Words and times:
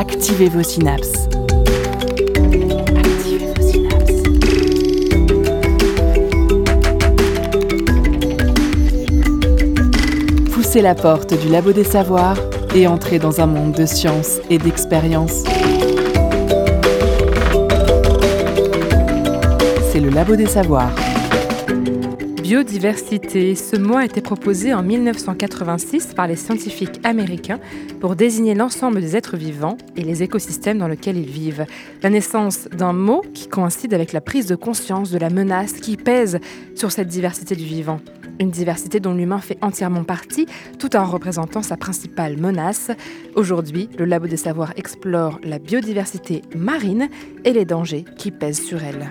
Activez 0.00 0.48
vos 0.48 0.62
synapses. 0.62 1.28
Poussez 10.52 10.82
la 10.82 10.94
porte 10.94 11.34
du 11.42 11.48
labo 11.48 11.72
des 11.72 11.82
savoirs 11.82 12.36
et 12.76 12.86
entrez 12.86 13.18
dans 13.18 13.40
un 13.40 13.46
monde 13.46 13.72
de 13.72 13.86
science 13.86 14.38
et 14.48 14.58
d'expérience. 14.58 15.42
C'est 19.90 19.98
le 19.98 20.10
labo 20.10 20.36
des 20.36 20.46
savoirs. 20.46 20.94
Biodiversité, 22.40 23.56
ce 23.56 23.76
mot 23.76 23.96
a 23.96 24.04
été 24.04 24.20
proposé 24.20 24.72
en 24.72 24.82
1986 24.84 26.14
par 26.14 26.28
les 26.28 26.36
scientifiques 26.36 27.00
américains 27.02 27.58
pour 28.00 28.16
désigner 28.16 28.54
l'ensemble 28.54 29.00
des 29.00 29.16
êtres 29.16 29.36
vivants 29.36 29.76
et 29.96 30.02
les 30.02 30.22
écosystèmes 30.22 30.78
dans 30.78 30.88
lesquels 30.88 31.16
ils 31.16 31.30
vivent. 31.30 31.66
La 32.02 32.10
naissance 32.10 32.68
d'un 32.68 32.92
mot 32.92 33.22
qui 33.34 33.48
coïncide 33.48 33.94
avec 33.94 34.12
la 34.12 34.20
prise 34.20 34.46
de 34.46 34.54
conscience 34.54 35.10
de 35.10 35.18
la 35.18 35.30
menace 35.30 35.74
qui 35.74 35.96
pèse 35.96 36.38
sur 36.74 36.92
cette 36.92 37.08
diversité 37.08 37.56
du 37.56 37.64
vivant. 37.64 38.00
Une 38.40 38.50
diversité 38.50 39.00
dont 39.00 39.14
l'humain 39.14 39.40
fait 39.40 39.58
entièrement 39.62 40.04
partie, 40.04 40.46
tout 40.78 40.94
en 40.94 41.04
représentant 41.04 41.62
sa 41.62 41.76
principale 41.76 42.36
menace. 42.36 42.90
Aujourd'hui, 43.34 43.88
le 43.98 44.04
Labo 44.04 44.28
des 44.28 44.36
Savoirs 44.36 44.74
explore 44.76 45.40
la 45.42 45.58
biodiversité 45.58 46.42
marine 46.54 47.08
et 47.44 47.52
les 47.52 47.64
dangers 47.64 48.04
qui 48.16 48.30
pèsent 48.30 48.64
sur 48.64 48.82
elle. 48.84 49.08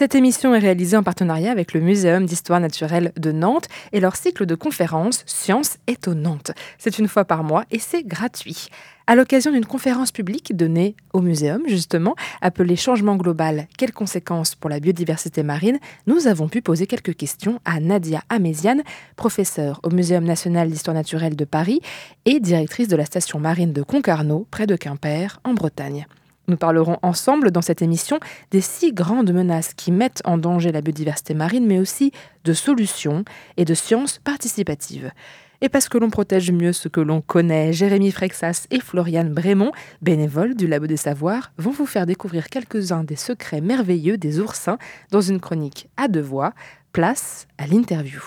Cette 0.00 0.14
émission 0.14 0.54
est 0.54 0.60
réalisée 0.60 0.96
en 0.96 1.02
partenariat 1.02 1.52
avec 1.52 1.74
le 1.74 1.80
Muséum 1.82 2.24
d'histoire 2.24 2.58
naturelle 2.58 3.12
de 3.18 3.32
Nantes 3.32 3.68
et 3.92 4.00
leur 4.00 4.16
cycle 4.16 4.46
de 4.46 4.54
conférences 4.54 5.24
Sciences 5.26 5.76
étonnantes. 5.86 6.52
C'est 6.78 6.98
une 6.98 7.06
fois 7.06 7.26
par 7.26 7.44
mois 7.44 7.66
et 7.70 7.78
c'est 7.78 8.02
gratuit. 8.02 8.68
À 9.06 9.14
l'occasion 9.14 9.52
d'une 9.52 9.66
conférence 9.66 10.10
publique 10.10 10.56
donnée 10.56 10.96
au 11.12 11.20
muséum, 11.20 11.60
justement, 11.66 12.14
appelée 12.40 12.76
Changement 12.76 13.16
global, 13.16 13.68
quelles 13.76 13.92
conséquences 13.92 14.54
pour 14.54 14.70
la 14.70 14.80
biodiversité 14.80 15.42
marine, 15.42 15.78
nous 16.06 16.26
avons 16.26 16.48
pu 16.48 16.62
poser 16.62 16.86
quelques 16.86 17.14
questions 17.14 17.60
à 17.66 17.78
Nadia 17.78 18.22
Améziane, 18.30 18.82
professeure 19.16 19.80
au 19.82 19.90
Muséum 19.90 20.24
national 20.24 20.70
d'histoire 20.70 20.94
naturelle 20.94 21.36
de 21.36 21.44
Paris 21.44 21.82
et 22.24 22.40
directrice 22.40 22.88
de 22.88 22.96
la 22.96 23.04
station 23.04 23.38
marine 23.38 23.74
de 23.74 23.82
Concarneau, 23.82 24.46
près 24.50 24.66
de 24.66 24.76
Quimper, 24.76 25.40
en 25.44 25.52
Bretagne. 25.52 26.06
Nous 26.50 26.56
parlerons 26.56 26.98
ensemble 27.02 27.52
dans 27.52 27.62
cette 27.62 27.80
émission 27.80 28.18
des 28.50 28.60
six 28.60 28.92
grandes 28.92 29.32
menaces 29.32 29.72
qui 29.72 29.92
mettent 29.92 30.20
en 30.24 30.36
danger 30.36 30.72
la 30.72 30.80
biodiversité 30.80 31.32
marine, 31.32 31.64
mais 31.64 31.78
aussi 31.78 32.10
de 32.44 32.52
solutions 32.52 33.24
et 33.56 33.64
de 33.64 33.72
sciences 33.72 34.18
participatives. 34.18 35.12
Et 35.60 35.68
parce 35.68 35.88
que 35.88 35.96
l'on 35.96 36.10
protège 36.10 36.50
mieux 36.50 36.72
ce 36.72 36.88
que 36.88 37.00
l'on 37.00 37.20
connaît, 37.20 37.72
Jérémy 37.72 38.10
Frexas 38.10 38.66
et 38.72 38.80
Floriane 38.80 39.32
Brémont, 39.32 39.70
bénévoles 40.02 40.56
du 40.56 40.66
Labo 40.66 40.88
des 40.88 40.96
Savoirs, 40.96 41.52
vont 41.56 41.70
vous 41.70 41.86
faire 41.86 42.04
découvrir 42.04 42.48
quelques-uns 42.48 43.04
des 43.04 43.14
secrets 43.14 43.60
merveilleux 43.60 44.18
des 44.18 44.40
oursins 44.40 44.78
dans 45.12 45.20
une 45.20 45.38
chronique 45.38 45.88
à 45.96 46.08
deux 46.08 46.20
voix. 46.20 46.52
Place 46.92 47.46
à 47.58 47.68
l'interview. 47.68 48.22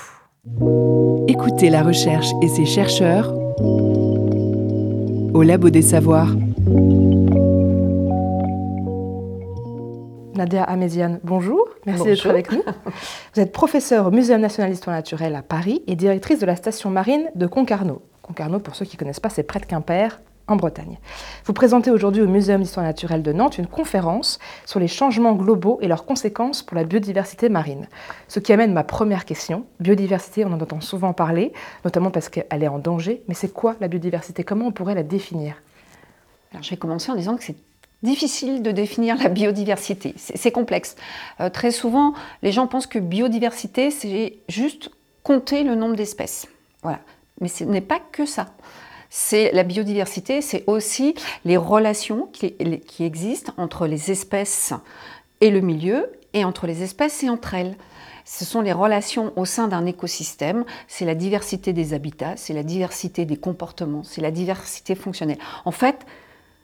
Écoutez 1.27 1.69
la 1.69 1.83
recherche 1.83 2.29
et 2.41 2.47
ses 2.47 2.66
chercheurs 2.66 3.33
au 5.33 5.41
Labo 5.44 5.69
des 5.69 5.81
Savoirs. 5.81 6.33
Nadia 10.34 10.63
Améziane, 10.63 11.19
bonjour. 11.24 11.68
Merci 11.85 12.06
d'être 12.06 12.30
avec 12.30 12.52
nous. 12.52 12.63
Vous 13.34 13.41
êtes 13.41 13.52
professeure 13.52 14.07
au 14.07 14.12
Muséum 14.12 14.41
national 14.41 14.72
d'histoire 14.72 14.96
naturelle 14.96 15.35
à 15.35 15.41
Paris 15.41 15.84
et 15.88 15.96
directrice 15.96 16.40
de 16.40 16.46
la 16.46 16.56
station 16.56 16.90
marine 16.90 17.30
de 17.35 17.46
Concarneau. 17.46 18.02
Concarneau, 18.22 18.59
pour 18.59 18.75
ceux 18.75 18.85
qui 18.85 18.96
ne 18.96 19.00
connaissent 19.00 19.19
pas, 19.19 19.30
c'est 19.30 19.44
près 19.44 19.59
de 19.59 19.66
Quimper, 19.66 20.19
en 20.47 20.56
Bretagne. 20.56 20.97
Vous 21.46 21.53
présentez 21.53 21.91
aujourd'hui 21.91 22.22
au 22.22 22.28
Muséum 22.28 22.62
d'histoire 22.62 22.85
naturelle 22.85 23.22
de 23.22 23.31
Nantes 23.31 23.57
une 23.57 23.68
conférence 23.68 24.40
sur 24.66 24.80
les 24.80 24.88
changements 24.88 25.34
globaux 25.34 25.78
et 25.81 25.88
leurs 25.88 26.06
conséquences 26.06 26.63
pour 26.63 26.75
la 26.75 26.84
biodiversité 26.84 27.47
marine. 27.47 27.88
Ce 28.28 28.40
qui 28.40 28.52
amène 28.52 28.74
ma 28.74 28.84
première 28.84 29.25
question. 29.25 29.66
Biodiversité, 29.80 30.44
on 30.46 30.52
en 30.52 30.59
entend 30.59 30.81
souvent 30.81 31.13
parler, 31.13 31.53
notamment 31.86 32.12
parce 32.12 32.28
qu'elle 32.28 32.63
est 32.63 32.68
en 32.68 32.80
danger. 32.80 33.24
Mais 33.28 33.36
c'est 33.36 33.53
quoi 33.53 33.75
la 33.80 33.88
biodiversité? 33.88 34.44
Comment 34.44 34.66
on 34.66 34.72
pourrait 34.72 34.96
la 34.96 35.03
définir? 35.03 35.56
Alors, 36.52 36.63
je 36.63 36.72
vais 36.72 36.78
commencer 36.78 37.12
en 37.12 37.16
disant 37.16 37.38
que 37.38 37.44
c'est 37.44 37.56
difficile 38.03 38.62
de 38.62 38.72
définir 38.72 39.18
la 39.18 39.30
biodiversité. 39.30 40.14
C'est 40.18 40.52
complexe. 40.52 40.96
Euh, 41.40 41.50
très 41.50 41.72
souvent, 41.72 42.14
les 42.41 42.52
gens 42.52 42.68
pensent 42.68 42.88
que 42.88 43.00
biodiversité, 43.00 43.91
c'est 43.91 44.38
juste 44.50 44.91
compter 45.24 45.64
le 45.64 45.75
nombre 45.75 45.96
d'espèces. 45.96 46.47
Voilà. 46.84 47.00
Mais 47.42 47.47
ce 47.47 47.63
n'est 47.63 47.81
pas 47.81 48.00
que 48.12 48.25
ça. 48.25 48.47
C'est 49.09 49.52
la 49.52 49.63
biodiversité, 49.63 50.42
c'est 50.42 50.63
aussi 50.68 51.16
les 51.46 51.58
relations 51.58 52.28
qui, 52.31 52.53
qui 52.88 53.03
existent 53.03 53.53
entre 53.58 53.88
les 53.88 54.12
espèces 54.12 54.74
et 55.40 55.50
le 55.52 55.62
milieu, 55.62 56.12
et 56.34 56.46
entre 56.46 56.68
les 56.68 56.84
espèces 56.84 57.24
et 57.24 57.30
entre 57.30 57.53
elles. 57.53 57.75
Ce 58.25 58.46
sont 58.46 58.62
les 58.62 58.72
relations 58.72 59.34
au 59.36 59.46
sein 59.46 59.68
d'un 59.68 59.86
écosystème, 59.86 60.66
c'est 60.88 61.06
la 61.06 61.16
diversité 61.16 61.74
des 61.74 61.94
habitats, 61.94 62.36
c'est 62.38 62.53
la 62.53 62.63
diversité 62.63 63.25
des 63.25 63.38
comportements, 63.38 64.03
c'est 64.03 64.22
la 64.22 64.31
diversité 64.31 64.96
fonctionnelle. 64.96 65.40
En 65.66 65.72
fait, 65.72 66.06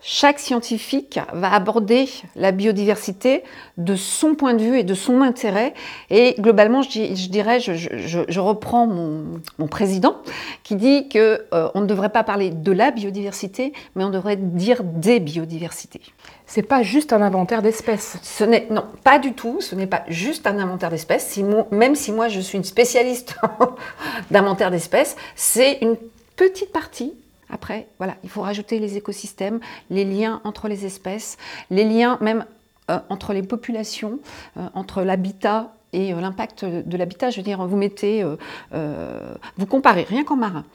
chaque 0.01 0.39
scientifique 0.39 1.19
va 1.33 1.53
aborder 1.53 2.07
la 2.35 2.51
biodiversité 2.51 3.43
de 3.77 3.95
son 3.95 4.33
point 4.33 4.53
de 4.53 4.63
vue 4.63 4.79
et 4.79 4.83
de 4.83 4.93
son 4.93 5.21
intérêt. 5.21 5.73
Et 6.09 6.35
globalement, 6.39 6.81
je, 6.81 7.29
dirais, 7.29 7.59
je, 7.59 8.39
reprends 8.39 8.87
mon, 8.87 9.67
président 9.67 10.15
qui 10.63 10.75
dit 10.75 11.09
qu'on 11.09 11.17
euh, 11.19 11.69
ne 11.75 11.85
devrait 11.85 12.09
pas 12.09 12.23
parler 12.23 12.49
de 12.49 12.71
la 12.71 12.91
biodiversité, 12.91 13.73
mais 13.95 14.03
on 14.03 14.09
devrait 14.09 14.37
dire 14.37 14.83
des 14.83 15.19
biodiversités. 15.19 16.01
C'est 16.45 16.63
pas 16.63 16.81
juste 16.81 17.13
un 17.13 17.21
inventaire 17.21 17.61
d'espèces. 17.61 18.17
Ce 18.23 18.43
n'est 18.43 18.67
non, 18.71 18.85
pas 19.03 19.19
du 19.19 19.33
tout. 19.33 19.59
Ce 19.59 19.75
n'est 19.75 19.85
pas 19.85 20.03
juste 20.07 20.47
un 20.47 20.57
inventaire 20.57 20.89
d'espèces. 20.89 21.39
même 21.71 21.95
si 21.95 22.11
moi 22.11 22.29
je 22.29 22.39
suis 22.39 22.57
une 22.57 22.63
spécialiste 22.63 23.35
d'inventaire 24.31 24.71
d'espèces, 24.71 25.15
c'est 25.35 25.77
une 25.81 25.97
petite 26.35 26.71
partie 26.71 27.13
après, 27.49 27.87
voilà, 27.97 28.15
il 28.23 28.29
faut 28.29 28.41
rajouter 28.41 28.79
les 28.79 28.97
écosystèmes, 28.97 29.59
les 29.89 30.05
liens 30.05 30.41
entre 30.43 30.67
les 30.67 30.85
espèces, 30.85 31.37
les 31.69 31.83
liens 31.83 32.17
même 32.21 32.45
euh, 32.89 32.99
entre 33.09 33.33
les 33.33 33.43
populations, 33.43 34.19
euh, 34.57 34.67
entre 34.73 35.03
l'habitat 35.03 35.73
et 35.93 36.13
euh, 36.13 36.21
l'impact 36.21 36.65
de 36.65 36.97
l'habitat. 36.97 37.29
Je 37.29 37.37
veux 37.37 37.43
dire, 37.43 37.65
vous 37.65 37.77
mettez, 37.77 38.25
vous 38.71 39.65
comparez 39.65 40.03
rien 40.03 40.23
qu'en 40.23 40.37
marin. 40.37 40.65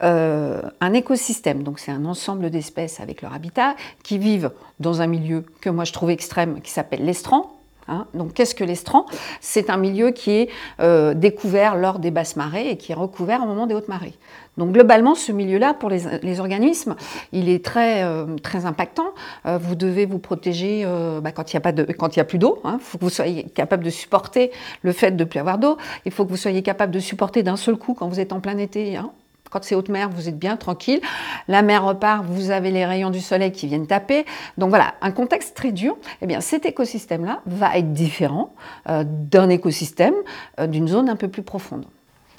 un 0.00 0.92
écosystème, 0.92 1.62
donc 1.62 1.78
c'est 1.78 1.92
un 1.92 2.04
ensemble 2.04 2.50
d'espèces 2.50 3.00
avec 3.00 3.22
leur 3.22 3.32
habitat, 3.32 3.76
qui 4.02 4.18
vivent 4.18 4.50
dans 4.80 5.00
un 5.00 5.06
milieu 5.06 5.44
que 5.60 5.70
moi 5.70 5.84
je 5.84 5.92
trouve 5.92 6.10
extrême, 6.10 6.60
qui 6.60 6.70
s'appelle 6.70 7.04
l'estran, 7.04 7.61
Hein? 7.92 8.06
donc, 8.14 8.32
qu'est-ce 8.32 8.54
que 8.54 8.64
l'estran? 8.64 9.06
C'est 9.40 9.70
un 9.70 9.76
milieu 9.76 10.10
qui 10.10 10.30
est 10.30 10.48
euh, 10.80 11.14
découvert 11.14 11.76
lors 11.76 11.98
des 11.98 12.10
basses 12.10 12.36
marées 12.36 12.70
et 12.70 12.76
qui 12.76 12.92
est 12.92 12.94
recouvert 12.94 13.42
au 13.42 13.46
moment 13.46 13.66
des 13.66 13.74
hautes 13.74 13.88
marées. 13.88 14.14
Donc, 14.56 14.72
globalement, 14.72 15.14
ce 15.14 15.32
milieu-là, 15.32 15.74
pour 15.74 15.90
les, 15.90 16.40
organismes, 16.40 16.96
il 17.32 17.48
est 17.48 17.64
très, 17.64 18.02
euh, 18.04 18.36
très 18.42 18.66
impactant. 18.66 19.14
Euh, 19.46 19.58
vous 19.58 19.74
devez 19.74 20.06
vous 20.06 20.18
protéger 20.18 20.84
bah, 21.22 21.32
quand 21.32 21.52
il 21.52 21.60
n'y 21.60 22.20
a, 22.20 22.24
plus 22.24 22.38
d'eau. 22.38 22.60
Il 22.64 22.68
hein. 22.68 22.78
faut 22.80 22.98
que 22.98 23.04
vous 23.04 23.10
soyez 23.10 23.44
capable 23.44 23.84
de 23.84 23.90
supporter 23.90 24.50
le 24.82 24.92
fait 24.92 25.12
de 25.12 25.24
ne 25.24 25.28
plus 25.28 25.40
avoir 25.40 25.58
d'eau. 25.58 25.76
Il 26.04 26.12
faut 26.12 26.24
que 26.24 26.30
vous 26.30 26.36
soyez 26.36 26.62
capable 26.62 26.92
de 26.92 27.00
supporter 27.00 27.42
d'un 27.42 27.56
seul 27.56 27.76
coup 27.76 27.94
quand 27.94 28.08
vous 28.08 28.20
êtes 28.20 28.32
en 28.32 28.40
plein 28.40 28.58
été. 28.58 28.96
Hein. 28.96 29.10
Quand 29.52 29.62
c'est 29.62 29.74
haute 29.74 29.90
mer, 29.90 30.08
vous 30.08 30.30
êtes 30.30 30.38
bien 30.38 30.56
tranquille. 30.56 31.02
La 31.46 31.60
mer 31.60 31.84
repart, 31.84 32.24
vous 32.24 32.50
avez 32.50 32.70
les 32.70 32.86
rayons 32.86 33.10
du 33.10 33.20
soleil 33.20 33.52
qui 33.52 33.66
viennent 33.66 33.86
taper. 33.86 34.24
Donc 34.56 34.70
voilà, 34.70 34.94
un 35.02 35.10
contexte 35.10 35.54
très 35.54 35.72
dur. 35.72 35.98
Eh 36.22 36.26
bien, 36.26 36.40
cet 36.40 36.64
écosystème-là 36.64 37.42
va 37.44 37.76
être 37.76 37.92
différent 37.92 38.54
euh, 38.88 39.04
d'un 39.06 39.50
écosystème 39.50 40.14
euh, 40.58 40.66
d'une 40.66 40.88
zone 40.88 41.10
un 41.10 41.16
peu 41.16 41.28
plus 41.28 41.42
profonde. 41.42 41.84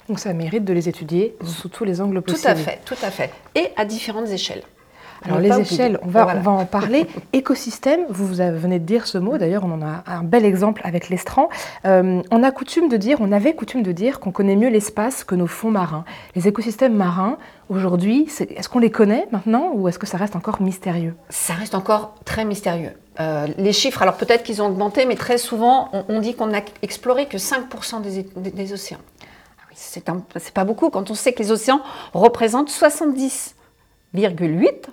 Donc 0.08 0.18
ça 0.18 0.32
mérite 0.32 0.64
de 0.64 0.72
les 0.72 0.88
étudier 0.88 1.36
sous 1.44 1.68
tous 1.68 1.84
les 1.84 2.00
angles 2.00 2.20
possibles. 2.20 2.42
Tout 2.42 2.50
à 2.50 2.56
fait, 2.56 2.80
tout 2.84 2.96
à 3.00 3.10
fait. 3.12 3.30
Et 3.54 3.68
à 3.76 3.84
différentes 3.84 4.28
échelles. 4.28 4.64
Alors 5.24 5.38
les 5.38 5.60
échelles, 5.60 5.98
on 6.02 6.08
va, 6.08 6.36
on 6.36 6.40
va 6.40 6.50
en 6.50 6.66
parler. 6.66 7.06
Écosystème, 7.32 8.00
vous, 8.08 8.26
venez 8.26 8.78
de 8.78 8.84
dire 8.84 9.06
ce 9.06 9.18
mot, 9.18 9.38
d'ailleurs 9.38 9.64
on 9.64 9.72
en 9.72 9.82
a 9.82 10.04
un 10.06 10.22
bel 10.22 10.44
exemple 10.44 10.82
avec 10.84 11.08
l'estran. 11.08 11.48
Euh, 11.86 12.22
on 12.30 12.42
a 12.42 12.50
coutume 12.50 12.88
de 12.88 12.96
dire, 12.96 13.18
on 13.20 13.32
avait 13.32 13.54
coutume 13.54 13.82
de 13.82 13.92
dire 13.92 14.20
qu'on 14.20 14.32
connaît 14.32 14.56
mieux 14.56 14.68
l'espace 14.68 15.24
que 15.24 15.34
nos 15.34 15.46
fonds 15.46 15.70
marins. 15.70 16.04
Les 16.34 16.48
écosystèmes 16.48 16.94
marins, 16.94 17.38
aujourd'hui, 17.68 18.28
est-ce 18.38 18.68
qu'on 18.68 18.80
les 18.80 18.90
connaît 18.90 19.26
maintenant 19.32 19.72
ou 19.74 19.88
est-ce 19.88 19.98
que 19.98 20.06
ça 20.06 20.18
reste 20.18 20.36
encore 20.36 20.60
mystérieux? 20.60 21.14
Ça 21.30 21.54
reste 21.54 21.74
encore 21.74 22.14
très 22.24 22.44
mystérieux. 22.44 22.92
Euh, 23.20 23.46
les 23.56 23.72
chiffres, 23.72 24.02
alors 24.02 24.16
peut-être 24.16 24.42
qu'ils 24.42 24.60
ont 24.60 24.66
augmenté, 24.66 25.06
mais 25.06 25.14
très 25.14 25.38
souvent 25.38 25.88
on, 26.08 26.20
dit 26.20 26.34
qu'on 26.34 26.48
n'a 26.48 26.62
exploré 26.82 27.26
que 27.26 27.38
5% 27.38 28.02
des, 28.02 28.26
des, 28.50 28.72
océans. 28.72 28.98
Ah 29.58 29.62
c'est 29.76 30.52
pas 30.52 30.64
beaucoup 30.64 30.90
quand 30.90 31.10
on 31.10 31.14
sait 31.14 31.32
que 31.32 31.38
les 31.38 31.52
océans 31.52 31.80
représentent 32.12 32.70
70,8 32.70 34.88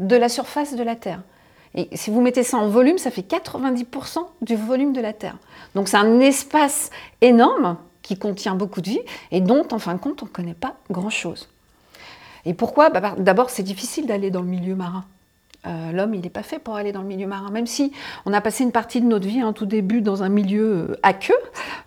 de 0.00 0.16
la 0.16 0.28
surface 0.28 0.74
de 0.74 0.82
la 0.82 0.96
Terre. 0.96 1.22
Et 1.74 1.88
si 1.94 2.10
vous 2.10 2.20
mettez 2.20 2.42
ça 2.42 2.56
en 2.56 2.68
volume, 2.68 2.98
ça 2.98 3.10
fait 3.10 3.26
90% 3.28 4.18
du 4.40 4.56
volume 4.56 4.92
de 4.92 5.00
la 5.00 5.12
Terre. 5.12 5.36
Donc 5.74 5.88
c'est 5.88 5.96
un 5.96 6.20
espace 6.20 6.90
énorme 7.20 7.76
qui 8.02 8.18
contient 8.18 8.54
beaucoup 8.54 8.80
de 8.80 8.88
vie 8.88 9.00
et 9.30 9.40
dont, 9.40 9.66
en 9.72 9.78
fin 9.78 9.94
de 9.94 9.98
compte, 9.98 10.22
on 10.22 10.26
ne 10.26 10.30
connaît 10.30 10.54
pas 10.54 10.76
grand-chose. 10.90 11.48
Et 12.44 12.54
pourquoi? 12.54 12.90
Bah, 12.90 13.14
D'abord, 13.18 13.50
c'est 13.50 13.62
difficile 13.62 14.06
d'aller 14.06 14.30
dans 14.30 14.40
le 14.40 14.46
milieu 14.46 14.74
marin. 14.74 15.04
Euh, 15.66 15.92
l'homme, 15.92 16.14
il 16.14 16.20
n'est 16.20 16.30
pas 16.30 16.42
fait 16.42 16.58
pour 16.58 16.76
aller 16.76 16.92
dans 16.92 17.02
le 17.02 17.08
milieu 17.08 17.26
marin. 17.26 17.50
Même 17.50 17.66
si 17.66 17.92
on 18.24 18.32
a 18.32 18.40
passé 18.40 18.64
une 18.64 18.72
partie 18.72 19.00
de 19.00 19.06
notre 19.06 19.26
vie, 19.26 19.42
en 19.42 19.48
hein, 19.48 19.52
tout 19.52 19.66
début, 19.66 20.00
dans 20.00 20.22
un 20.22 20.28
milieu 20.28 20.88
euh, 20.90 20.98
aqueux, 21.02 21.34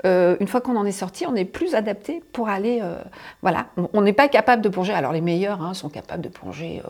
euh, 0.06 0.36
une 0.40 0.48
fois 0.48 0.62
qu'on 0.62 0.76
en 0.76 0.86
est 0.86 0.92
sorti, 0.92 1.26
on 1.26 1.36
est 1.36 1.46
plus 1.46 1.76
adapté 1.76 2.22
pour 2.34 2.50
aller. 2.50 2.82
voilà, 3.42 3.68
on 3.94 4.02
n'est 4.02 4.14
pas 4.14 4.28
capable 4.28 4.62
de 4.62 4.70
plonger. 4.70 4.94
Alors 4.94 5.12
les 5.12 5.22
meilleurs 5.22 5.62
hein, 5.62 5.74
sont 5.74 5.90
capables 5.90 6.22
de 6.22 6.30
plonger, 6.30 6.82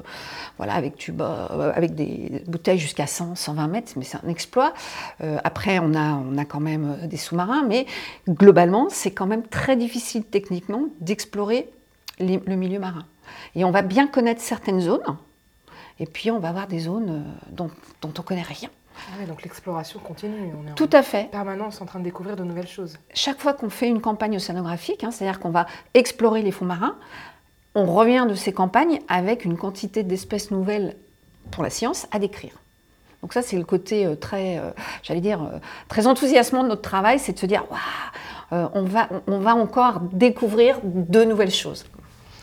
voilà, 0.58 0.74
avec 0.74 1.12
avec 1.76 1.96
des 1.96 2.44
bouteilles 2.48 2.78
jusqu'à 2.78 3.08
100, 3.08 3.36
120 3.36 3.68
mètres, 3.68 3.92
mais 3.96 4.04
c'est 4.04 4.18
un 4.24 4.30
exploit. 4.30 4.74
après, 5.44 5.80
on 5.80 5.94
a, 5.96 6.14
on 6.14 6.38
a 6.38 6.46
quand 6.46 6.60
même 6.60 6.98
des 7.06 7.18
sous-marins, 7.18 7.64
mais 7.68 7.86
globalement, 8.28 8.88
c'est 8.90 9.12
quand 9.12 9.26
même 9.26 9.44
très 9.44 9.76
difficile 9.76 10.24
techniquement 10.24 10.84
d'explorer 11.02 11.70
le 12.20 12.56
milieu 12.56 12.80
marin. 12.80 13.06
Et 13.56 13.64
on 13.64 13.72
va 13.72 13.82
bien 13.82 14.08
connaître 14.08 14.42
certaines 14.42 14.82
zones 14.82 15.18
et 16.00 16.06
puis, 16.06 16.32
on 16.32 16.40
va 16.40 16.50
avoir 16.50 16.68
des 16.68 16.80
zones 16.80 17.10
euh, 17.10 17.52
dont, 17.52 17.70
on 18.04 18.08
ne 18.08 18.14
connaît 18.14 18.42
rien. 18.42 18.70
Ah 19.14 19.26
donc 19.26 19.44
l'exploration 19.44 20.00
continue. 20.00 20.54
On 20.62 20.68
est 20.68 20.76
Tout 20.76 20.90
à 20.92 21.04
fait. 21.04 21.30
Permanence 21.32 21.82
en 21.82 21.86
train 21.86 22.00
de 22.00 22.04
découvrir 22.04 22.36
de 22.36 22.44
nouvelles 22.44 22.68
choses. 22.68 22.98
Chaque 23.14 23.40
fois 23.40 23.54
qu'on 23.54 23.70
fait 23.70 23.88
une 23.88 24.02
campagne 24.02 24.36
océanographique, 24.36 25.04
hein, 25.04 25.12
c'est-à-dire 25.12 25.40
qu'on 25.40 25.52
va 25.52 25.68
explorer 25.94 26.42
les 26.42 26.52
fonds 26.52 26.66
marins, 26.66 26.96
on 27.76 27.86
revient 27.86 28.26
de 28.28 28.36
ces 28.36 28.52
campagnes 28.52 29.00
avec 29.08 29.46
une 29.46 29.58
quantité 29.58 30.04
d'espèces 30.04 30.52
nouvelles 30.52 30.96
pour 31.52 31.64
la 31.64 31.70
science 31.70 32.08
à 32.12 32.20
décrire. 32.20 32.54
Donc 33.22 33.34
ça, 33.34 33.42
c'est 33.42 33.58
le 33.58 33.64
côté 33.64 34.06
euh, 34.06 34.16
très, 34.16 34.58
euh, 34.58 34.72
j'allais 35.04 35.22
dire, 35.22 35.50
très 35.88 36.08
enthousiasmant 36.08 36.64
de 36.64 36.70
notre 36.70 36.82
travail, 36.82 37.20
c'est 37.20 37.34
de 37.34 37.40
se 37.40 37.46
dire, 37.46 37.66
waouh, 37.70 38.70
on, 38.74 38.84
va, 38.84 39.08
on 39.28 39.40
va 39.40 39.56
encore 39.56 40.02
découvrir 40.12 40.80
de 40.84 41.24
nouvelles 41.24 41.52
choses. 41.52 41.86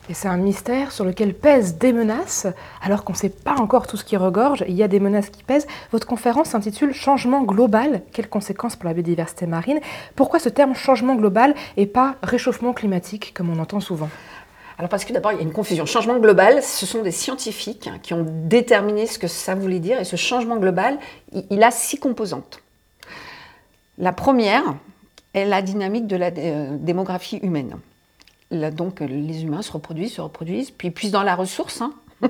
Et 0.09 0.15
c'est 0.15 0.29
un 0.29 0.37
mystère 0.37 0.93
sur 0.93 1.05
lequel 1.05 1.35
pèsent 1.35 1.79
des 1.79 1.93
menaces, 1.93 2.47
alors 2.81 3.03
qu'on 3.03 3.13
ne 3.13 3.19
sait 3.19 3.29
pas 3.29 3.57
encore 3.57 3.89
tout 3.89 3.97
ce 3.97 4.05
qui 4.05 4.17
regorge. 4.17 4.65
Il 4.69 4.75
y 4.75 4.85
a 4.85 4.89
des 4.89 5.01
menaces 5.01 5.31
qui 5.31 5.43
pèsent. 5.43 5.67
Votre 5.91 6.07
conférence 6.07 6.51
s'intitule 6.51 6.93
Changement 6.93 7.43
global. 7.43 8.03
Quelles 8.13 8.29
conséquences 8.29 8.77
pour 8.77 8.87
la 8.87 8.95
biodiversité 8.95 9.47
marine? 9.47 9.81
Pourquoi 10.15 10.39
ce 10.39 10.49
terme 10.49 10.75
changement 10.75 11.17
global 11.17 11.55
et 11.77 11.87
pas 11.87 12.15
réchauffement 12.23 12.73
climatique, 12.73 13.35
comme 13.35 13.51
on 13.51 13.59
entend 13.59 13.81
souvent? 13.81 14.09
Alors 14.79 14.89
parce 14.89 15.05
que 15.05 15.13
d'abord, 15.13 15.33
il 15.33 15.37
y 15.37 15.41
a 15.41 15.43
une 15.43 15.53
confusion. 15.53 15.87
Changement 15.87 16.19
global, 16.19 16.63
ce 16.63 16.87
sont 16.87 17.03
des 17.03 17.11
scientifiques 17.11 17.91
qui 18.03 18.15
ont 18.15 18.27
déterminé 18.29 19.07
ce 19.07 19.19
que 19.19 19.27
ça 19.27 19.57
voulait 19.57 19.81
dire. 19.81 19.99
Et 19.99 20.05
ce 20.05 20.17
changement 20.17 20.59
global, 20.59 20.99
il 21.51 21.63
a 21.65 21.73
six 21.73 21.99
composantes. 21.99 22.61
La 23.99 24.13
première 24.13 24.63
est 25.35 25.47
la 25.47 25.63
dynamique 25.63 26.07
de 26.07 26.17
la 26.17 26.31
euh, 26.37 26.77
démographie 26.79 27.39
humaine 27.39 27.77
donc 28.51 29.01
les 29.01 29.43
humains 29.43 29.63
se 29.63 29.73
reproduisent, 29.73 30.15
se 30.15 30.21
reproduisent, 30.21 30.71
puis 30.71 30.91
puissent 30.91 31.11
dans 31.11 31.23
la 31.23 31.35
ressource, 31.35 31.81
hein, 31.81 31.93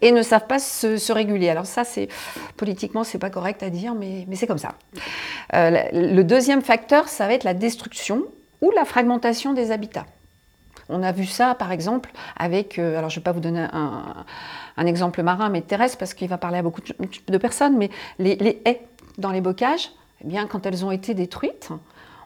et 0.00 0.12
ne 0.12 0.22
savent 0.22 0.46
pas 0.46 0.58
se, 0.58 1.12
réguler. 1.12 1.48
Alors 1.48 1.66
ça, 1.66 1.84
c'est 1.84 2.08
politiquement, 2.56 3.04
c'est 3.04 3.18
pas 3.18 3.30
correct 3.30 3.62
à 3.62 3.70
dire, 3.70 3.94
mais, 3.94 4.26
c'est 4.34 4.46
comme 4.46 4.58
ça. 4.58 4.74
Euh, 5.54 5.82
le 5.92 6.22
deuxième 6.22 6.62
facteur, 6.62 7.08
ça 7.08 7.26
va 7.26 7.34
être 7.34 7.44
la 7.44 7.54
destruction 7.54 8.24
ou 8.60 8.70
la 8.72 8.84
fragmentation 8.84 9.52
des 9.52 9.70
habitats. 9.70 10.06
On 10.88 11.02
a 11.02 11.12
vu 11.12 11.24
ça, 11.24 11.54
par 11.54 11.70
exemple, 11.70 12.10
avec, 12.36 12.78
euh, 12.78 12.98
alors 12.98 13.10
je 13.10 13.16
ne 13.16 13.20
vais 13.20 13.24
pas 13.24 13.32
vous 13.32 13.40
donner 13.40 13.66
un, 13.72 14.86
exemple 14.86 15.22
marin, 15.22 15.50
mais 15.50 15.60
terrestre, 15.60 15.98
parce 15.98 16.14
qu'il 16.14 16.28
va 16.28 16.38
parler 16.38 16.58
à 16.58 16.62
beaucoup 16.62 16.80
de, 16.80 17.38
personnes, 17.38 17.76
mais 17.76 17.90
les, 18.18 18.36
les, 18.36 18.60
haies 18.64 18.80
dans 19.18 19.30
les 19.30 19.40
bocages, 19.40 19.90
eh 20.24 20.26
bien, 20.26 20.46
quand 20.46 20.66
elles 20.66 20.84
ont 20.84 20.90
été 20.90 21.14
détruites, 21.14 21.70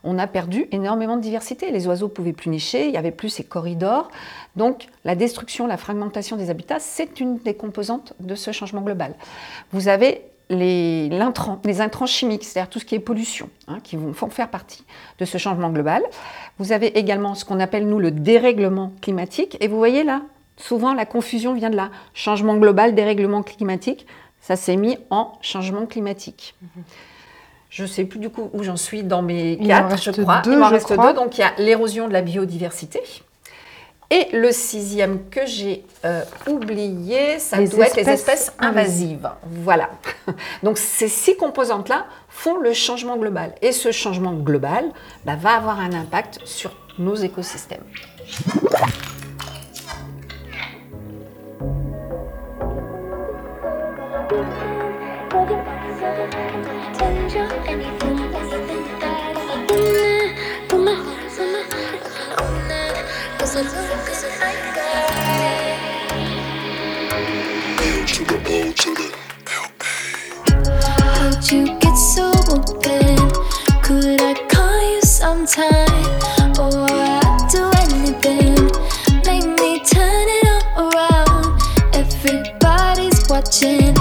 on 0.04 0.18
a 0.18 0.26
perdu 0.26 0.66
énormément 0.70 1.16
de 1.16 1.22
diversité. 1.22 1.70
Les 1.70 1.86
oiseaux 1.86 2.08
pouvaient 2.08 2.32
plus 2.32 2.50
nicher, 2.50 2.86
il 2.86 2.92
n'y 2.92 2.96
avait 2.96 3.10
plus 3.10 3.30
ces 3.30 3.44
corridors. 3.44 4.10
Donc 4.56 4.86
la 5.04 5.14
destruction, 5.14 5.66
la 5.66 5.76
fragmentation 5.76 6.36
des 6.36 6.50
habitats, 6.50 6.78
c'est 6.78 7.20
une 7.20 7.38
des 7.38 7.54
composantes 7.54 8.12
de 8.20 8.34
ce 8.34 8.52
changement 8.52 8.82
global. 8.82 9.14
Vous 9.72 9.88
avez 9.88 10.22
les, 10.50 11.08
les 11.08 11.80
intrants 11.80 12.06
chimiques, 12.06 12.44
c'est-à-dire 12.44 12.68
tout 12.68 12.78
ce 12.78 12.84
qui 12.84 12.94
est 12.94 13.00
pollution, 13.00 13.48
hein, 13.66 13.78
qui 13.82 13.96
vont 13.96 14.12
faire 14.12 14.50
partie 14.50 14.84
de 15.18 15.24
ce 15.24 15.38
changement 15.38 15.70
global. 15.70 16.02
Vous 16.58 16.72
avez 16.72 16.98
également 16.98 17.34
ce 17.34 17.44
qu'on 17.44 17.60
appelle, 17.60 17.88
nous, 17.88 17.98
le 17.98 18.10
dérèglement 18.10 18.92
climatique. 19.00 19.56
Et 19.60 19.68
vous 19.68 19.78
voyez 19.78 20.04
là, 20.04 20.22
souvent 20.56 20.92
la 20.92 21.06
confusion 21.06 21.54
vient 21.54 21.70
de 21.70 21.76
là. 21.76 21.90
Changement 22.12 22.56
global, 22.56 22.94
dérèglement 22.94 23.42
climatique, 23.42 24.06
ça 24.40 24.56
s'est 24.56 24.76
mis 24.76 24.98
en 25.08 25.32
changement 25.40 25.86
climatique. 25.86 26.54
Mm-hmm. 26.62 27.13
Je 27.74 27.82
ne 27.82 27.88
sais 27.88 28.04
plus 28.04 28.20
du 28.20 28.30
coup 28.30 28.50
où 28.52 28.62
j'en 28.62 28.76
suis 28.76 29.02
dans 29.02 29.20
mes 29.20 29.58
quatre, 29.58 30.00
je 30.00 30.12
crois. 30.12 30.42
il 30.46 30.56
m'en 30.56 30.68
reste 30.68 30.90
deux. 30.90 31.12
Donc 31.12 31.38
il 31.38 31.40
y 31.40 31.44
a 31.44 31.52
l'érosion 31.58 32.06
de 32.06 32.12
la 32.12 32.22
biodiversité. 32.22 33.00
Et 34.12 34.28
le 34.32 34.52
sixième 34.52 35.28
que 35.28 35.44
j'ai 35.44 35.84
euh, 36.04 36.22
oublié, 36.46 37.40
ça 37.40 37.56
doit 37.56 37.86
être 37.88 37.96
les 37.96 38.08
espèces 38.08 38.52
invasives. 38.60 39.28
Voilà. 39.44 39.90
Donc 40.62 40.78
ces 40.78 41.08
six 41.08 41.36
composantes-là 41.36 42.06
font 42.28 42.58
le 42.58 42.72
changement 42.74 43.16
global. 43.16 43.52
Et 43.60 43.72
ce 43.72 43.90
changement 43.90 44.34
global 44.34 44.84
bah, 45.24 45.34
va 45.34 45.56
avoir 45.56 45.80
un 45.80 45.94
impact 45.94 46.42
sur 46.44 46.76
nos 47.00 47.16
écosystèmes. 47.16 47.82
How'd 63.54 63.70
you 71.52 71.78
get 71.78 71.94
so 71.94 72.32
open? 72.50 73.16
Could 73.84 74.20
I 74.20 74.34
call 74.50 74.82
you 74.90 75.00
sometime? 75.02 76.10
Or 76.58 76.90
I'd 76.90 77.48
do 77.48 77.70
anything. 77.78 78.58
Make 79.24 79.46
me 79.60 79.78
turn 79.84 80.26
it 80.26 80.64
all 80.76 80.90
around. 80.90 81.62
Everybody's 81.94 83.22
watching, 83.28 83.94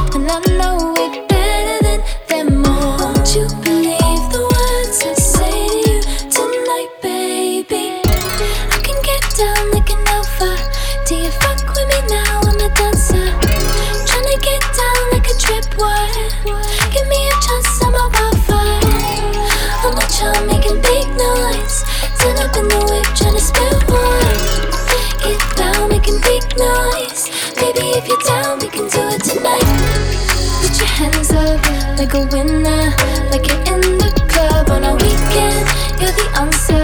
like 32.03 32.15
a 32.15 32.25
winner, 32.35 32.91
like 33.31 33.47
you're 33.47 33.63
in 33.71 33.97
the 33.97 34.11
club 34.27 34.69
on 34.71 34.83
a 34.83 34.93
weekend. 34.93 35.63
You're 36.01 36.11
the 36.11 36.27
answer. 36.35 36.83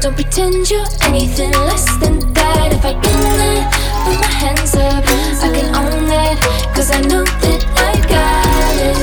Don't 0.00 0.14
pretend 0.14 0.68
you're 0.68 0.84
anything 1.04 1.52
less 1.52 1.86
than 1.96 2.20
that. 2.34 2.72
If 2.76 2.84
I've 2.84 3.00
been 3.00 3.22
there, 3.40 3.64
put 4.04 4.20
my 4.20 4.26
hands 4.26 4.74
up. 4.74 5.04
I 5.40 5.48
can 5.56 5.68
own 5.74 6.08
that, 6.12 6.36
cause 6.76 6.90
I 6.90 7.00
know 7.00 7.24
that 7.24 7.60
I 7.80 7.94
got 8.12 8.76
it. 8.88 8.96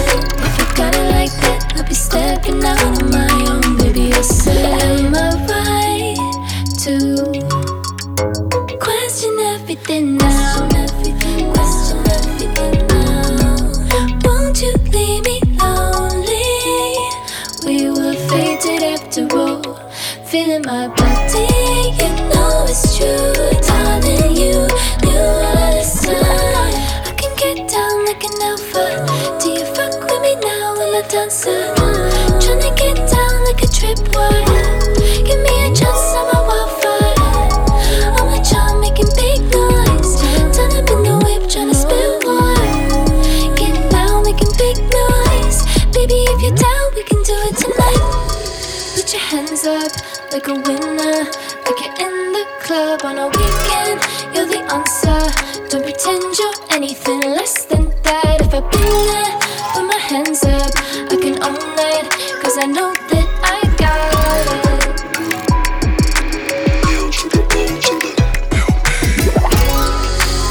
If 0.46 0.54
you 0.60 0.66
got 0.78 0.94
it 0.94 1.10
like 1.18 1.34
that, 1.42 1.74
I'll 1.78 1.88
be 1.88 1.96
stepping 1.96 2.64
out 2.64 2.84
on 2.86 3.10
my 3.10 3.32
own. 3.50 3.78
Baby, 3.78 4.14
I'll 4.14 4.22
say, 4.22 4.72
Am 4.72 5.16
I 5.16 5.34
right 5.50 6.18
to 6.84 6.94
question 8.78 9.34
everything 9.40 10.25
Feeling 20.46 20.62
my 20.68 20.88
body, 20.90 22.25
like 50.48 50.58
a 50.58 50.62
winner. 50.70 51.26
Like 51.66 51.80
you're 51.82 51.96
in 52.06 52.34
the 52.34 52.46
club 52.62 53.02
on 53.04 53.18
a 53.18 53.28
weekend, 53.28 54.00
you're 54.34 54.46
the 54.46 54.62
answer. 54.72 55.22
Don't 55.70 55.84
pretend 55.84 56.38
you're 56.38 56.54
anything 56.72 57.22
less 57.22 57.66
than 57.66 57.90
that. 58.04 58.42
If 58.42 58.54
I've 58.54 58.70
been 58.72 59.08
there, 59.08 59.40
put 59.74 59.86
my 59.88 59.98
hands 59.98 60.44
up, 60.44 60.72
I 61.12 61.18
can 61.20 61.42
own 61.42 61.76
that, 61.78 62.10
cause 62.42 62.58
I 62.60 62.66
know 62.66 62.94
that 62.94 63.28
I 63.42 63.60
got 63.82 63.98
it. 63.98 64.86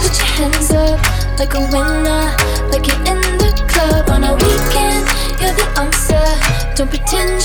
Put 0.02 0.14
your 0.18 0.30
hands 0.38 0.70
up, 0.72 0.98
like 1.38 1.54
a 1.54 1.60
winner, 1.70 2.36
like 2.70 2.86
you're 2.88 3.04
in 3.06 3.20
the 3.38 3.52
club 3.68 4.08
on 4.10 4.24
a 4.24 4.34
weekend, 4.34 5.06
you're 5.40 5.54
the 5.54 5.66
answer. 5.78 6.26
Don't 6.74 6.90
pretend 6.90 7.43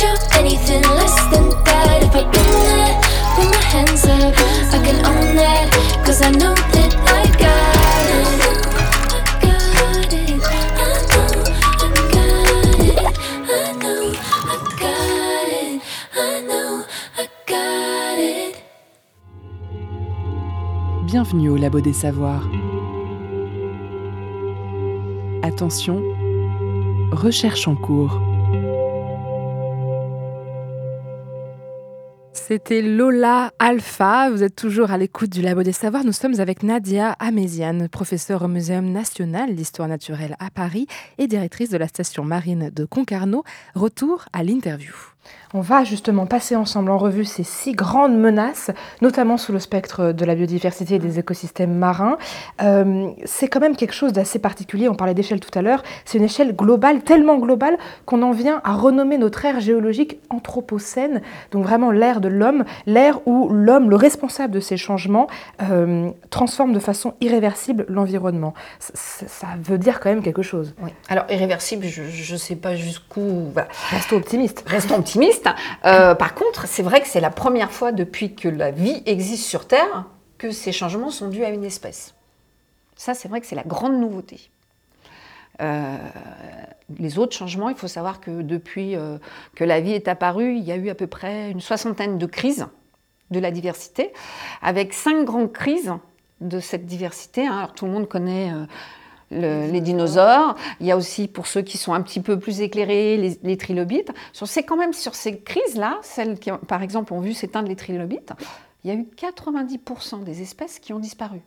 Au 21.48 21.56
Labo 21.56 21.80
des 21.80 21.94
Savoirs. 21.94 22.50
Attention, 25.42 26.04
recherche 27.12 27.66
en 27.68 27.76
cours. 27.76 28.20
C'était 32.34 32.82
Lola 32.82 33.54
Alpha. 33.58 34.30
Vous 34.30 34.44
êtes 34.44 34.56
toujours 34.56 34.92
à 34.92 34.98
l'écoute 34.98 35.30
du 35.30 35.42
Labo 35.42 35.64
des 35.64 35.72
Savoirs. 35.72 36.04
Nous 36.04 36.12
sommes 36.12 36.40
avec 36.40 36.62
Nadia 36.62 37.12
Améziane, 37.20 37.88
professeure 37.88 38.42
au 38.42 38.48
Muséum 38.48 38.92
national 38.92 39.56
d'histoire 39.56 39.88
naturelle 39.88 40.36
à 40.40 40.50
Paris 40.50 40.88
et 41.20 41.28
directrice 41.28 41.70
de 41.70 41.78
la 41.78 41.88
station 41.88 42.26
marine 42.26 42.70
de 42.76 42.84
Concarneau. 42.86 43.44
Retour 43.76 44.26
à 44.34 44.44
l'interview. 44.44 44.94
On 45.54 45.62
va 45.62 45.84
justement 45.84 46.28
passer 46.28 46.56
ensemble 46.56 46.92
en 46.92 47.00
revue 47.00 47.26
ces 47.26 47.42
six 47.44 47.72
grandes 47.74 48.16
menaces, 48.16 48.70
notamment 49.02 49.36
sous 49.36 49.52
le 49.52 49.58
spectre 49.60 50.12
de 50.12 50.24
la 50.24 50.36
biodiversité 50.36 50.96
et 50.96 51.00
des 51.00 51.18
écosystèmes 51.18 51.74
marins. 51.76 52.18
Euh, 52.62 53.10
c'est 53.26 53.48
quand 53.48 53.60
même 53.60 53.76
quelque 53.76 53.94
chose 53.96 54.14
d'assez 54.14 54.38
particulier. 54.38 54.88
On 54.90 54.94
parlait 54.96 55.16
d'échelle 55.16 55.40
tout 55.40 55.58
à 55.58 55.64
l'heure. 55.64 55.82
C'est 56.06 56.20
une 56.20 56.24
échelle 56.24 56.56
globale, 56.56 57.02
tellement 57.02 57.38
globale 57.40 57.78
qu'on 58.06 58.22
en 58.22 58.32
vient 58.32 58.62
à 58.64 58.74
renommer 58.74 59.18
notre 59.18 59.44
ère 59.44 59.60
géologique 59.60 60.20
anthropocène, 60.30 61.22
donc 61.52 61.64
vraiment 61.64 61.90
l'ère 61.90 62.22
de 62.22 62.28
l'homme, 62.28 62.64
l'ère 62.86 63.28
où 63.28 63.50
l'homme, 63.50 63.90
le 63.90 63.96
responsable 63.96 64.54
de 64.54 64.60
ces 64.60 64.78
changements, 64.78 65.26
euh, 65.64 66.12
transforme 66.30 66.74
de 66.74 66.80
façon 66.80 67.16
irréversible 67.22 67.86
l'environnement. 67.90 68.54
Ça, 68.80 68.94
ça- 68.94 69.28
ça 69.28 69.48
veut 69.64 69.80
dire 69.80 70.00
quand 70.00 70.10
même 70.10 70.22
quelque 70.22 70.44
chose. 70.44 70.76
Oui. 70.84 70.92
Alors, 71.08 71.26
irréversible, 71.32 71.88
je 71.88 72.34
ne 72.34 72.38
sais 72.38 72.56
pas 72.56 72.76
jusqu'où. 72.76 73.50
voilà. 73.52 73.68
Restons 73.90 74.18
optimistes. 74.18 74.64
Restons 74.68 74.96
optimistes. 74.96 75.09
Euh, 75.86 76.16
par 76.16 76.36
contre, 76.36 76.68
c'est 76.68 76.84
vrai 76.84 77.02
que 77.02 77.08
c'est 77.08 77.22
la 77.22 77.30
première 77.30 77.72
fois 77.72 77.92
depuis 77.92 78.36
que 78.36 78.50
la 78.50 78.72
vie 78.72 79.02
existe 79.06 79.46
sur 79.46 79.68
Terre 79.68 80.06
que 80.38 80.52
ces 80.52 80.72
changements 80.72 81.10
sont 81.10 81.28
dus 81.28 81.44
à 81.44 81.50
une 81.50 81.66
espèce. 81.66 82.14
Ça, 82.96 83.14
c'est 83.14 83.28
vrai 83.28 83.42
que 83.42 83.48
c'est 83.48 83.56
la 83.56 83.64
grande 83.64 84.00
nouveauté. 84.00 84.50
Euh, 85.62 85.98
les 86.98 87.20
autres 87.20 87.36
changements, 87.36 87.70
il 87.70 87.76
faut 87.76 87.88
savoir 87.88 88.22
que 88.22 88.42
depuis 88.42 88.96
euh, 88.96 89.18
que 89.56 89.64
la 89.64 89.82
vie 89.82 89.94
est 89.94 90.08
apparue, 90.08 90.56
il 90.56 90.64
y 90.64 90.72
a 90.72 90.76
eu 90.76 90.90
à 90.90 90.96
peu 90.96 91.08
près 91.08 91.52
une 91.52 91.62
soixantaine 91.62 92.18
de 92.18 92.26
crises 92.26 92.68
de 93.32 93.40
la 93.40 93.52
diversité, 93.52 94.12
avec 94.62 94.94
cinq 94.94 95.26
grandes 95.26 95.52
crises 95.52 95.94
de 96.42 96.60
cette 96.60 96.86
diversité. 96.86 97.46
hein. 97.46 97.70
Tout 97.76 97.86
le 97.86 97.92
monde 97.92 98.08
connaît 98.08 98.52
le- 99.32 99.70
les 99.72 99.82
dinosaures. 99.82 100.56
Il 100.80 100.86
y 100.88 100.92
a 100.92 100.98
aussi, 100.98 101.28
pour 101.28 101.48
ceux 101.48 101.62
qui 101.62 101.78
sont 101.78 101.94
un 101.94 102.02
petit 102.02 102.20
peu 102.22 102.40
plus 102.40 102.62
éclairés, 102.62 103.18
les, 103.18 103.40
les 103.44 103.58
trilobites. 103.58 104.12
Sur, 104.34 104.48
c'est 104.48 104.64
quand 104.64 104.78
même 104.78 104.94
sur 104.94 105.16
ces 105.16 105.40
crises-là, 105.40 106.00
celles 106.02 106.40
qui, 106.40 106.52
par 106.68 106.82
exemple, 106.84 107.14
ont 107.14 107.20
vu 107.20 107.34
s'éteindre 107.34 107.68
les 107.68 107.76
trilobites, 107.76 108.34
il 108.84 108.90
y 108.90 108.94
a 108.94 108.96
eu 108.96 109.04
90% 109.18 110.24
des 110.24 110.42
espèces 110.42 110.80
qui 110.80 110.94
ont 110.94 111.00
disparu. 111.00 111.42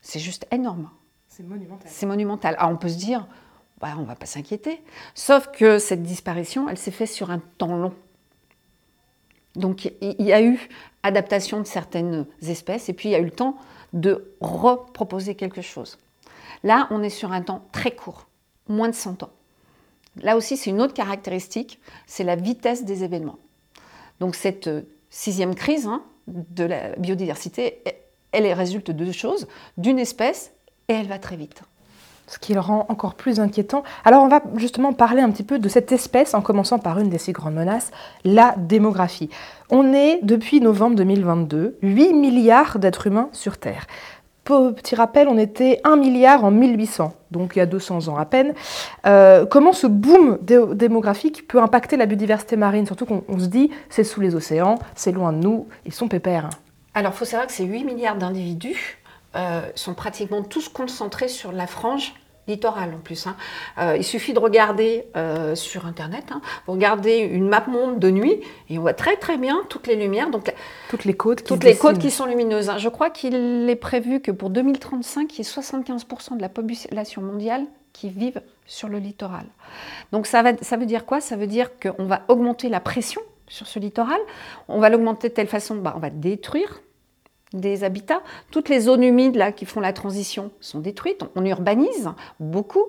C'est 0.00 0.20
juste 0.20 0.46
énorme. 0.50 0.90
C'est 1.28 1.42
monumental. 1.42 1.86
C'est 1.90 2.06
monumental. 2.06 2.54
Alors 2.58 2.70
on 2.72 2.76
peut 2.76 2.88
se 2.88 2.98
dire, 2.98 3.26
bah, 3.80 3.94
on 3.96 4.02
ne 4.02 4.06
va 4.06 4.14
pas 4.16 4.26
s'inquiéter. 4.26 4.82
Sauf 5.14 5.48
que 5.52 5.78
cette 5.78 6.02
disparition, 6.02 6.68
elle 6.68 6.76
s'est 6.78 6.90
faite 6.90 7.08
sur 7.08 7.30
un 7.30 7.40
temps 7.58 7.76
long. 7.76 7.92
Donc 9.56 9.90
il 10.00 10.22
y 10.22 10.32
a 10.32 10.42
eu 10.42 10.68
adaptation 11.02 11.60
de 11.60 11.66
certaines 11.66 12.26
espèces 12.46 12.88
et 12.88 12.92
puis 12.94 13.08
il 13.10 13.12
y 13.12 13.14
a 13.14 13.18
eu 13.18 13.24
le 13.24 13.30
temps 13.30 13.56
de 13.92 14.32
reproposer 14.40 15.34
quelque 15.34 15.60
chose. 15.62 15.98
Là, 16.62 16.86
on 16.90 17.02
est 17.02 17.10
sur 17.10 17.32
un 17.32 17.42
temps 17.42 17.62
très 17.72 17.90
court, 17.92 18.26
moins 18.68 18.88
de 18.88 18.94
100 18.94 19.22
ans. 19.22 19.30
Là 20.20 20.36
aussi, 20.36 20.56
c'est 20.56 20.70
une 20.70 20.80
autre 20.80 20.94
caractéristique, 20.94 21.80
c'est 22.06 22.24
la 22.24 22.36
vitesse 22.36 22.84
des 22.84 23.02
événements. 23.04 23.38
Donc 24.20 24.34
cette 24.34 24.68
euh, 24.68 24.82
sixième 25.10 25.54
crise 25.54 25.86
hein, 25.86 26.02
de 26.28 26.64
la 26.64 26.90
biodiversité, 26.96 27.82
elle 28.30 28.50
résulte 28.52 28.90
de 28.90 29.04
deux 29.04 29.12
choses, 29.12 29.48
d'une 29.78 29.98
espèce 29.98 30.52
et 30.88 30.94
elle 30.94 31.08
va 31.08 31.18
très 31.18 31.36
vite. 31.36 31.62
Ce 32.28 32.38
qui 32.38 32.54
le 32.54 32.60
rend 32.60 32.86
encore 32.88 33.14
plus 33.14 33.40
inquiétant. 33.40 33.82
Alors 34.04 34.22
on 34.22 34.28
va 34.28 34.42
justement 34.56 34.92
parler 34.92 35.20
un 35.22 35.30
petit 35.30 35.42
peu 35.42 35.58
de 35.58 35.68
cette 35.68 35.92
espèce 35.92 36.34
en 36.34 36.40
commençant 36.40 36.78
par 36.78 36.98
une 36.98 37.08
des 37.08 37.18
six 37.18 37.32
grandes 37.32 37.54
menaces, 37.54 37.90
la 38.24 38.54
démographie. 38.56 39.28
On 39.70 39.92
est 39.92 40.20
depuis 40.22 40.60
novembre 40.60 40.96
2022 40.96 41.78
8 41.82 42.12
milliards 42.12 42.78
d'êtres 42.78 43.08
humains 43.08 43.28
sur 43.32 43.58
Terre. 43.58 43.86
Pe- 44.44 44.72
Petit 44.72 44.94
rappel, 44.96 45.28
on 45.28 45.38
était 45.38 45.80
1 45.84 45.96
milliard 45.96 46.44
en 46.44 46.50
1800, 46.50 47.14
donc 47.30 47.52
il 47.54 47.60
y 47.60 47.62
a 47.62 47.66
200 47.66 48.08
ans 48.08 48.16
à 48.16 48.24
peine. 48.24 48.54
Euh, 49.06 49.46
comment 49.46 49.72
ce 49.72 49.86
boom 49.86 50.38
dé- 50.42 50.60
démographique 50.74 51.46
peut 51.46 51.60
impacter 51.62 51.96
la 51.96 52.06
biodiversité 52.06 52.56
marine? 52.56 52.84
Surtout 52.86 53.06
qu'on 53.06 53.22
on 53.28 53.38
se 53.38 53.46
dit, 53.46 53.70
c'est 53.88 54.02
sous 54.04 54.20
les 54.20 54.34
océans, 54.34 54.78
c'est 54.96 55.12
loin 55.12 55.32
de 55.32 55.38
nous, 55.38 55.68
ils 55.86 55.92
sont 55.94 56.08
pépères. 56.08 56.50
Alors, 56.94 57.12
il 57.14 57.16
faut 57.18 57.24
savoir 57.24 57.46
que 57.46 57.52
ces 57.52 57.64
8 57.64 57.84
milliards 57.84 58.16
d'individus 58.16 58.98
euh, 59.36 59.60
sont 59.76 59.94
pratiquement 59.94 60.42
tous 60.42 60.68
concentrés 60.68 61.28
sur 61.28 61.52
la 61.52 61.66
frange 61.66 62.12
littorale 62.48 62.94
en 62.94 62.98
plus. 62.98 63.26
hein. 63.26 63.36
Euh, 63.78 63.96
il 63.96 64.04
suffit 64.04 64.32
de 64.32 64.38
regarder 64.38 65.04
euh, 65.16 65.54
sur 65.54 65.86
Internet, 65.86 66.24
hein, 66.30 66.40
vous 66.66 66.72
regardez 66.72 67.18
une 67.18 67.48
map 67.48 67.64
monde 67.68 67.98
de 67.98 68.10
nuit 68.10 68.40
et 68.68 68.78
on 68.78 68.82
voit 68.82 68.94
très 68.94 69.16
très 69.16 69.36
bien 69.38 69.62
toutes 69.68 69.86
les 69.86 69.96
lumières, 69.96 70.30
donc 70.30 70.52
Toutes 70.88 71.04
les 71.04 71.14
côtes 71.14 71.42
qui 71.42 71.44
toutes 71.44 71.64
les 71.64 71.76
côtes 71.76 71.98
qui 71.98 72.10
sont 72.10 72.26
lumineuses. 72.26 72.68
hein. 72.70 72.78
Je 72.78 72.88
crois 72.88 73.10
qu'il 73.10 73.34
est 73.70 73.76
prévu 73.76 74.20
que 74.20 74.30
pour 74.32 74.50
2035, 74.50 75.32
il 75.34 75.38
y 75.38 75.40
ait 75.40 75.44
75% 75.44 76.36
de 76.36 76.42
la 76.42 76.48
population 76.48 77.22
mondiale 77.22 77.64
qui 77.92 78.08
vivent 78.08 78.40
sur 78.66 78.88
le 78.88 78.98
littoral. 78.98 79.44
Donc 80.12 80.26
ça, 80.26 80.42
va, 80.42 80.52
ça 80.62 80.76
veut 80.76 80.86
dire 80.86 81.04
quoi? 81.04 81.20
Ça 81.20 81.36
veut 81.36 81.46
dire 81.46 81.70
qu'on 81.78 82.06
va 82.06 82.22
augmenter 82.28 82.68
la 82.68 82.80
pression 82.80 83.20
sur 83.48 83.66
ce 83.66 83.78
littoral. 83.78 84.18
On 84.68 84.80
va 84.80 84.88
l'augmenter 84.88 85.28
de 85.28 85.34
telle 85.34 85.46
façon, 85.46 85.76
bah, 85.76 85.92
on 85.96 86.00
va 86.00 86.08
détruire 86.10 86.80
des 87.52 87.84
habitats. 87.84 88.22
Toutes 88.50 88.68
les 88.68 88.80
zones 88.80 89.02
humides 89.02 89.36
là, 89.36 89.52
qui 89.52 89.66
font 89.66 89.80
la 89.80 89.92
transition 89.92 90.50
sont 90.60 90.80
détruites. 90.80 91.24
On 91.34 91.44
urbanise 91.44 92.10
beaucoup. 92.40 92.86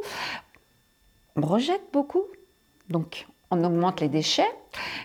On 1.36 1.41
rejette 1.41 1.84
beaucoup. 1.91 2.24
Donc 2.89 3.27
on 3.51 3.63
augmente 3.63 4.01
les 4.01 4.10
déchets 4.10 4.50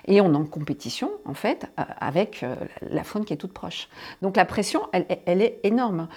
et 0.06 0.20
on 0.20 0.32
est 0.32 0.36
en 0.36 0.46
compétition 0.46 1.10
en 1.24 1.34
fait 1.34 1.66
euh, 1.78 1.82
avec 1.98 2.42
euh, 2.42 2.56
la 2.82 3.04
faune 3.04 3.24
qui 3.24 3.32
est 3.32 3.36
toute 3.36 3.52
proche. 3.52 3.88
Donc 4.22 4.36
la 4.36 4.44
pression, 4.44 4.88
elle, 4.92 5.42
est 5.42 5.60
énorme. 5.64 6.08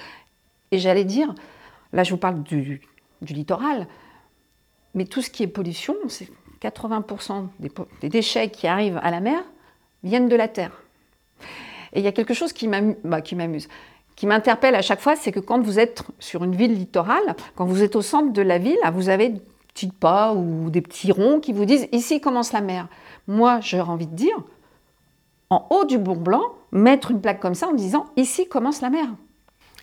Et 0.72 0.80
j'allais 0.80 1.04
dire, 1.04 1.34
là 1.94 2.04
je 2.04 2.12
vous 2.12 2.18
parle 2.18 2.42
du, 2.44 2.82
littoral, 3.22 3.88
mais 4.96 5.06
tout 5.06 5.22
ce 5.22 5.30
qui 5.30 5.44
est 5.44 5.48
pollution, 5.48 5.96
c'est 6.08 6.30
80% 6.62 7.48
des, 7.60 7.70
po- 7.70 7.88
des 8.02 8.10
déchets 8.10 8.50
qui 8.50 8.68
arrivent 8.68 9.00
à 9.04 9.12
la 9.12 9.20
mer 9.20 9.44
viennent 10.04 10.30
de 10.30 10.36
la 10.36 10.48
terre. 10.48 10.72
Et 11.94 12.00
il 12.00 12.04
y 12.04 12.08
a 12.08 12.12
quelque 12.12 12.34
chose 12.34 12.54
qui 12.54 12.70
bah, 13.04 13.22
qui 13.22 13.36
m'amuse, 13.36 13.68
qui 14.16 14.28
m'interpelle 14.28 14.76
à 14.76 14.82
chaque 14.82 15.02
fois, 15.02 15.16
c'est 15.16 15.32
que 15.32 15.40
quand 15.40 15.62
vous 15.62 15.80
êtes 15.80 16.04
sur 16.20 16.44
une 16.44 16.56
ville 16.56 16.74
littorale, 16.74 17.36
quand 17.56 17.66
vous 17.66 17.84
êtes 17.84 17.96
au 17.96 18.02
centre 18.02 18.32
de 18.32 18.42
la 18.42 18.58
ville, 18.58 18.78
vous 18.94 19.10
avez 19.10 19.30
des 19.30 19.42
petits 19.74 19.88
pas 19.88 20.34
ou 20.34 20.70
des 20.70 20.82
petits 20.82 21.12
ronds 21.12 21.40
qui 21.40 21.54
vous 21.54 21.66
disent 21.66 21.88
ici 21.92 22.22
commence 22.22 22.54
la 22.54 22.62
mer. 22.62 22.88
Moi, 23.28 23.60
j'aurais 23.62 23.90
envie 23.90 24.08
de 24.08 24.16
dire, 24.16 24.36
en 25.50 25.66
haut 25.70 25.86
du 25.86 25.98
Mont 25.98 26.16
Blanc, 26.16 26.44
mettre 26.72 27.12
une 27.12 27.22
plaque 27.22 27.40
comme 27.40 27.56
ça 27.56 27.68
en 27.68 27.74
disant 27.74 28.06
ici 28.16 28.48
commence 28.48 28.82
la 28.82 28.90
mer. 28.90 29.08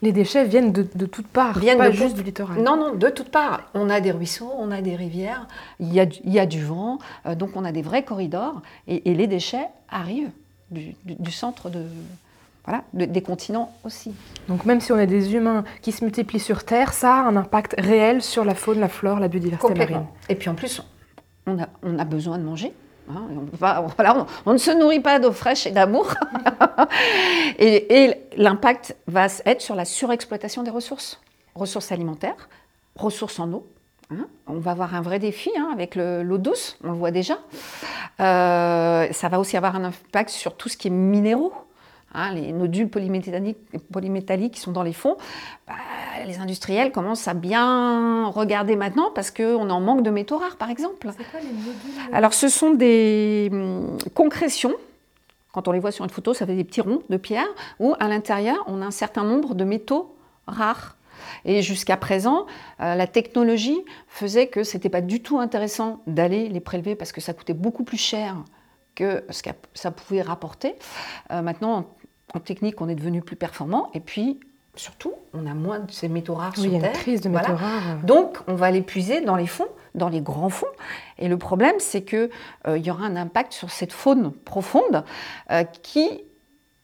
Les 0.00 0.12
déchets 0.12 0.44
viennent 0.44 0.70
de, 0.70 0.86
de 0.94 1.06
toutes 1.06 1.26
parts, 1.26 1.58
Viennent 1.58 1.78
pas 1.78 1.90
de 1.90 1.94
juste 1.94 2.14
du 2.14 2.22
littoral. 2.22 2.62
Non, 2.62 2.76
non, 2.76 2.94
de 2.94 3.08
toutes 3.08 3.30
parts. 3.30 3.62
On 3.74 3.90
a 3.90 4.00
des 4.00 4.12
ruisseaux, 4.12 4.52
on 4.56 4.70
a 4.70 4.80
des 4.80 4.94
rivières, 4.94 5.48
il 5.80 5.92
y 5.92 5.98
a 5.98 6.06
du, 6.06 6.18
il 6.22 6.32
y 6.32 6.38
a 6.38 6.46
du 6.46 6.64
vent, 6.64 6.98
euh, 7.26 7.34
donc 7.34 7.50
on 7.56 7.64
a 7.64 7.72
des 7.72 7.82
vrais 7.82 8.04
corridors, 8.04 8.62
et, 8.86 9.10
et 9.10 9.14
les 9.14 9.26
déchets 9.26 9.68
arrivent 9.88 10.30
du, 10.70 10.94
du- 11.04 11.14
du 11.18 11.30
centre 11.32 11.70
de, 11.70 11.82
voilà, 12.64 12.84
de- 12.92 13.04
des 13.06 13.22
continents 13.22 13.72
aussi. 13.84 14.12
Donc 14.48 14.64
même 14.64 14.80
si 14.80 14.92
on 14.92 14.98
est 14.98 15.06
des 15.06 15.34
humains 15.34 15.64
qui 15.82 15.92
se 15.92 16.04
multiplient 16.04 16.40
sur 16.40 16.64
Terre, 16.64 16.92
ça 16.92 17.14
a 17.14 17.20
un 17.22 17.36
impact 17.36 17.74
réel 17.78 18.22
sur 18.22 18.44
la 18.44 18.54
faune, 18.54 18.80
la 18.80 18.88
flore, 18.88 19.20
la 19.20 19.28
biodiversité 19.28 19.72
marine. 19.78 20.06
Et 20.28 20.34
puis 20.34 20.48
en 20.50 20.54
plus, 20.54 20.82
on 21.46 21.58
a, 21.60 21.68
on 21.82 21.98
a 21.98 22.04
besoin 22.04 22.38
de 22.38 22.44
manger. 22.44 22.72
hein, 23.10 23.22
on, 23.30 23.46
peut 23.46 23.56
pas- 23.56 23.80
voilà, 23.96 24.18
on- 24.18 24.26
on 24.46 24.52
ne 24.52 24.58
se 24.58 24.70
nourrit 24.70 25.00
pas 25.00 25.18
d'eau 25.18 25.32
fraîche 25.32 25.66
et 25.66 25.70
d'amour. 25.70 26.12
et 27.58 28.04
et 28.04 28.14
l'impact 28.36 28.96
va 29.06 29.26
être 29.46 29.60
sur 29.60 29.74
la 29.74 29.84
surexploitation 29.84 30.62
des 30.62 30.70
ressources, 30.70 31.20
ressources 31.54 31.92
alimentaires, 31.92 32.48
ressources 32.96 33.38
en 33.38 33.52
eau. 33.52 33.66
Hein. 34.10 34.26
On 34.46 34.58
va 34.58 34.70
avoir 34.72 34.94
un 34.94 35.00
vrai 35.02 35.18
défi 35.18 35.50
hein, 35.58 35.68
avec 35.72 35.94
le- 35.94 36.22
l'eau 36.22 36.38
douce, 36.38 36.78
on 36.84 36.88
le 36.92 36.96
voit 36.96 37.10
déjà. 37.10 37.38
Euh, 38.20 39.06
ça 39.12 39.28
va 39.28 39.38
aussi 39.38 39.56
avoir 39.56 39.76
un 39.76 39.84
impact 39.84 40.30
sur 40.30 40.56
tout 40.56 40.68
ce 40.68 40.76
qui 40.76 40.88
est 40.88 40.92
minéraux. 40.92 41.52
hein, 42.14 42.32
les 42.32 42.52
nodules 42.52 42.88
polymétalliques, 42.88 43.58
polymétalliques 43.92 44.54
qui 44.54 44.60
sont 44.60 44.72
dans 44.72 44.82
les 44.82 44.94
fonds, 44.94 45.16
Bah, 45.66 45.74
les 46.26 46.38
industriels 46.38 46.90
commencent 46.90 47.28
à 47.28 47.34
bien 47.34 48.26
regarder 48.28 48.76
maintenant 48.76 49.10
parce 49.14 49.30
qu'on 49.30 49.68
en 49.68 49.80
manque 49.80 50.02
de 50.02 50.10
métaux 50.10 50.38
rares, 50.38 50.56
par 50.56 50.70
exemple. 50.70 51.10
Alors, 52.14 52.32
ce 52.32 52.48
sont 52.48 52.72
des 52.72 53.50
hum, 53.52 53.98
concrétions. 54.14 54.72
Quand 55.52 55.68
on 55.68 55.72
les 55.72 55.80
voit 55.80 55.92
sur 55.92 56.04
une 56.04 56.10
photo, 56.10 56.32
ça 56.34 56.46
fait 56.46 56.56
des 56.56 56.64
petits 56.64 56.80
ronds 56.80 57.02
de 57.10 57.16
pierre 57.18 57.46
où, 57.78 57.94
à 58.00 58.08
l'intérieur, 58.08 58.56
on 58.66 58.80
a 58.80 58.86
un 58.86 58.90
certain 58.90 59.22
nombre 59.24 59.54
de 59.54 59.64
métaux 59.64 60.14
rares. 60.46 60.96
Et 61.44 61.62
jusqu'à 61.62 61.96
présent, 61.96 62.46
euh, 62.80 62.94
la 62.94 63.06
technologie 63.06 63.78
faisait 64.08 64.46
que 64.48 64.62
ce 64.64 64.76
n'était 64.76 64.88
pas 64.88 65.00
du 65.00 65.22
tout 65.22 65.38
intéressant 65.38 66.00
d'aller 66.06 66.48
les 66.48 66.60
prélever 66.60 66.94
parce 66.94 67.12
que 67.12 67.20
ça 67.20 67.32
coûtait 67.34 67.54
beaucoup 67.54 67.84
plus 67.84 67.98
cher 67.98 68.36
que 68.94 69.24
ce 69.30 69.42
que 69.42 69.50
ça 69.74 69.90
pouvait 69.90 70.22
rapporter. 70.22 70.74
Euh, 71.30 71.42
maintenant, 71.42 71.76
en, 71.78 71.86
en 72.34 72.40
technique, 72.40 72.80
on 72.80 72.88
est 72.88 72.94
devenu 72.96 73.22
plus 73.22 73.36
performant. 73.36 73.90
Et 73.94 74.00
puis, 74.00 74.40
surtout, 74.74 75.12
on 75.34 75.46
a 75.46 75.54
moins 75.54 75.80
de 75.80 75.90
ces 75.90 76.08
métaux 76.08 76.34
rares 76.34 76.52
Oui, 76.58 76.64
il 76.64 76.70
sur 76.70 76.80
y 76.80 76.84
a 76.84 76.88
une 76.88 76.92
crise 76.94 77.20
de 77.20 77.28
Voilà. 77.28 77.48
métaux 77.48 77.60
rares. 77.60 77.98
Donc, 78.04 78.38
on 78.46 78.54
va 78.54 78.70
les 78.70 78.82
puiser 78.82 79.20
dans 79.20 79.36
les 79.36 79.46
fonds, 79.46 79.68
dans 79.94 80.08
les 80.08 80.20
grands 80.20 80.50
fonds. 80.50 80.66
Et 81.18 81.28
le 81.28 81.36
problème, 81.38 81.74
c'est 81.78 82.02
qu'il 82.02 82.28
y 82.76 82.90
aura 82.90 83.04
un 83.06 83.16
impact 83.16 83.52
sur 83.52 83.70
cette 83.70 83.92
faune 83.92 84.32
profonde 84.32 85.04
euh, 85.50 85.64
qui 85.82 86.08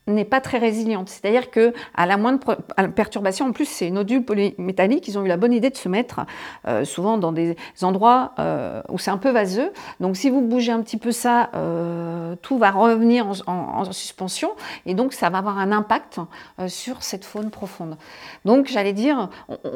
n'est 0.07 0.25
pas 0.25 0.41
très 0.41 0.59
résiliente. 0.59 1.09
C'est-à-dire 1.09 1.51
que 1.51 1.73
à 1.95 2.07
la 2.07 2.17
moindre 2.17 2.57
perturbation, 2.95 3.47
en 3.47 3.53
plus, 3.53 3.65
ces 3.67 3.91
nodules 3.91 4.25
polymétalliques, 4.25 5.09
ils 5.09 5.19
ont 5.19 5.25
eu 5.25 5.29
la 5.29 5.37
bonne 5.37 5.53
idée 5.53 5.71
de 5.71 5.77
se 5.77 5.89
mettre 5.89 6.21
euh, 6.69 6.85
souvent 6.85 7.17
dans 7.19 7.33
des 7.33 7.57
endroits 7.83 8.33
euh, 8.39 8.83
où 8.91 8.99
c'est 8.99 9.11
un 9.11 9.19
peu 9.19 9.31
vaseux. 9.31 9.73
Donc, 10.01 10.17
si 10.17 10.31
vous 10.31 10.41
bougez 10.41 10.73
un 10.73 10.83
petit 10.83 10.99
peu 10.99 11.13
ça, 11.13 11.51
euh, 11.55 12.37
tout 12.43 12.59
va 12.59 12.71
revenir 12.71 13.27
en, 13.27 13.33
en- 13.47 13.81
en 13.81 13.93
suspension, 13.93 14.51
et 14.87 14.95
donc 14.95 15.13
ça 15.13 15.31
va 15.31 15.39
avoir 15.39 15.59
un 15.59 15.73
impact 15.73 16.21
sur 16.69 17.03
cette 17.03 17.25
faune 17.25 17.51
profonde. 17.51 17.97
Donc, 18.45 18.67
j'allais 18.67 18.93
dire, 18.93 19.29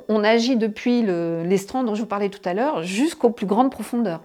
on, 0.09 0.25
agit 0.25 0.57
depuis 0.57 1.03
le- 1.03 1.43
l'estran 1.45 1.85
dont 1.85 1.95
je 1.95 2.03
vous 2.03 2.07
parlais 2.07 2.29
tout 2.29 2.47
à 2.47 2.55
l'heure 2.55 2.83
jusqu'aux 2.83 3.31
plus 3.31 3.47
grandes 3.47 3.71
profondeurs. 3.71 4.21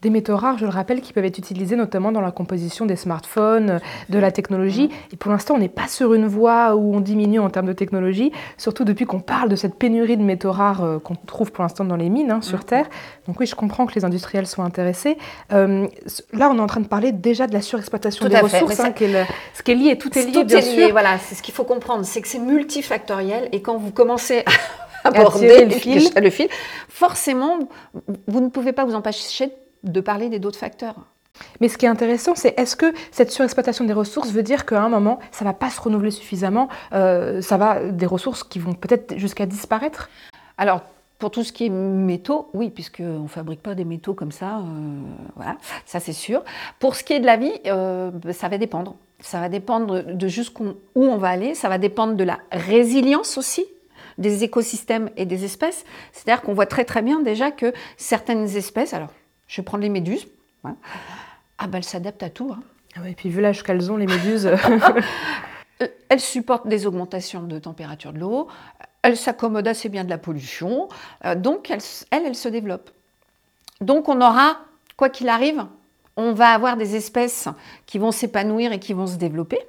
Des 0.00 0.10
métaux 0.10 0.36
rares, 0.36 0.58
je 0.58 0.64
le 0.64 0.70
rappelle, 0.70 1.00
qui 1.00 1.12
peuvent 1.12 1.24
être 1.24 1.38
utilisés 1.38 1.74
notamment 1.74 2.12
dans 2.12 2.20
la 2.20 2.30
composition 2.30 2.86
des 2.86 2.94
smartphones, 2.94 3.70
euh, 3.70 3.78
de 4.10 4.18
la 4.20 4.30
technologie. 4.30 4.90
Et 5.12 5.16
pour 5.16 5.32
l'instant, 5.32 5.54
on 5.54 5.58
n'est 5.58 5.68
pas 5.68 5.88
sur 5.88 6.14
une 6.14 6.26
voie 6.26 6.76
où 6.76 6.94
on 6.94 7.00
diminue 7.00 7.40
en 7.40 7.50
termes 7.50 7.66
de 7.66 7.72
technologie, 7.72 8.30
surtout 8.58 8.84
depuis 8.84 9.06
qu'on 9.06 9.18
parle 9.18 9.48
de 9.48 9.56
cette 9.56 9.74
pénurie 9.74 10.16
de 10.16 10.22
métaux 10.22 10.52
rares 10.52 10.84
euh, 10.84 10.98
qu'on 11.00 11.16
trouve 11.16 11.50
pour 11.50 11.62
l'instant 11.62 11.84
dans 11.84 11.96
les 11.96 12.10
mines 12.10 12.30
hein, 12.30 12.42
sur 12.42 12.64
Terre. 12.64 12.86
Donc 13.26 13.40
oui, 13.40 13.46
je 13.46 13.56
comprends 13.56 13.86
que 13.86 13.94
les 13.96 14.04
industriels 14.04 14.46
soient 14.46 14.64
intéressés. 14.64 15.18
Euh, 15.52 15.88
là, 16.32 16.48
on 16.48 16.56
est 16.58 16.60
en 16.60 16.68
train 16.68 16.80
de 16.80 16.86
parler 16.86 17.10
déjà 17.10 17.48
de 17.48 17.52
la 17.52 17.60
surexploitation 17.60 18.28
des 18.28 18.38
ressources, 18.38 18.74
ça- 18.74 18.84
hein, 18.86 18.92
qui 18.92 19.04
est 19.04 19.12
le- 19.12 19.24
ce 19.52 19.64
qui 19.64 19.72
est 19.72 19.74
lié, 19.74 19.98
tout 19.98 20.16
est 20.16 20.22
lié, 20.22 20.32
Tout 20.32 20.44
bien 20.44 20.58
est 20.58 20.62
lié, 20.76 20.82
sûr. 20.84 20.90
voilà, 20.92 21.18
c'est 21.18 21.34
ce 21.34 21.42
qu'il 21.42 21.54
faut 21.54 21.64
comprendre, 21.64 22.04
c'est 22.04 22.20
que 22.20 22.28
c'est 22.28 22.38
multifactoriel 22.38 23.48
et 23.50 23.62
quand 23.62 23.76
vous 23.76 23.90
commencez 23.90 24.44
à 25.04 25.08
aborder 25.08 25.64
le 25.64 25.70
fil. 25.72 26.08
le 26.22 26.30
fil, 26.30 26.48
forcément, 26.88 27.58
vous 28.28 28.40
ne 28.40 28.48
pouvez 28.48 28.72
pas 28.72 28.84
vous 28.84 28.94
empêcher 28.94 29.46
de 29.46 29.52
parler 30.00 30.28
des 30.28 30.38
d'autres 30.38 30.58
facteurs. 30.58 30.96
Mais 31.60 31.68
ce 31.68 31.78
qui 31.78 31.86
est 31.86 31.88
intéressant, 31.88 32.34
c'est 32.34 32.58
est-ce 32.58 32.76
que 32.76 32.92
cette 33.10 33.30
surexploitation 33.30 33.84
des 33.84 33.92
ressources 33.92 34.30
veut 34.30 34.42
dire 34.42 34.66
qu'à 34.66 34.82
un 34.82 34.88
moment, 34.88 35.18
ça 35.30 35.44
va 35.44 35.52
pas 35.52 35.70
se 35.70 35.80
renouveler 35.80 36.10
suffisamment, 36.10 36.68
euh, 36.92 37.40
ça 37.42 37.56
va 37.56 37.90
des 37.90 38.06
ressources 38.06 38.44
qui 38.44 38.58
vont 38.58 38.74
peut-être 38.74 39.16
jusqu'à 39.18 39.46
disparaître? 39.46 40.08
Alors, 40.56 40.82
pour 41.18 41.30
tout 41.32 41.42
ce 41.42 41.52
qui 41.52 41.66
est 41.66 41.70
métaux, 41.70 42.48
oui, 42.54 42.70
puisqu'on 42.70 43.22
ne 43.22 43.28
fabrique 43.28 43.62
pas 43.62 43.74
des 43.74 43.84
métaux 43.84 44.14
comme 44.14 44.30
ça, 44.30 44.58
euh, 44.58 44.62
voilà, 45.34 45.56
ça 45.84 45.98
c'est 45.98 46.12
sûr. 46.12 46.44
Pour 46.78 46.94
ce 46.94 47.02
qui 47.02 47.12
est 47.12 47.20
de 47.20 47.26
la 47.26 47.36
vie, 47.36 47.52
euh, 47.66 48.12
ça 48.32 48.48
va 48.48 48.58
dépendre. 48.58 48.94
Ça 49.20 49.40
va 49.40 49.48
dépendre 49.48 50.02
de 50.02 50.28
jusqu'où 50.28 50.74
où 50.94 51.04
on 51.04 51.16
va 51.16 51.30
aller, 51.30 51.54
ça 51.54 51.68
va 51.68 51.78
dépendre 51.78 52.14
de 52.14 52.22
la 52.22 52.38
résilience 52.52 53.36
aussi 53.36 53.64
des 54.16 54.44
écosystèmes 54.44 55.10
et 55.16 55.26
des 55.26 55.44
espèces. 55.44 55.84
C'est-à-dire 56.12 56.42
qu'on 56.42 56.52
voit 56.52 56.66
très 56.66 56.84
très 56.84 57.02
bien 57.02 57.20
déjà 57.20 57.50
que 57.50 57.72
certaines 57.96 58.56
espèces, 58.56 58.94
alors 58.94 59.10
je 59.48 59.60
vais 59.60 59.64
prendre 59.64 59.82
les 59.82 59.88
méduses, 59.88 60.28
voilà, 60.62 60.76
ah 61.58 61.66
ben 61.66 61.78
elles 61.78 61.84
s'adaptent 61.84 62.22
à 62.22 62.30
tout. 62.30 62.52
hein. 62.52 62.60
Ah 62.96 63.00
ouais, 63.00 63.10
Et 63.10 63.14
puis 63.14 63.28
vu 63.28 63.40
l'âge 63.40 63.62
qu'elles 63.62 63.90
ont, 63.90 63.96
les 63.96 64.06
méduses, 64.06 64.48
Euh, 65.80 65.86
Elles 66.08 66.18
supportent 66.20 66.66
des 66.66 66.86
augmentations 66.88 67.42
de 67.44 67.56
température 67.60 68.12
de 68.12 68.18
l'eau, 68.18 68.48
elles 69.02 69.16
s'accommodent 69.16 69.68
assez 69.68 69.88
bien 69.88 70.02
de 70.02 70.10
la 70.10 70.18
pollution, 70.18 70.88
euh, 71.24 71.36
donc 71.36 71.70
elles, 71.70 71.78
elles, 72.10 72.26
elles 72.26 72.34
se 72.34 72.48
développent. 72.48 72.90
Donc 73.80 74.08
on 74.08 74.20
aura, 74.20 74.58
quoi 74.96 75.08
qu'il 75.08 75.28
arrive, 75.28 75.64
on 76.16 76.32
va 76.32 76.48
avoir 76.48 76.76
des 76.76 76.96
espèces 76.96 77.46
qui 77.86 77.98
vont 77.98 78.10
s'épanouir 78.10 78.72
et 78.72 78.80
qui 78.80 78.92
vont 78.92 79.06
se 79.06 79.14
développer. 79.14 79.60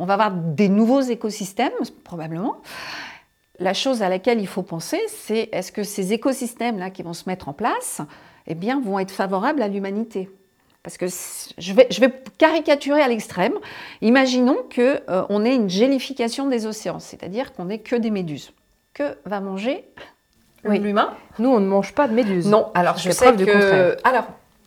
On 0.00 0.04
va 0.04 0.14
avoir 0.14 0.32
des 0.32 0.68
nouveaux 0.68 1.00
écosystèmes, 1.02 1.70
probablement. 2.02 2.56
La 3.60 3.72
chose 3.72 4.02
à 4.02 4.08
laquelle 4.08 4.40
il 4.40 4.48
faut 4.48 4.64
penser, 4.64 5.00
c'est 5.06 5.48
est-ce 5.52 5.70
que 5.70 5.84
ces 5.84 6.12
écosystèmes-là 6.12 6.90
qui 6.90 7.04
vont 7.04 7.14
se 7.14 7.28
mettre 7.28 7.48
en 7.48 7.52
place, 7.52 8.00
eh 8.46 8.54
bien, 8.54 8.80
vont 8.80 8.98
être 8.98 9.10
favorables 9.10 9.62
à 9.62 9.68
l'humanité 9.68 10.28
parce 10.86 10.98
que 10.98 11.06
je 11.58 11.72
vais, 11.72 11.88
je 11.90 12.00
vais 12.00 12.12
caricaturer 12.38 13.02
à 13.02 13.08
l'extrême. 13.08 13.54
Imaginons 14.02 14.58
que 14.70 15.00
euh, 15.10 15.24
on 15.30 15.44
ait 15.44 15.56
une 15.56 15.68
gélification 15.68 16.46
des 16.48 16.64
océans, 16.64 17.00
c'est-à-dire 17.00 17.52
qu'on 17.54 17.64
n'ait 17.64 17.80
que 17.80 17.96
des 17.96 18.10
méduses. 18.10 18.52
Que 18.94 19.16
va 19.24 19.40
manger 19.40 19.84
Oui. 20.64 20.78
l'humain? 20.78 21.12
Nous, 21.40 21.48
on 21.48 21.58
ne 21.58 21.66
mange 21.66 21.92
pas 21.92 22.06
de 22.06 22.14
méduses. 22.14 22.46
Non, 22.46 22.70
alors 22.74 22.98
je 22.98 23.10
sais 23.10 23.32
que... 23.32 23.44
contraire. 23.44 23.96
Alors, 24.04 24.26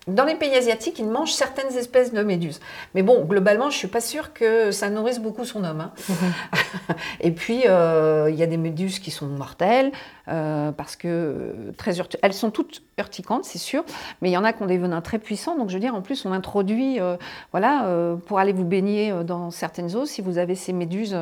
dans 0.10 0.26
les 0.26 0.36
pays 0.36 0.54
asiatiques, 0.56 1.00
ils 1.00 1.08
mangent 1.08 1.34
certaines 1.34 1.76
espèces 1.78 2.14
de 2.14 2.24
méduses. 2.24 2.60
Mais 2.96 3.04
bon, 3.04 3.24
globalement, 3.26 3.70
je 3.70 3.78
suis 3.78 3.88
pas 3.88 4.02
sûre 4.02 4.34
que 4.34 4.72
ça 4.72 4.90
nourrisse 4.90 5.20
beaucoup 5.20 5.46
son 5.46 5.64
homme. 5.64 5.82
hein. 5.82 5.92
Et 7.22 7.32
puis, 7.32 7.64
euh, 7.68 8.30
il 8.30 8.36
y 8.36 8.44
a 8.44 8.48
des 8.48 8.58
méduses 8.58 9.00
qui 9.00 9.12
sont 9.12 9.28
mortelles, 9.28 9.92
euh, 10.28 10.72
parce 10.72 10.96
que 10.96 11.08
euh, 11.08 11.72
très 11.78 11.96
elles 12.22 12.34
sont 12.34 12.52
toutes 12.52 12.84
urticantes, 12.98 13.46
c'est 13.46 13.58
sûr, 13.58 13.84
mais 14.22 14.30
il 14.30 14.34
y 14.34 14.38
en 14.38 14.44
a 14.44 14.54
qui 14.54 14.62
ont 14.62 14.68
des 14.68 14.78
venins 14.78 15.02
très 15.02 15.20
puissants. 15.20 15.58
Donc, 15.58 15.70
je 15.70 15.74
veux 15.74 15.80
dire, 15.80 15.96
en 15.96 16.02
plus, 16.02 16.26
on 16.26 16.32
introduit, 16.32 17.00
euh, 17.00 17.18
voilà, 17.52 17.88
pour 18.28 18.40
aller 18.40 18.54
vous 18.54 18.66
baigner 18.66 19.14
dans 19.24 19.52
certaines 19.52 19.96
eaux, 19.96 20.06
si 20.06 20.22
vous 20.22 20.38
avez 20.38 20.56
ces 20.56 20.74
méduses 20.74 21.18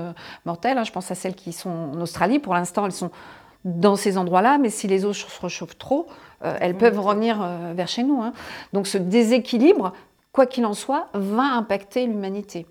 mortelles, 0.45 0.78
hein, 0.78 0.84
je 0.84 0.91
pense 0.91 1.10
à 1.12 1.15
celles 1.15 1.36
qui 1.36 1.54
sont 1.54 1.69
en 1.69 2.02
Australie, 2.02 2.39
pour 2.39 2.54
l'instant, 2.54 2.86
elles 2.86 2.91
sont 2.91 3.12
dans 3.67 3.95
ces 3.95 4.17
endroits-là, 4.17 4.58
mais 4.58 4.69
si 4.69 4.88
les 4.88 5.06
eaux 5.06 5.13
se 5.13 5.25
réchauffent 5.41 5.77
trop, 5.77 6.08
euh, 6.45 6.56
elles 6.62 6.75
peuvent 6.75 6.99
revenir 6.99 7.39
euh, 7.41 7.73
vers 7.75 7.88
chez 7.88 8.03
nous. 8.03 8.21
hein. 8.21 8.34
Donc 8.73 8.88
ce 8.88 8.97
déséquilibre, 8.97 9.93
quoi 10.32 10.45
qu'il 10.45 10.65
en 10.65 10.73
soit, 10.73 11.08
va 11.13 11.43
impacter 11.43 12.06
l'humanité. 12.06 12.65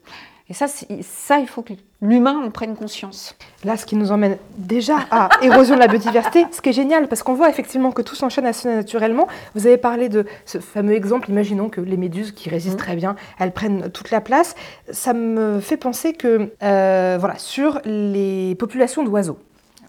Et 0.48 0.54
ça, 0.54 0.66
ça, 0.68 1.38
il 1.40 1.48
faut 1.48 1.62
que 1.62 1.72
l'humain 2.00 2.40
en 2.46 2.50
prenne 2.52 2.76
conscience. 2.76 3.34
Là, 3.64 3.76
ce 3.76 3.84
qui 3.84 3.96
nous 3.96 4.12
emmène 4.12 4.38
déjà 4.56 4.94
à 5.10 5.28
érosion 5.42 5.74
de 5.74 5.80
la 5.80 5.88
biodiversité, 5.88 6.46
ce 6.52 6.60
qui 6.60 6.68
est 6.68 6.72
génial, 6.72 7.08
parce 7.08 7.24
qu'on 7.24 7.34
voit 7.34 7.48
effectivement 7.50 7.90
que 7.90 8.00
tout 8.00 8.14
s'enchaîne 8.14 8.46
assez 8.46 8.68
naturellement. 8.68 9.26
Vous 9.56 9.66
avez 9.66 9.76
parlé 9.76 10.08
de 10.08 10.24
ce 10.44 10.58
fameux 10.58 10.94
exemple, 10.94 11.28
imaginons 11.30 11.68
que 11.68 11.80
les 11.80 11.96
méduses 11.96 12.30
qui 12.30 12.48
résistent 12.48 12.78
Mhm. 12.78 12.84
très 12.84 12.94
bien, 12.94 13.16
elles 13.40 13.50
prennent 13.50 13.90
toute 13.90 14.12
la 14.12 14.20
place. 14.20 14.54
Ça 14.92 15.12
me 15.14 15.58
fait 15.58 15.76
penser 15.76 16.12
que, 16.12 16.52
euh, 16.62 17.16
voilà, 17.18 17.38
sur 17.38 17.80
les 17.84 18.54
populations 18.54 19.02
d'oiseaux, 19.02 19.38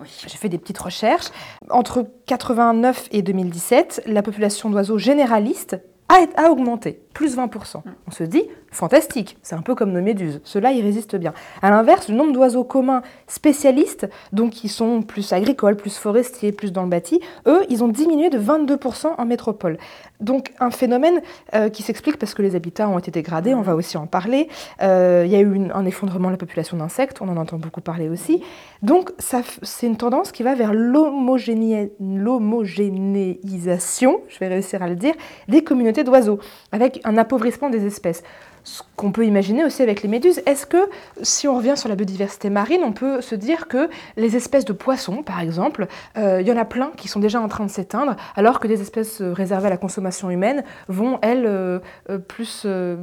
j'ai 0.03 0.37
fait 0.37 0.49
des 0.49 0.57
petites 0.57 0.77
recherches. 0.77 1.27
Entre 1.69 2.05
89 2.25 3.09
et 3.11 3.21
2017, 3.21 4.03
la 4.05 4.21
population 4.21 4.69
d'oiseaux 4.69 4.97
généralistes 4.97 5.77
a, 6.09 6.25
a 6.35 6.49
augmenté, 6.49 7.01
plus 7.13 7.37
20%. 7.37 7.81
On 8.07 8.11
se 8.11 8.23
dit, 8.23 8.43
fantastique, 8.77 9.37
c'est 9.41 9.55
un 9.55 9.61
peu 9.61 9.75
comme 9.75 9.91
nos 9.91 10.01
méduses, 10.01 10.39
ceux-là, 10.43 10.71
ils 10.71 10.83
résistent 10.83 11.15
bien. 11.17 11.33
À 11.61 11.69
l'inverse, 11.69 12.07
le 12.09 12.15
nombre 12.15 12.31
d'oiseaux 12.31 12.63
communs 12.63 13.01
spécialistes, 13.27 14.07
donc 14.31 14.51
qui 14.51 14.69
sont 14.69 15.01
plus 15.01 15.33
agricoles, 15.33 15.75
plus 15.75 15.97
forestiers, 15.97 16.51
plus 16.51 16.71
dans 16.71 16.83
le 16.83 16.89
bâti, 16.89 17.19
eux, 17.47 17.61
ils 17.69 17.83
ont 17.83 17.87
diminué 17.87 18.29
de 18.29 18.39
22% 18.39 19.07
en 19.17 19.25
métropole. 19.25 19.77
Donc 20.19 20.51
un 20.59 20.71
phénomène 20.71 21.21
euh, 21.53 21.69
qui 21.69 21.83
s'explique 21.83 22.17
parce 22.17 22.33
que 22.33 22.41
les 22.41 22.55
habitats 22.55 22.89
ont 22.89 22.97
été 22.97 23.11
dégradés, 23.11 23.53
on 23.53 23.61
va 23.61 23.75
aussi 23.75 23.97
en 23.97 24.07
parler. 24.07 24.47
Euh, 24.81 25.23
Il 25.25 25.31
y 25.31 25.35
a 25.35 25.39
eu 25.41 25.69
un 25.73 25.85
effondrement 25.85 26.27
de 26.29 26.33
la 26.33 26.37
population 26.37 26.77
d'insectes, 26.77 27.21
on 27.21 27.27
en 27.29 27.37
entend 27.37 27.57
beaucoup 27.57 27.81
parler 27.81 28.09
aussi. 28.09 28.41
Donc 28.81 29.11
c'est 29.19 29.85
une 29.87 29.97
tendance 29.97 30.31
qui 30.31 30.41
va 30.43 30.55
vers 30.55 30.73
l'homogéné- 30.73 31.91
l'homogénéisation, 31.99 34.21
je 34.29 34.39
vais 34.39 34.47
réussir 34.47 34.81
à 34.81 34.87
le 34.87 34.95
dire, 34.95 35.13
des 35.47 35.63
communautés 35.63 36.03
d'oiseaux, 36.03 36.39
avec 36.71 36.99
un 37.03 37.17
appauvrissement 37.17 37.69
des 37.69 37.85
espèces. 37.85 38.23
Ce 38.67 38.83
qu'on 38.97 39.13
peut 39.13 39.25
imaginer 39.25 39.63
aussi 39.63 39.81
avec 39.81 40.01
les 40.01 40.09
méduses. 40.09 40.41
Est-ce 40.45 40.65
que, 40.65 40.89
si 41.21 41.47
on 41.47 41.55
revient 41.55 41.75
sur 41.77 41.87
la 41.87 41.95
biodiversité 41.95 42.49
marine, 42.49 42.81
on 42.83 42.91
peut 42.91 43.21
se 43.21 43.33
dire 43.33 43.69
que 43.69 43.89
les 44.17 44.35
espèces 44.35 44.65
de 44.65 44.73
poissons, 44.73 45.23
par 45.23 45.39
exemple, 45.39 45.87
euh, 46.17 46.41
il 46.41 46.47
y 46.47 46.51
en 46.51 46.57
a 46.57 46.65
plein 46.65 46.91
qui 46.97 47.07
sont 47.07 47.21
déjà 47.21 47.39
en 47.39 47.47
train 47.47 47.65
de 47.65 47.71
s'éteindre, 47.71 48.17
alors 48.35 48.59
que 48.59 48.67
des 48.67 48.81
espèces 48.81 49.21
euh, 49.21 49.31
réservées 49.31 49.67
à 49.67 49.69
la 49.69 49.77
consommation 49.77 50.29
humaine 50.29 50.65
vont, 50.89 51.17
elles, 51.21 51.45
euh, 51.45 51.79
euh, 52.09 52.17
plus 52.17 52.63
euh, 52.65 52.97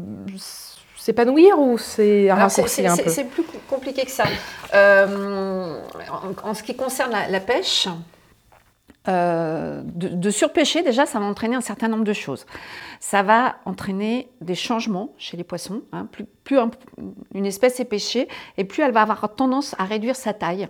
s'épanouir 0.99 1.59
ou 1.59 1.79
c'est 1.79 2.29
un 2.29 2.35
raccourci 2.35 2.83
peu? 2.83 3.09
c'est 3.09 3.25
plus 3.25 3.45
compliqué 3.69 4.05
que 4.05 4.11
ça. 4.11 4.25
Euh, 4.75 5.81
en, 6.11 6.51
en 6.51 6.55
ce 6.55 6.63
qui 6.63 6.77
concerne 6.77 7.11
la, 7.11 7.29
la 7.29 7.41
pêche, 7.41 7.89
euh, 9.09 9.83
de, 9.85 10.31
surpêcher, 10.31 10.83
déjà, 10.83 11.07
ça 11.07 11.19
va 11.19 11.27
entraîner 11.27 11.57
un 11.57 11.61
certain 11.61 11.89
nombre 11.89 12.05
de 12.05 12.13
choses. 12.13 12.47
Ça 13.01 13.23
va 13.23 13.57
entraîner 13.65 14.29
des 14.41 14.55
changements 14.55 15.13
chez 15.19 15.37
les 15.37 15.45
poissons. 15.45 15.83
hein. 15.93 16.07
Plus, 16.11 16.25
plus 16.45 16.59
un- 16.59 16.71
une 17.35 17.47
espèce 17.47 17.81
est 17.81 17.85
pêchée, 17.85 18.29
et 18.57 18.65
plus 18.65 18.83
elle 18.83 18.93
va 18.93 19.03
avoir 19.03 19.35
tendance 19.35 19.75
à 19.79 19.85
réduire 19.85 20.17
sa 20.17 20.33
taille. 20.33 20.69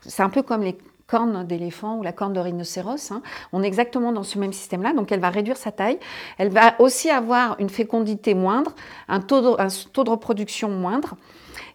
C'est 0.00 0.22
un 0.22 0.30
peu 0.30 0.42
comme 0.42 0.62
les 0.62 0.76
cornes 1.06 1.46
d'éléphant 1.46 1.96
ou 1.96 2.02
la 2.02 2.12
corne 2.12 2.32
de 2.34 2.40
rhinocéros. 2.40 3.12
hein. 3.12 3.22
On 3.52 3.62
est 3.62 3.66
exactement 3.66 4.12
dans 4.12 4.24
ce 4.24 4.38
même 4.38 4.52
système-là. 4.52 4.92
Donc, 4.92 5.10
elle 5.12 5.20
va 5.20 5.30
réduire 5.30 5.56
sa 5.56 5.72
taille. 5.72 5.98
Elle 6.36 6.50
va 6.50 6.74
aussi 6.80 7.08
avoir 7.10 7.56
une 7.60 7.70
fécondité 7.70 8.34
moindre, 8.34 8.74
un 9.08 9.20
taux 9.20 9.40
de 9.40 10.10
reproduction 10.10 10.68
moindre. 10.68 11.14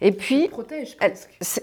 Et 0.02 0.12
puis, 0.12 0.48
protège 0.48 0.98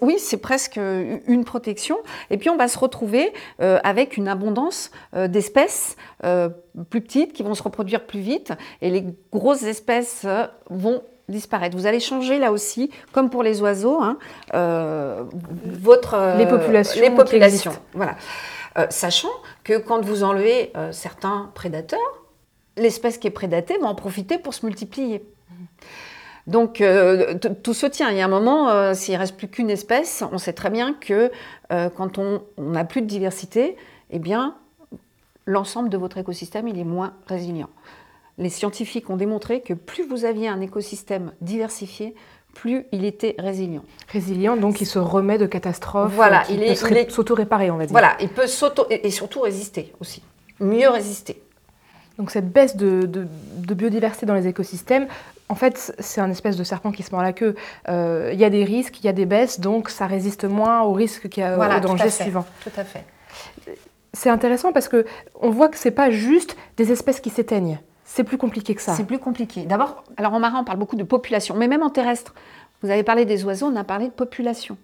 oui, 0.00 0.18
c'est 0.18 0.37
presque 0.38 0.76
une 0.76 1.44
protection. 1.44 1.98
Et 2.30 2.37
puis, 2.37 2.50
on 2.50 2.56
va 2.56 2.68
se 2.68 2.78
retrouver 2.78 3.33
euh, 3.61 3.78
avec 3.83 4.16
une 4.16 4.28
abondance 4.28 4.90
euh, 5.14 5.28
d'espèces 5.28 5.96
euh, 6.24 6.48
plus 6.90 7.00
petites 7.00 7.33
qui 7.33 7.42
vont 7.42 7.54
se 7.54 7.62
reproduire 7.62 8.06
plus 8.06 8.20
vite. 8.20 8.52
Et 8.83 8.90
les 8.90 9.04
grosses 9.33 9.62
espèces 9.62 10.22
euh, 10.24 10.46
vont 10.68 11.02
disparaître. 11.28 11.76
Vous 11.76 11.87
allez 11.87 12.00
changer 12.00 12.38
là 12.38 12.52
aussi, 12.52 12.90
comme 13.12 13.30
pour 13.30 13.42
les 13.42 13.62
oiseaux, 13.62 14.00
hein, 14.00 14.18
euh, 14.54 15.24
votre, 15.64 16.14
euh, 16.14 16.37
Les 16.37 16.46
populations 16.46 17.00
les 17.00 17.11
populations. 17.11 17.72
Voilà. 17.94 18.16
Euh, 18.78 18.87
sachant 18.90 19.30
que 19.64 19.78
quand 19.78 20.04
vous 20.04 20.22
enlevez 20.22 20.72
euh, 20.76 20.92
certains 20.92 21.50
prédateurs, 21.54 21.98
l'espèce 22.76 23.18
qui 23.18 23.26
est 23.26 23.33
prédatée 23.33 23.78
va 23.78 23.88
en 23.88 23.94
profiter 23.94 24.38
pour 24.38 24.54
se 24.54 24.64
multiplier. 24.64 25.24
Donc 26.50 26.80
euh, 26.80 27.34
tout 27.62 27.74
se 27.74 27.86
tient. 27.86 28.10
Il 28.10 28.16
y 28.16 28.20
a 28.20 28.24
un 28.24 28.28
moment, 28.28 28.68
euh, 28.70 28.92
s'il 28.94 29.14
reste 29.16 29.36
plus 29.36 29.48
qu'une 29.48 29.70
espèce, 29.70 30.24
on 30.32 30.38
sait 30.38 30.52
très 30.52 30.70
bien 30.70 30.94
que 30.94 31.30
euh, 31.72 31.88
quand 31.90 32.18
on 32.18 32.42
n'a 32.58 32.84
plus 32.84 33.02
de 33.02 33.06
diversité, 33.06 33.76
eh 34.10 34.18
bien 34.18 34.54
l'ensemble 35.46 35.88
de 35.88 35.96
votre 35.96 36.18
écosystème 36.18 36.68
il 36.68 36.78
est 36.78 36.84
moins 36.84 37.14
résilient. 37.26 37.70
Les 38.38 38.48
scientifiques 38.50 39.10
ont 39.10 39.16
démontré 39.16 39.60
que 39.60 39.74
plus 39.74 40.04
vous 40.06 40.24
aviez 40.24 40.48
un 40.48 40.60
écosystème 40.60 41.32
diversifié, 41.40 42.14
plus 42.54 42.86
il 42.90 43.04
était 43.04 43.34
résilient. 43.38 43.84
Résilient, 44.08 44.56
donc 44.56 44.80
il 44.80 44.86
se 44.86 44.98
remet 44.98 45.38
de 45.38 45.46
catastrophes. 45.46 46.12
Voilà, 46.14 46.40
euh, 46.42 46.44
il 46.50 46.56
peut 46.58 46.64
est- 46.96 47.02
est- 47.02 47.10
s'auto-réparer, 47.10 47.70
on 47.70 47.76
va 47.76 47.84
dire. 47.84 47.92
Voilà, 47.92 48.16
il 48.20 48.28
peut 48.28 48.46
s'auto 48.46 48.86
et, 48.90 49.06
et 49.06 49.10
surtout 49.10 49.40
résister 49.40 49.92
aussi, 50.00 50.22
mieux 50.58 50.88
résister. 50.88 51.40
Donc 52.18 52.30
cette 52.30 52.50
baisse 52.50 52.76
de, 52.76 53.02
de- 53.02 53.26
de 53.56 53.74
biodiversité 53.74 54.26
dans 54.26 54.34
les 54.34 54.46
écosystèmes, 54.48 55.06
en 55.50 55.54
fait, 55.56 55.92
c'est 55.98 56.20
un 56.20 56.30
espèce 56.30 56.56
de 56.56 56.64
serpent 56.64 56.92
qui 56.92 57.02
se 57.02 57.10
mord 57.10 57.22
la 57.22 57.32
queue. 57.32 57.54
Euh, 57.88 58.30
Il 58.32 58.38
y 58.38 58.44
a 58.44 58.50
des 58.50 58.64
risques, 58.64 59.00
il 59.00 59.06
y 59.06 59.08
a 59.08 59.12
des 59.12 59.26
baisses, 59.26 59.58
donc 59.60 59.90
ça 59.90 60.06
résiste 60.06 60.44
moins 60.44 60.82
aux 60.82 60.92
risques 60.92 61.28
qu'il 61.28 61.42
y 61.42 61.46
a 61.46 61.56
Voilà, 61.56 61.78
au 61.78 61.80
tout 61.80 61.88
danger 61.88 62.04
fait. 62.04 62.22
suivant. 62.22 62.46
Tout 62.62 62.70
à 62.76 62.84
fait. 62.84 63.04
C'est 64.12 64.30
intéressant 64.30 64.72
parce 64.72 64.88
que 64.88 65.04
on 65.40 65.50
voit 65.50 65.68
que 65.68 65.76
c'est 65.76 65.90
pas 65.90 66.10
juste 66.10 66.56
des 66.76 66.90
espèces 66.92 67.20
qui 67.20 67.30
s'éteignent. 67.30 67.78
C'est 68.04 68.24
plus 68.24 68.38
compliqué 68.38 68.74
que 68.74 68.82
ça. 68.82 68.94
C'est 68.94 69.04
plus 69.04 69.18
compliqué. 69.18 69.66
D'abord, 69.66 70.02
alors 70.16 70.34
en 70.34 70.40
marin, 70.40 70.60
on 70.60 70.64
parle 70.64 70.78
beaucoup 70.78 70.96
de 70.96 71.04
population, 71.04 71.54
mais 71.56 71.68
même 71.68 71.82
en 71.82 71.90
terrestre. 71.90 72.34
Vous 72.82 72.90
avez 72.90 73.02
parlé 73.02 73.24
des 73.24 73.44
oiseaux, 73.44 73.66
on 73.66 73.76
a 73.76 73.84
parlé 73.84 74.06
de 74.06 74.12
population. 74.12 74.76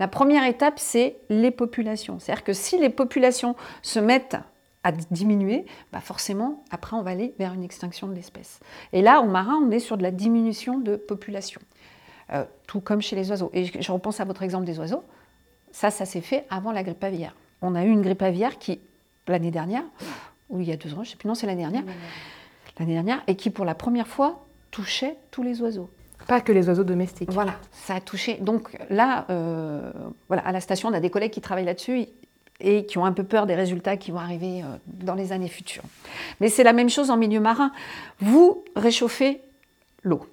La 0.00 0.08
première 0.08 0.44
étape, 0.46 0.78
c'est 0.78 1.16
les 1.28 1.50
populations. 1.50 2.18
C'est-à-dire 2.18 2.42
que 2.44 2.52
si 2.52 2.78
les 2.78 2.88
populations 2.90 3.54
se 3.82 4.00
mettent 4.00 4.36
à 4.84 4.92
diminuer, 4.92 5.64
bah 5.92 6.00
forcément, 6.00 6.64
après, 6.70 6.96
on 6.96 7.02
va 7.02 7.10
aller 7.10 7.34
vers 7.38 7.54
une 7.54 7.62
extinction 7.62 8.08
de 8.08 8.14
l'espèce. 8.14 8.60
Et 8.92 9.02
là, 9.02 9.20
en 9.20 9.26
marin, 9.26 9.60
on 9.62 9.70
est 9.70 9.78
sur 9.78 9.96
de 9.96 10.02
la 10.02 10.10
diminution 10.10 10.78
de 10.78 10.96
population. 10.96 11.60
Euh, 12.32 12.44
tout 12.66 12.80
comme 12.80 13.02
chez 13.02 13.14
les 13.14 13.30
oiseaux. 13.30 13.50
Et 13.52 13.64
je, 13.64 13.80
je 13.80 13.92
repense 13.92 14.20
à 14.20 14.24
votre 14.24 14.42
exemple 14.42 14.64
des 14.64 14.78
oiseaux. 14.78 15.02
Ça, 15.70 15.90
ça 15.90 16.04
s'est 16.04 16.20
fait 16.20 16.46
avant 16.50 16.72
la 16.72 16.82
grippe 16.82 17.04
aviaire. 17.04 17.34
On 17.60 17.74
a 17.74 17.84
eu 17.84 17.90
une 17.90 18.02
grippe 18.02 18.22
aviaire 18.22 18.58
qui, 18.58 18.80
l'année 19.28 19.50
dernière, 19.50 19.84
ou 20.48 20.60
il 20.60 20.68
y 20.68 20.72
a 20.72 20.76
deux 20.76 20.92
ans, 20.92 20.96
je 20.96 21.00
ne 21.00 21.04
sais 21.06 21.16
plus, 21.16 21.28
non, 21.28 21.34
c'est 21.34 21.46
l'année 21.46 21.62
dernière, 21.62 21.84
l'année 22.78 22.94
dernière, 22.94 23.22
et 23.26 23.36
qui 23.36 23.50
pour 23.50 23.64
la 23.64 23.74
première 23.74 24.08
fois 24.08 24.46
touchait 24.70 25.16
tous 25.30 25.42
les 25.42 25.60
oiseaux. 25.62 25.90
Pas 26.26 26.40
que 26.40 26.52
les 26.52 26.68
oiseaux 26.68 26.84
domestiques. 26.84 27.30
Voilà, 27.30 27.54
ça 27.72 27.96
a 27.96 28.00
touché. 28.00 28.34
Donc 28.36 28.76
là, 28.90 29.26
euh, 29.30 29.92
voilà, 30.28 30.46
à 30.46 30.52
la 30.52 30.60
station, 30.60 30.88
on 30.88 30.92
a 30.92 31.00
des 31.00 31.10
collègues 31.10 31.32
qui 31.32 31.40
travaillent 31.40 31.64
là-dessus 31.64 32.06
et 32.62 32.86
qui 32.86 32.96
ont 32.98 33.04
un 33.04 33.12
peu 33.12 33.24
peur 33.24 33.46
des 33.46 33.54
résultats 33.54 33.96
qui 33.96 34.10
vont 34.10 34.18
arriver 34.18 34.62
euh, 34.62 34.66
dans 34.86 35.14
les 35.14 35.32
années 35.32 35.48
futures. 35.48 35.82
Mais 36.40 36.48
c'est 36.48 36.64
la 36.64 36.72
même 36.72 36.88
chose 36.88 37.10
en 37.10 37.16
milieu 37.16 37.40
marin. 37.40 37.72
Vous 38.20 38.64
réchauffez 38.76 39.40
l'eau. 40.02 40.26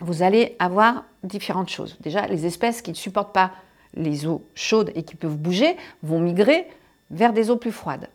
Vous 0.00 0.22
allez 0.22 0.56
avoir 0.58 1.04
différentes 1.24 1.70
choses. 1.70 1.96
Déjà, 2.00 2.26
les 2.26 2.46
espèces 2.46 2.82
qui 2.82 2.90
ne 2.90 2.96
supportent 2.96 3.32
pas 3.32 3.52
les 3.94 4.26
eaux 4.26 4.44
chaudes 4.54 4.92
et 4.94 5.02
qui 5.02 5.16
peuvent 5.16 5.36
bouger 5.36 5.76
vont 6.02 6.20
migrer 6.20 6.66
vers 7.10 7.32
des 7.32 7.50
eaux 7.50 7.56
plus 7.56 7.72
froides. 7.72 8.08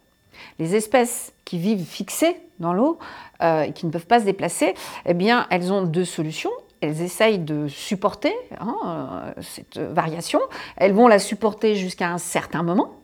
Les 0.60 0.76
espèces 0.76 1.34
qui 1.45 1.58
vivent 1.58 1.86
fixées 1.86 2.38
dans 2.60 2.73
l'eau 2.73 2.99
euh, 3.41 3.63
et 3.63 3.73
qui 3.73 3.86
ne 3.86 3.91
peuvent 3.91 4.06
pas 4.06 4.19
se 4.19 4.26
déplacer, 4.26 4.76
eh 5.06 5.13
bien, 5.13 5.47
elles 5.49 5.71
ont 5.71 5.84
deux 5.84 6.06
solutions. 6.06 6.52
Elles 6.84 7.02
essayent 7.02 7.39
de 7.39 7.69
supporter 7.69 8.34
hein, 8.60 8.76
euh, 8.86 9.41
cette 9.41 9.78
variation. 9.78 10.41
Elles 10.76 10.91
vont 10.91 11.08
la 11.08 11.17
supporter 11.17 11.76
jusqu'à 11.76 12.10
un 12.10 12.17
certain 12.17 12.62
moment. 12.62 12.96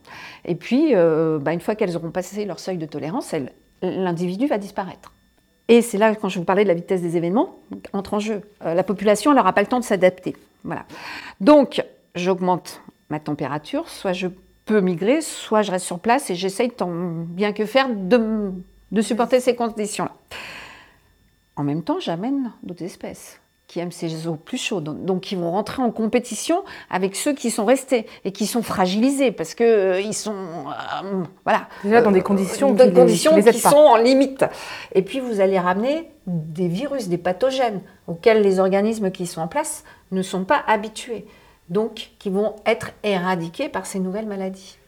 Et 0.43 0.55
puis, 0.55 0.93
euh, 0.95 1.39
bah, 1.39 1.53
une 1.53 1.61
fois 1.61 1.75
qu'elles 1.75 1.95
auront 1.95 2.11
passé 2.11 2.43
leur 2.43 2.59
seuil 2.59 2.77
de 2.77 2.85
tolérance, 2.85 3.33
l'individu 3.81 4.47
va 4.47 4.57
disparaître. 4.57 5.13
Et 5.69 5.81
c'est 5.81 5.97
là, 5.97 6.13
quand 6.13 6.27
je 6.27 6.39
vous 6.39 6.45
parlais 6.45 6.63
de 6.63 6.67
la 6.67 6.73
vitesse 6.73 7.01
des 7.01 7.15
événements, 7.15 7.55
entre 7.93 8.15
en 8.15 8.19
jeu. 8.19 8.41
Euh, 8.65 8.73
la 8.73 8.83
population, 8.83 9.33
n'aura 9.33 9.53
pas 9.53 9.61
le 9.61 9.67
temps 9.67 9.79
de 9.79 9.85
s'adapter. 9.85 10.35
Voilà. 10.65 10.83
Donc, 11.39 11.81
j'augmente 12.15 12.81
ma 13.09 13.21
température, 13.21 13.87
soit 13.87 14.11
je 14.11 14.27
peux 14.65 14.81
migrer, 14.81 15.21
soit 15.21 15.61
je 15.61 15.71
reste 15.71 15.85
sur 15.85 15.99
place 15.99 16.29
et 16.29 16.35
j'essaye 16.35 16.69
tant 16.69 16.91
bien 16.91 17.53
que 17.53 17.65
faire 17.65 17.87
de 17.89 19.01
supporter 19.01 19.39
ces 19.39 19.55
conditions-là. 19.55 20.11
En 21.55 21.63
même 21.63 21.81
temps, 21.81 22.01
j'amène 22.01 22.51
d'autres 22.61 22.83
espèces 22.83 23.39
qui 23.69 23.79
aiment 23.79 23.91
ces 23.91 24.25
eaux 24.25 24.35
plus 24.35 24.57
chaudes, 24.57 25.05
donc 25.05 25.21
qui 25.21 25.35
vont 25.35 25.51
rentrer 25.51 25.83
en 25.83 25.91
compétition 25.91 26.63
avec 26.89 27.15
ceux 27.15 27.33
qui 27.35 27.51
sont 27.51 27.65
restés 27.65 28.07
et 28.25 28.31
qui 28.31 28.47
sont 28.47 28.63
fragilisés 28.63 29.31
parce 29.31 29.53
que 29.53 29.63
euh, 29.63 30.01
ils 30.01 30.15
sont 30.15 30.33
euh, 30.33 31.23
voilà 31.45 31.67
Déjà 31.83 32.01
dans 32.01 32.11
des 32.11 32.23
conditions 32.23 32.73
dans 32.73 32.83
qui 32.83 32.89
des 32.89 32.99
conditions 32.99 33.35
qui 33.35 33.43
les 33.43 33.53
sont 33.53 33.77
en 33.77 33.97
limite. 33.97 34.43
Et 34.95 35.03
puis 35.03 35.19
vous 35.19 35.39
allez 35.39 35.59
ramener 35.59 36.09
des 36.25 36.67
virus, 36.67 37.09
des 37.09 37.19
pathogènes 37.19 37.81
auxquels 38.07 38.41
les 38.41 38.59
organismes 38.59 39.11
qui 39.11 39.27
sont 39.27 39.41
en 39.41 39.47
place 39.47 39.83
ne 40.11 40.23
sont 40.23 40.45
pas 40.45 40.63
habitués, 40.65 41.27
donc 41.69 42.09
qui 42.17 42.31
vont 42.31 42.55
être 42.65 42.89
éradiqués 43.03 43.69
par 43.69 43.85
ces 43.85 43.99
nouvelles 43.99 44.27
maladies. 44.27 44.79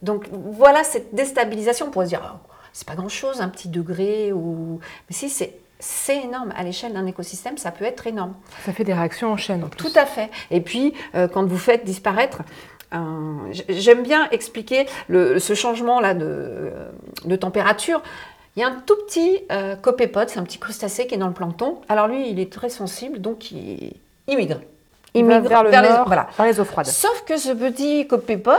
Donc 0.00 0.28
voilà 0.32 0.82
cette 0.82 1.14
déstabilisation. 1.14 1.88
On 1.88 1.90
pourrait 1.90 2.06
se 2.06 2.10
dire, 2.10 2.22
oh, 2.34 2.50
c'est 2.72 2.88
pas 2.88 2.94
grand-chose, 2.94 3.42
un 3.42 3.50
petit 3.50 3.68
degré 3.68 4.32
ou, 4.32 4.80
mais 5.10 5.14
si 5.14 5.28
c'est 5.28 5.58
c'est 5.80 6.22
énorme 6.22 6.52
à 6.56 6.62
l'échelle 6.62 6.92
d'un 6.92 7.06
écosystème, 7.06 7.56
ça 7.58 7.70
peut 7.70 7.84
être 7.84 8.06
énorme. 8.06 8.34
Ça 8.64 8.72
fait 8.72 8.84
des 8.84 8.94
réactions 8.94 9.32
en 9.32 9.36
chaîne 9.36 9.64
en 9.64 9.68
plus. 9.68 9.78
Tout 9.78 9.96
à 9.98 10.06
fait. 10.06 10.30
Et 10.50 10.60
puis, 10.60 10.94
euh, 11.14 11.28
quand 11.28 11.44
vous 11.46 11.58
faites 11.58 11.84
disparaître, 11.84 12.38
euh, 12.94 12.98
j'aime 13.68 14.02
bien 14.02 14.28
expliquer 14.30 14.86
le- 15.08 15.38
ce 15.38 15.54
changement-là 15.54 16.14
de, 16.14 16.72
de 17.24 17.36
température. 17.36 18.02
Il 18.56 18.60
y 18.60 18.64
a 18.64 18.68
un 18.68 18.76
tout 18.86 18.96
petit 19.06 19.38
euh, 19.52 19.76
copépode, 19.76 20.28
c'est 20.30 20.38
un 20.40 20.44
petit 20.44 20.58
crustacé 20.58 21.06
qui 21.06 21.14
est 21.14 21.18
dans 21.18 21.28
le 21.28 21.32
plancton. 21.34 21.78
Alors 21.88 22.08
lui, 22.08 22.28
il 22.28 22.40
est 22.40 22.52
très 22.52 22.70
sensible, 22.70 23.20
donc 23.20 23.52
il, 23.52 23.92
il 24.26 24.36
migre. 24.36 24.60
Il 25.14 25.24
va 25.24 25.38
vers 25.40 25.62
le 25.64 25.70
les- 25.70 25.80
nord, 25.80 26.06
voilà. 26.06 26.28
vers 26.36 26.46
les 26.46 26.60
eaux 26.60 26.64
froides. 26.64 26.86
Sauf 26.86 27.24
que 27.24 27.36
ce 27.38 27.50
petit 27.52 28.06
copépode, 28.06 28.56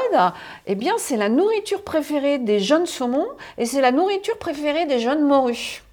eh 0.67 0.75
bien, 0.75 0.93
c'est 0.97 1.17
la 1.17 1.29
nourriture 1.29 1.83
préférée 1.83 2.37
des 2.39 2.59
jeunes 2.59 2.85
saumons 2.87 3.27
et 3.57 3.65
c'est 3.65 3.81
la 3.81 3.91
nourriture 3.91 4.37
préférée 4.37 4.85
des 4.85 4.99
jeunes 4.99 5.21
morues. 5.23 5.83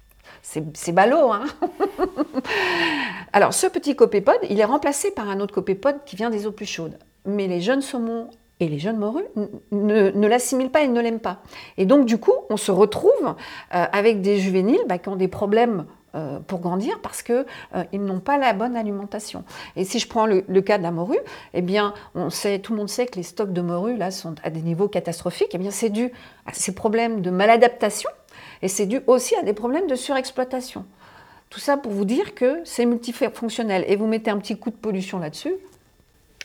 C'est 0.73 0.93
ballot, 0.93 1.33
hein 1.33 1.43
Alors, 3.33 3.53
ce 3.53 3.67
petit 3.67 3.97
copépode, 3.97 4.39
il 4.49 4.59
est 4.61 4.65
remplacé 4.65 5.11
par 5.11 5.29
un 5.29 5.41
autre 5.41 5.53
copépode 5.53 5.97
qui 6.05 6.15
vient 6.15 6.29
des 6.29 6.47
eaux 6.47 6.53
plus 6.53 6.65
chaudes. 6.65 6.97
Mais 7.25 7.47
les 7.47 7.59
jeunes 7.59 7.81
saumons 7.81 8.29
et 8.61 8.69
les 8.69 8.79
jeunes 8.79 8.97
morues 8.97 9.25
ne, 9.71 10.27
l'assimilent 10.27 10.69
pas 10.69 10.83
et 10.83 10.87
ne 10.87 11.01
l'aiment 11.01 11.19
pas. 11.19 11.39
Et 11.77 11.85
donc, 11.85 12.05
du 12.05 12.17
coup, 12.17 12.31
on 12.49 12.55
se 12.55 12.71
retrouve 12.71 13.11
euh, 13.25 13.85
avec 13.91 14.21
des 14.21 14.37
juvéniles 14.37 14.79
bah, 14.87 14.97
qui 14.97 15.09
ont 15.09 15.17
des 15.17 15.27
problèmes 15.27 15.85
euh, 16.15 16.39
pour 16.39 16.59
grandir 16.59 17.01
parce 17.01 17.21
qu'ils 17.23 17.45
n'ont 17.93 18.21
pas 18.21 18.37
la 18.37 18.53
bonne 18.53 18.77
alimentation. 18.77 19.43
Et 19.75 19.83
si 19.83 19.99
je 19.99 20.07
prends 20.07 20.25
le, 20.25 20.45
le 20.47 20.61
cas 20.61 20.77
de 20.77 20.83
la 20.83 20.91
morue, 20.91 21.19
eh 21.53 21.61
bien, 21.61 21.93
on 22.15 22.29
sait, 22.29 22.59
tout 22.59 22.71
le 22.71 22.79
monde 22.79 22.89
sait 22.89 23.05
que 23.05 23.17
les 23.17 23.23
stocks 23.23 23.51
de 23.51 23.61
morue 23.61 23.97
là, 23.97 24.11
sont 24.11 24.35
à 24.43 24.49
des 24.49 24.61
niveaux 24.61 24.87
catastrophiques. 24.87 25.51
Eh 25.51 25.57
bien, 25.57 25.71
c'est 25.71 25.89
dû 25.89 26.09
à 26.45 26.53
ces 26.53 26.73
problèmes 26.73 27.19
de 27.19 27.31
maladaptation 27.31 28.09
et 28.61 28.67
c'est 28.67 28.85
dû 28.85 29.01
aussi 29.07 29.35
à 29.35 29.43
des 29.43 29.53
problèmes 29.53 29.87
de 29.87 29.95
surexploitation. 29.95 30.85
Tout 31.49 31.59
ça 31.59 31.77
pour 31.77 31.91
vous 31.91 32.05
dire 32.05 32.35
que 32.35 32.59
c'est 32.65 32.85
multifonctionnel. 32.85 33.85
Et 33.87 33.95
vous 33.95 34.07
mettez 34.07 34.29
un 34.31 34.37
petit 34.37 34.57
coup 34.57 34.69
de 34.69 34.75
pollution 34.75 35.19
là-dessus. 35.19 35.53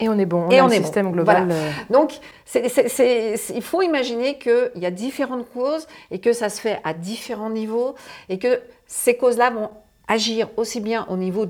Et 0.01 0.09
on 0.09 0.19
est 0.19 0.27
bon, 0.27 0.45
on 0.47 0.51
Et 0.51 0.59
a 0.59 0.65
on 0.65 0.69
un 0.69 0.71
est 0.71 0.81
système 0.83 1.07
bon. 1.07 1.13
global. 1.13 1.45
Voilà. 1.47 1.55
euh, 1.61 1.71
Donc, 1.91 2.13
c'est- 2.45 2.69
c'est- 2.69 2.89
c'est- 2.89 3.37
il 3.55 3.63
faut 3.63 3.83
imaginer 3.83 4.39
qu'il 4.39 4.71
y 4.77 4.87
a 4.87 4.91
différentes 4.91 5.47
causes 5.53 5.87
et 6.11 6.19
que 6.21 6.33
ça 6.33 6.49
se 6.49 6.61
fait 6.61 6.81
à 6.85 6.95
différents 6.95 7.51
niveaux 7.51 7.95
et 8.29 8.39
que 8.39 8.61
ces 8.87 9.17
causes-là 9.17 9.51
vont 9.51 9.71
agir 10.09 10.49
aussi 10.57 10.81
bien 10.81 11.07
au 11.11 11.17
niveau 11.17 11.47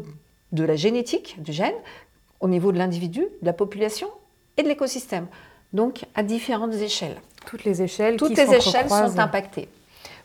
de 0.52 0.64
la 0.64 0.76
génétique, 0.76 1.36
du 1.42 1.52
gène, 1.52 1.74
au 2.40 2.48
niveau 2.48 2.72
de 2.72 2.78
l'individu, 2.78 3.20
de 3.20 3.46
la 3.46 3.52
population 3.52 4.08
et 4.56 4.62
de 4.62 4.68
l'écosystème. 4.68 5.26
Donc, 5.72 6.04
à 6.14 6.22
différentes 6.22 6.74
échelles. 6.74 7.16
toutes 7.46 7.64
les 7.64 7.82
échelles 7.82 8.16
Toutes 8.16 8.28
qui 8.34 8.34
les 8.36 8.54
échelles 8.54 8.88
sont 8.88 9.18
impactées. 9.18 9.68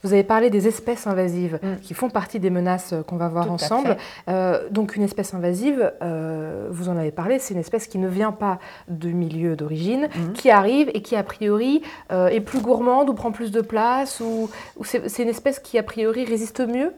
Vous 0.04 0.14
avez 0.14 0.24
parlé 0.24 0.50
des 0.50 0.68
espèces 0.68 1.08
invasives 1.08 1.60
Mm. 1.62 1.76
qui 1.82 1.94
font 1.94 2.10
partie 2.10 2.40
des 2.40 2.50
menaces 2.50 2.94
euh, 2.94 3.04
qu'on 3.04 3.18
va 3.18 3.28
voir 3.30 3.46
Tout 3.46 3.52
ensemble. 3.54 3.98
Euh, 4.30 4.68
donc 4.70 4.96
une 4.96 5.04
espèce 5.04 5.34
invasive, 5.34 5.92
euh, 6.02 6.68
vous 6.70 6.90
en 6.90 6.98
avez 6.98 7.12
parlé, 7.12 7.40
c'est 7.40 7.54
une 7.54 7.60
espèce 7.60 7.88
qui 7.88 7.98
ne 7.98 8.08
vient 8.08 8.32
pas 8.32 8.60
de 8.88 9.10
milieu 9.10 9.56
d'origine, 9.56 10.08
Mhm. 10.16 10.34
qui 10.34 10.50
arrive 10.52 10.90
et 10.94 11.02
qui 11.02 11.16
a 11.16 11.24
priori 11.24 11.82
euh, 12.12 12.28
est 12.28 12.42
plus 12.42 12.60
gourmande 12.62 13.10
ou 13.10 13.14
prend 13.14 13.32
plus 13.32 13.52
de 13.52 13.62
place 13.62 14.20
ou, 14.20 14.50
ou 14.78 14.84
c'est 14.84 15.22
une 15.24 15.30
espèce 15.30 15.60
qui 15.60 15.78
a 15.78 15.84
priori 15.84 16.26
résiste 16.26 16.60
mieux? 16.60 16.94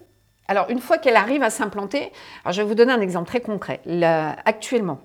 Alors, 0.48 0.66
une 0.70 0.80
fois 0.80 0.98
qu'elle 0.98 1.16
arrive 1.16 1.44
à 1.44 1.50
s'implanter, 1.52 2.12
je 2.50 2.62
vais 2.62 2.68
vous 2.68 2.74
donner 2.76 2.92
un 2.92 3.02
exemple 3.02 3.28
très 3.28 3.40
concret. 3.40 3.82
Là, 3.86 4.36
actuellement, 4.46 5.00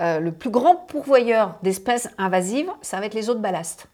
euh, 0.00 0.18
le 0.18 0.32
plus 0.32 0.50
grand 0.50 0.74
pourvoyeur 0.74 1.58
d'espèces 1.62 2.08
invasives, 2.18 2.70
ça 2.82 2.98
va 2.98 3.06
être 3.06 3.14
les 3.14 3.30
eaux 3.30 3.34
de 3.34 3.40
ballast. 3.40 3.86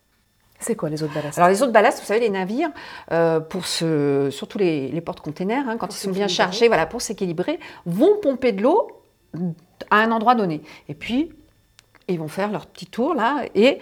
C'est 0.59 0.75
quoi 0.75 0.89
les 0.89 1.03
autres 1.03 1.15
ballasts 1.15 1.39
Alors 1.39 1.51
les 1.51 1.63
eaux 1.63 1.67
de 1.67 1.73
ballast, 1.73 2.01
vous 2.01 2.07
savez, 2.07 2.21
les 2.21 2.31
navires, 2.31 2.71
euh, 3.13 3.41
pour 3.41 3.67
se, 3.67 4.29
surtout 4.31 4.59
les, 4.59 4.89
les 4.89 5.01
portes-containers, 5.01 5.69
hein, 5.69 5.77
quand 5.79 5.95
ils 5.95 5.99
sont 5.99 6.11
bien 6.11 6.29
chargés, 6.29 6.69
voilà, 6.69 6.87
pour 6.87 7.03
s'équilibrer, 7.03 7.59
vont 7.85 8.17
pomper 8.23 8.53
de 8.53 8.63
l'eau 8.63 8.89
à 9.91 9.97
un 9.99 10.11
endroit 10.13 10.35
donné. 10.35 10.63
Et 10.89 10.95
puis, 10.95 11.33
ils 12.09 12.19
vont 12.19 12.29
faire 12.29 12.51
leur 12.51 12.67
petit 12.67 12.87
tour 12.87 13.15
là. 13.15 13.43
Et 13.55 13.79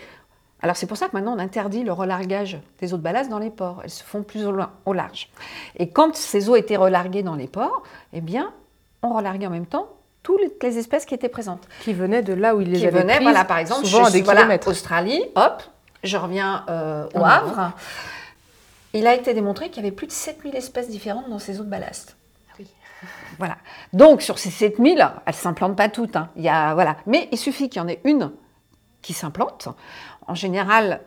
alors 0.62 0.76
c'est 0.76 0.86
pour 0.86 0.96
ça 0.96 1.08
que 1.08 1.12
maintenant 1.12 1.34
on 1.36 1.38
interdit 1.38 1.84
le 1.84 1.92
relargage 1.92 2.58
des 2.80 2.94
eaux 2.94 2.96
de 2.96 3.02
ballast 3.02 3.28
dans 3.30 3.38
les 3.38 3.50
ports. 3.50 3.80
Elles 3.84 3.90
se 3.90 4.02
font 4.02 4.22
plus 4.22 4.46
au, 4.46 4.50
loin- 4.50 4.70
au 4.86 4.92
large. 4.94 5.28
Et 5.78 5.90
quand 5.90 6.16
ces 6.16 6.48
eaux 6.48 6.56
étaient 6.56 6.76
relarguées 6.76 7.22
dans 7.22 7.34
les 7.36 7.46
ports, 7.48 7.82
eh 8.14 8.20
bien, 8.20 8.52
on 9.02 9.14
relarguait 9.14 9.46
en 9.46 9.50
même 9.50 9.66
temps 9.66 9.88
toutes 10.22 10.40
les- 10.62 10.78
espèces 10.78 11.04
qui 11.04 11.14
étaient 11.14 11.28
présentes 11.28 11.68
qui 11.82 11.92
venaient 11.92 12.22
de 12.22 12.32
là 12.32 12.56
où 12.56 12.62
ils 12.62 12.70
les 12.72 12.78
qui 12.80 12.86
avaient 12.86 13.00
venaient, 13.02 13.16
prises, 13.16 13.24
voilà, 13.28 13.44
par 13.44 13.58
exemple, 13.58 13.84
souvent 13.84 14.04
je 14.04 14.08
à 14.08 14.10
des 14.10 14.16
suis- 14.18 14.22
voilà, 14.24 14.40
kilomètres. 14.40 14.68
Australie, 14.68 15.22
hop, 15.36 15.62
je 16.04 16.16
reviens 16.16 16.64
euh, 16.68 17.08
au 17.14 17.18
En 17.20 17.24
Havre. 17.24 17.72
Il 18.92 19.06
a 19.06 19.14
été 19.14 19.34
démontré 19.34 19.70
qu'il 19.70 19.82
y 19.82 19.86
avait 19.86 19.94
plus 19.94 20.06
de 20.06 20.12
7000 20.12 20.54
espèces 20.54 20.88
différentes 20.88 21.28
dans 21.28 21.38
ces 21.40 21.60
eaux 21.60 21.64
de 21.64 21.68
ballast. 21.70 22.16
Voilà. 23.38 23.56
Donc, 23.92 24.22
sur 24.22 24.38
ces 24.38 24.50
7000, 24.50 24.98
elles 25.00 25.08
ne 25.26 25.32
s'implantent 25.32 25.76
pas 25.76 25.88
toutes. 25.88 26.16
hein. 26.16 26.30
Il 26.36 26.42
y 26.42 26.48
a, 26.48 26.72
voilà. 26.74 26.96
Mais 27.06 27.28
il 27.32 27.38
suffit 27.38 27.68
qu'il 27.68 27.82
y 27.82 27.84
en 27.84 27.88
ait 27.88 28.00
une 28.04 28.32
qui 29.02 29.12
s'implante. 29.12 29.68
En 30.26 30.34
général, 30.34 31.00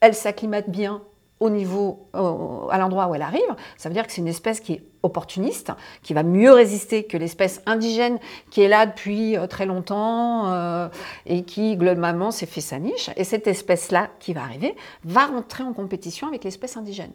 elle 0.00 0.14
s'acclimate 0.14 0.68
bien 0.68 1.02
au 1.40 1.48
niveau, 1.50 2.06
au- 2.14 2.68
à 2.70 2.78
l'endroit 2.78 3.06
où 3.08 3.14
elle 3.14 3.22
arrive. 3.22 3.54
Ça 3.78 3.88
veut 3.88 3.94
dire 3.94 4.06
que 4.06 4.12
c'est 4.12 4.20
une 4.20 4.28
espèce 4.28 4.60
qui 4.60 4.74
est 4.74 4.82
opportuniste, 5.02 5.72
qui 6.02 6.12
va 6.12 6.22
mieux 6.22 6.52
résister 6.52 7.04
que 7.04 7.16
l'espèce 7.16 7.62
indigène 7.64 8.18
qui 8.50 8.60
est 8.60 8.68
là 8.68 8.84
depuis 8.84 9.36
euh, 9.38 9.46
très 9.46 9.64
longtemps 9.64 10.52
euh, 10.52 10.88
et 11.24 11.42
qui 11.44 11.76
globalement 11.76 12.30
s'est 12.30 12.44
fait 12.46 12.60
sa 12.60 12.78
niche. 12.78 13.08
Et 13.16 13.24
cette 13.24 13.46
espèce-là 13.46 14.08
qui 14.20 14.34
va 14.34 14.42
arriver 14.42 14.76
va 15.04 15.26
rentrer 15.26 15.64
en 15.64 15.72
compétition 15.72 16.28
avec 16.28 16.44
l'espèce 16.44 16.76
indigène. 16.76 17.12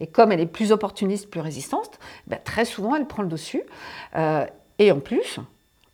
Et 0.00 0.06
comme 0.06 0.30
elle 0.32 0.40
est 0.40 0.46
plus 0.46 0.70
opportuniste, 0.72 1.28
plus 1.28 1.40
résistante, 1.40 1.98
ben, 2.28 2.38
très 2.42 2.64
souvent 2.64 2.94
elle 2.94 3.06
prend 3.06 3.22
le 3.22 3.28
dessus. 3.28 3.62
Euh, 4.16 4.46
et 4.78 4.92
en 4.92 5.00
plus, 5.00 5.40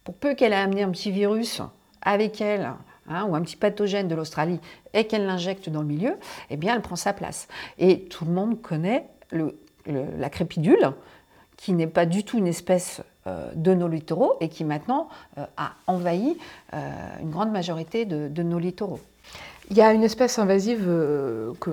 pour 0.04 0.14
peu 0.14 0.34
qu'elle 0.34 0.52
ait 0.52 0.56
amené 0.56 0.82
un 0.82 0.90
petit 0.90 1.10
virus 1.10 1.62
avec 2.02 2.40
elle, 2.42 2.72
hein, 3.08 3.24
ou 3.24 3.34
un 3.34 3.42
petit 3.42 3.56
pathogène 3.56 4.08
de 4.08 4.14
l'Australie, 4.14 4.60
et 4.94 5.06
qu'elle 5.06 5.26
l'injecte 5.26 5.68
dans 5.68 5.80
le 5.80 5.88
milieu, 5.88 6.16
eh 6.50 6.56
bien 6.56 6.74
elle 6.74 6.82
prend 6.82 6.96
sa 6.96 7.12
place. 7.12 7.48
Et 7.78 8.04
tout 8.04 8.24
le 8.24 8.32
monde 8.32 8.60
connaît 8.60 9.06
la 9.86 10.30
crépidule, 10.30 10.92
qui 11.56 11.72
n'est 11.72 11.86
pas 11.86 12.06
du 12.06 12.24
tout 12.24 12.38
une 12.38 12.48
espèce 12.48 13.02
euh, 13.28 13.52
de 13.54 13.72
nos 13.72 13.86
littoraux 13.86 14.36
et 14.40 14.48
qui 14.48 14.64
maintenant 14.64 15.08
euh, 15.38 15.44
a 15.56 15.74
envahi 15.86 16.36
euh, 16.74 16.90
une 17.20 17.30
grande 17.30 17.52
majorité 17.52 18.04
de 18.04 18.42
nos 18.42 18.58
littoraux. 18.58 18.98
Il 19.70 19.76
y 19.78 19.80
a 19.80 19.92
une 19.92 20.02
espèce 20.02 20.38
invasive 20.38 20.84
euh, 20.86 21.52
que, 21.60 21.70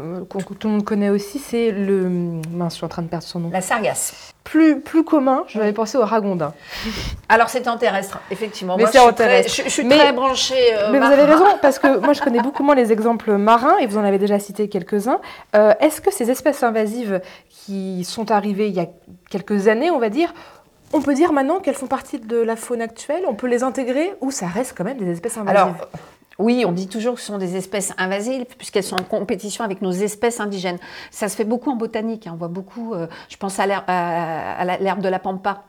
tout 0.54 0.67
le 0.67 0.73
monde 0.73 0.86
connaît 0.86 1.10
aussi, 1.10 1.38
c'est 1.38 1.71
le... 1.71 2.08
Mince, 2.52 2.73
je 2.73 2.78
suis 2.78 2.86
en 2.86 2.89
train 2.89 3.02
de 3.02 3.08
perdre 3.08 3.25
son 3.25 3.39
nom. 3.39 3.49
La 3.52 3.60
sargasse. 3.62 4.34
Plus, 4.45 4.80
plus 4.80 5.04
commun, 5.04 5.43
je 5.47 5.60
vais 5.60 5.73
penser 5.73 5.97
au 5.97 6.06
ragondin. 6.06 6.54
Alors 7.30 7.49
c'est 7.49 7.67
en 7.67 7.78
terrestre, 7.78 8.19
effectivement. 8.32 8.78
Mais 8.78 8.84
Moi, 8.84 8.91
c'est 8.91 8.99
je 8.99 9.04
en 9.04 9.08
suis 9.08 9.15
très- 9.15 9.25
terrestre. 9.28 9.54
Je, 9.58 9.63
je 9.63 9.69
suis 9.69 9.84
Mais- 9.84 9.97
très 9.97 10.13
branchée. 10.13 10.56
euh, 10.78 10.89
Mais 10.91 10.99
vous 10.99 11.06
avez 11.06 11.23
raison, 11.23 11.45
parce 11.62 11.78
que 11.78 11.97
moi 11.97 12.13
je 12.13 12.21
connais 12.21 12.39
beaucoup 12.41 12.63
moins 12.63 12.75
les 12.75 12.91
exemples 12.93 13.34
marins, 13.38 13.78
et 13.80 13.86
vous 13.88 13.97
en 13.97 14.04
avez 14.04 14.17
déjà 14.17 14.39
cité 14.39 14.69
quelques-uns. 14.69 15.19
Euh, 15.56 15.73
Est-ce 15.82 15.99
que 15.99 16.12
ces 16.13 16.32
espèces 16.32 16.63
invasives 16.63 17.21
qui 17.49 18.04
sont 18.06 18.32
arrivées 18.32 18.67
il 18.69 18.75
y 18.75 18.80
a 18.80 18.88
quelques 19.30 19.67
années, 19.67 19.91
on 19.91 19.99
va 19.99 20.10
dire, 20.10 20.34
on 20.93 21.02
peut 21.02 21.13
dire 21.15 21.34
maintenant 21.34 21.60
qu'elles 21.60 21.75
font 21.75 21.88
partie 21.88 22.17
de 22.19 22.38
la 22.38 22.56
faune 22.56 22.82
actuelle 22.82 23.23
On 23.28 23.36
peut 23.36 23.47
les 23.47 23.62
intégrer 23.62 24.13
ou 24.21 24.32
ça 24.32 24.47
reste 24.47 24.73
quand 24.78 24.86
même 24.86 24.97
des 24.97 25.12
espèces 25.12 25.38
invasives? 25.38 25.60
Alors, 25.60 25.75
oui, 26.39 26.63
on 26.65 26.71
dit 26.71 26.88
toujours 26.88 27.15
que 27.15 27.19
ce 27.21 27.28
sont 27.28 27.38
des 27.38 27.56
espèces 27.56 27.93
invasives 27.97 28.45
puisqu'elles 28.58 28.84
sont 28.84 28.99
en 28.99 29.04
compétition 29.04 29.63
avec 29.63 29.82
nos 29.82 29.91
espèces 29.91 30.39
indigènes. 30.39 30.80
Ça 31.12 31.28
se 31.30 31.36
fait 31.36 31.43
beaucoup 31.43 31.69
en 31.69 31.75
botanique. 31.75 32.28
hein. 32.28 32.32
On 32.34 32.38
voit 32.38 32.47
beaucoup, 32.47 32.93
euh, 32.93 33.08
je 33.28 33.38
pense 33.38 33.60
à 33.60 33.67
l'herbe 33.67 35.02
de 35.02 35.10
la 35.10 35.19
pampa. 35.19 35.63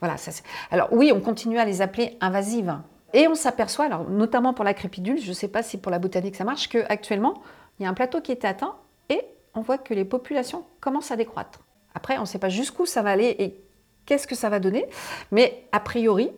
Voilà, 0.00 0.16
ça, 0.16 0.30
alors 0.70 0.88
oui, 0.92 1.12
on 1.14 1.20
continue 1.20 1.58
à 1.58 1.64
les 1.64 1.80
appeler 1.80 2.16
invasives. 2.20 2.76
Et 3.12 3.26
on 3.28 3.34
s'aperçoit, 3.34 3.86
alors 3.86 4.08
notamment 4.08 4.52
pour 4.52 4.64
la 4.64 4.74
crépidule, 4.74 5.20
je 5.20 5.28
ne 5.28 5.34
sais 5.34 5.48
pas 5.48 5.62
si 5.62 5.78
pour 5.78 5.90
la 5.90 5.98
botanique 5.98 6.36
ça 6.36 6.44
marche, 6.44 6.68
qu'actuellement, 6.68 7.42
il 7.78 7.84
y 7.84 7.86
a 7.86 7.88
un 7.88 7.94
plateau 7.94 8.20
qui 8.20 8.30
est 8.30 8.44
atteint 8.44 8.76
et 9.08 9.24
on 9.54 9.62
voit 9.62 9.78
que 9.78 9.94
les 9.94 10.04
populations 10.04 10.64
commencent 10.80 11.10
à 11.10 11.16
décroître. 11.16 11.60
Après, 11.94 12.18
on 12.18 12.22
ne 12.22 12.26
sait 12.26 12.38
pas 12.38 12.48
jusqu'où 12.50 12.86
ça 12.86 13.02
va 13.02 13.10
aller 13.10 13.34
et 13.38 13.60
qu'est-ce 14.06 14.26
que 14.26 14.36
ça 14.36 14.48
va 14.48 14.60
donner, 14.60 14.86
mais 15.32 15.64
a 15.72 15.80
priori, 15.80 16.30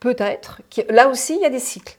peut-être, 0.00 0.62
là 0.88 1.08
aussi, 1.08 1.34
il 1.36 1.40
y 1.42 1.46
a 1.46 1.50
des 1.50 1.58
cycles. 1.60 1.98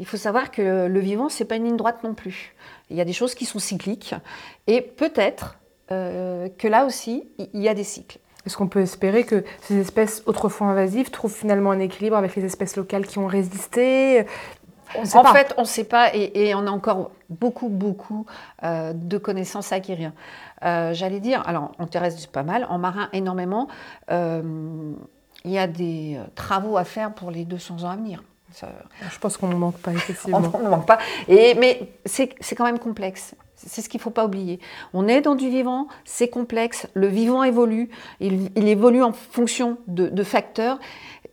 Il 0.00 0.06
faut 0.06 0.16
savoir 0.16 0.50
que 0.50 0.86
le 0.86 1.00
vivant, 1.00 1.28
c'est 1.28 1.44
pas 1.44 1.56
une 1.56 1.64
ligne 1.66 1.76
droite 1.76 2.02
non 2.02 2.14
plus. 2.14 2.54
Il 2.90 2.96
y 2.96 3.00
a 3.00 3.04
des 3.04 3.12
choses 3.12 3.34
qui 3.34 3.44
sont 3.44 3.58
cycliques 3.60 4.14
et 4.66 4.80
peut-être 4.80 5.58
euh, 5.92 6.48
que 6.58 6.66
là 6.66 6.86
aussi, 6.86 7.28
il 7.38 7.60
y 7.60 7.68
a 7.68 7.74
des 7.74 7.84
cycles. 7.84 8.18
Est-ce 8.46 8.56
qu'on 8.56 8.66
peut 8.68 8.80
espérer 8.80 9.24
que 9.24 9.44
ces 9.60 9.78
espèces 9.78 10.22
autrefois 10.24 10.68
invasives 10.68 11.10
trouvent 11.10 11.34
finalement 11.34 11.70
un 11.70 11.78
équilibre 11.80 12.16
avec 12.16 12.34
les 12.34 12.44
espèces 12.46 12.76
locales 12.76 13.06
qui 13.06 13.18
ont 13.18 13.26
résisté? 13.26 14.24
On 14.96 15.04
sait 15.04 15.18
En 15.18 15.22
pas. 15.22 15.34
fait, 15.34 15.52
on 15.58 15.60
ne 15.62 15.66
sait 15.66 15.84
pas 15.84 16.14
et, 16.16 16.32
et 16.48 16.54
on 16.54 16.66
a 16.66 16.70
encore 16.70 17.10
beaucoup, 17.28 17.68
beaucoup 17.68 18.24
euh, 18.64 18.94
de 18.94 19.18
connaissances 19.18 19.70
à 19.72 19.76
acquérir. 19.76 20.12
Euh, 20.64 20.94
J'allais 20.94 21.20
dire, 21.20 21.42
alors 21.46 21.72
en 21.78 21.86
terrestre, 21.86 22.18
c'est 22.20 22.32
pas 22.32 22.42
mal, 22.42 22.66
en 22.70 22.78
marin, 22.78 23.10
énormément. 23.12 23.68
Il 24.10 25.50
y 25.50 25.58
a 25.58 25.66
des 25.66 26.18
travaux 26.34 26.76
à 26.78 26.84
faire 26.84 27.12
pour 27.14 27.30
les 27.30 27.44
200 27.44 27.84
ans 27.84 27.90
à 27.90 27.96
venir. 27.96 28.22
Ça- 28.52 28.72
je 29.12 29.18
pense 29.18 29.36
qu'on 29.36 29.48
n'en 29.48 29.58
manque 29.58 29.78
pas, 29.78 29.90
on 29.92 29.94
effectivement. 29.94 30.40
ne 30.40 30.68
manque 30.68 30.86
pas. 30.86 30.98
Et, 31.28 31.54
mais 31.54 31.92
c'est 32.04 32.34
c'est 32.40 32.54
quand 32.54 32.64
même 32.64 32.78
complexe. 32.78 33.34
C'est 33.56 33.82
ce 33.82 33.88
qu'il 33.90 33.98
ne 33.98 34.02
faut 34.02 34.10
pas 34.10 34.24
oublier. 34.24 34.58
On 34.94 35.06
est 35.06 35.20
dans 35.20 35.34
du 35.34 35.50
vivant, 35.50 35.86
c'est 36.06 36.28
complexe. 36.28 36.86
Le 36.94 37.08
vivant 37.08 37.42
évolue. 37.44 37.90
Il, 38.18 38.50
il 38.56 38.66
évolue 38.68 39.02
en 39.02 39.12
fonction 39.12 39.76
de, 39.86 40.08
de 40.08 40.22
facteurs. 40.24 40.78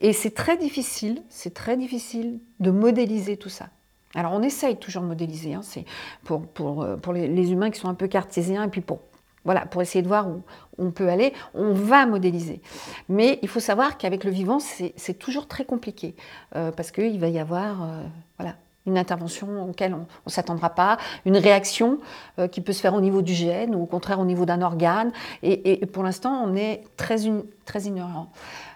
Et 0.01 0.11
c'est 0.13 0.31
très 0.31 0.57
difficile, 0.57 1.23
c'est 1.29 1.53
très 1.53 1.77
difficile 1.77 2.39
de 2.59 2.69
modéliser 2.69 3.37
tout 3.37 3.49
ça. 3.49 3.67
Alors 4.13 4.33
on 4.33 4.41
essaye 4.41 4.75
toujours 4.77 5.03
de 5.03 5.07
modéliser. 5.07 5.53
hein. 5.53 5.61
c'est 5.63 5.85
pour, 6.25 6.45
pour, 6.47 6.83
euh, 6.83 6.97
pour 6.97 7.13
les, 7.13 7.27
les 7.27 7.51
humains 7.51 7.71
qui 7.71 7.79
sont 7.79 7.89
un 7.89 7.93
peu 7.95 8.07
cartésiens 8.07 8.63
et 8.63 8.67
puis 8.67 8.81
pour, 8.81 8.99
voilà, 9.47 9.65
pour 9.65 9.81
essayer 9.81 10.01
de 10.01 10.09
voir 10.09 10.27
où 10.27 10.43
on 10.77 10.91
peut 10.91 11.07
aller, 11.07 11.31
on 11.53 11.71
va 11.71 12.05
modéliser. 12.05 12.61
Mais 13.07 13.39
il 13.41 13.47
faut 13.47 13.61
savoir 13.61 13.97
qu'avec 13.97 14.25
le 14.25 14.31
vivant, 14.31 14.59
c'est 14.59 15.13
toujours 15.17 15.47
très 15.47 15.63
compliqué 15.63 16.15
euh, 16.57 16.69
parce 16.71 16.91
qu'il 16.91 17.17
va 17.17 17.29
y 17.29 17.39
avoir 17.39 17.81
euh, 17.81 18.03
voilà, 18.37 18.55
une 18.85 18.97
intervention 18.97 19.69
auquel 19.69 19.93
on 19.93 20.05
ne 20.25 20.29
s'attendra 20.29 20.71
pas, 20.71 20.97
une 21.23 21.37
réaction 21.37 21.99
euh, 22.39 22.49
qui 22.49 22.59
peut 22.59 22.73
se 22.73 22.81
faire 22.81 22.93
au 22.93 22.99
niveau 22.99 23.21
du 23.21 23.33
gène 23.33 23.73
ou 23.73 23.83
au 23.83 23.85
contraire 23.85 24.19
au 24.19 24.25
niveau 24.25 24.45
d'un 24.45 24.61
organe. 24.61 25.13
Et, 25.43 25.85
pour 25.85 26.03
l'instant, 26.03 26.43
on 26.43 26.53
est 26.57 26.83
très 26.97 27.21
ignorant. 27.23 28.33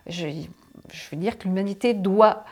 Je, 0.07 0.29
je 0.89 1.09
veux 1.11 1.17
dire 1.17 1.37
que 1.37 1.49
l'humanité 1.49 1.93
doit, 1.93 2.45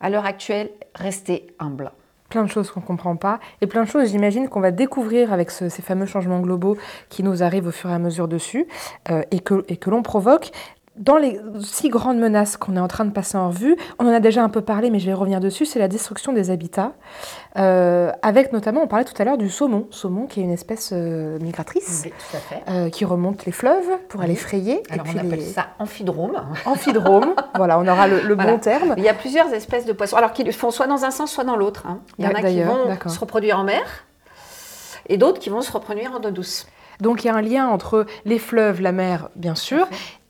à 0.00 0.08
l'heure 0.08 0.24
actuelle, 0.24 0.70
rester 0.94 1.54
humble. 1.58 1.92
Plein 2.28 2.42
de 2.44 2.48
choses 2.50 2.70
qu'on 2.70 2.80
ne 2.80 2.84
comprend 2.86 3.16
pas 3.16 3.38
et 3.60 3.66
plein 3.66 3.84
de 3.84 3.88
choses, 3.88 4.08
j'imagine, 4.10 4.48
qu'on 4.48 4.60
va 4.60 4.70
découvrir 4.70 5.32
avec 5.32 5.50
ce- 5.50 5.68
ces 5.68 5.82
fameux 5.82 6.06
changements 6.06 6.40
globaux 6.40 6.76
qui 7.08 7.22
nous 7.22 7.42
arrivent 7.42 7.66
au 7.68 7.72
fur 7.72 7.90
et 7.90 7.94
à 7.94 7.98
mesure 7.98 8.28
dessus 8.28 8.66
euh, 9.10 9.22
et 9.30 9.40
que, 9.40 9.64
et 9.68 9.76
que 9.76 9.90
l'on 9.90 10.02
provoque. 10.02 10.50
Dans 10.98 11.16
les 11.18 11.38
six 11.62 11.88
grandes 11.90 12.18
menaces 12.18 12.56
qu'on 12.56 12.74
est 12.76 12.80
en 12.80 12.88
train 12.88 13.04
de 13.04 13.10
passer 13.10 13.36
en 13.36 13.48
revue, 13.48 13.76
on 13.98 14.06
en 14.06 14.12
a 14.12 14.20
déjà 14.20 14.42
un 14.42 14.48
peu 14.48 14.60
parlé, 14.62 14.90
mais 14.90 14.98
je 14.98 15.06
vais 15.06 15.12
revenir 15.12 15.40
dessus, 15.40 15.66
c'est 15.66 15.78
la 15.78 15.88
destruction 15.88 16.32
des 16.32 16.50
habitats, 16.50 16.92
euh, 17.58 18.10
avec 18.22 18.52
notamment, 18.52 18.82
on 18.82 18.86
parlait 18.86 19.04
tout 19.04 19.14
à 19.20 19.24
l'heure 19.24 19.38
du 19.38 19.48
saumon, 19.50 19.86
saumon 19.90 20.26
qui 20.26 20.40
est 20.40 20.42
une 20.42 20.52
espèce 20.52 20.90
euh, 20.92 21.38
migratrice, 21.40 22.02
Oui, 22.06 22.12
tout 22.30 22.36
à 22.36 22.40
fait. 22.40 22.62
euh, 22.70 22.88
qui 22.90 23.04
remonte 23.04 23.44
les 23.46 23.52
fleuves 23.52 23.88
pour 24.08 24.20
aller 24.22 24.36
frayer. 24.36 24.82
Alors 24.90 25.06
et 25.06 25.10
on 25.14 25.18
appelle 25.18 25.30
les 25.38 25.44
ça 25.44 25.68
amphidrome. 25.78 26.40
amphidromes, 26.64 27.34
voilà, 27.56 27.78
on 27.78 27.86
aura 27.86 28.06
le, 28.08 28.20
le 28.22 28.34
Voilà. 28.34 28.52
bon 28.52 28.58
terme. 28.58 28.94
Il 28.96 29.02
y 29.04 29.08
a 29.08 29.14
plusieurs 29.14 29.52
espèces 29.52 29.84
de 29.84 29.92
poissons, 29.92 30.16
alors 30.16 30.32
qu'ils 30.32 30.52
font 30.52 30.70
soit 30.70 30.86
dans 30.86 31.04
un 31.04 31.10
sens, 31.10 31.30
soit 31.30 31.44
dans 31.44 31.56
l'autre. 31.56 31.86
hein. 31.86 32.00
Il 32.18 32.24
y 32.24 32.28
en 32.28 32.32
a 32.32 32.42
qui 32.42 32.62
vont 32.62 33.08
se 33.08 33.18
reproduire 33.18 33.58
en 33.58 33.64
mer 33.64 33.82
et 35.08 35.16
d'autres 35.18 35.38
qui 35.38 35.50
vont 35.50 35.60
se 35.60 35.70
reproduire 35.72 36.12
en 36.12 36.26
eau 36.26 36.30
douce. 36.30 36.66
Donc 37.00 37.22
il 37.22 37.26
y 37.26 37.30
a 37.30 37.34
un 37.34 37.42
lien 37.42 37.68
entre 37.68 38.06
les 38.24 38.38
fleuves, 38.38 38.80
la 38.80 38.92
mer, 38.92 39.28
bien 39.36 39.54
sûr, 39.54 39.86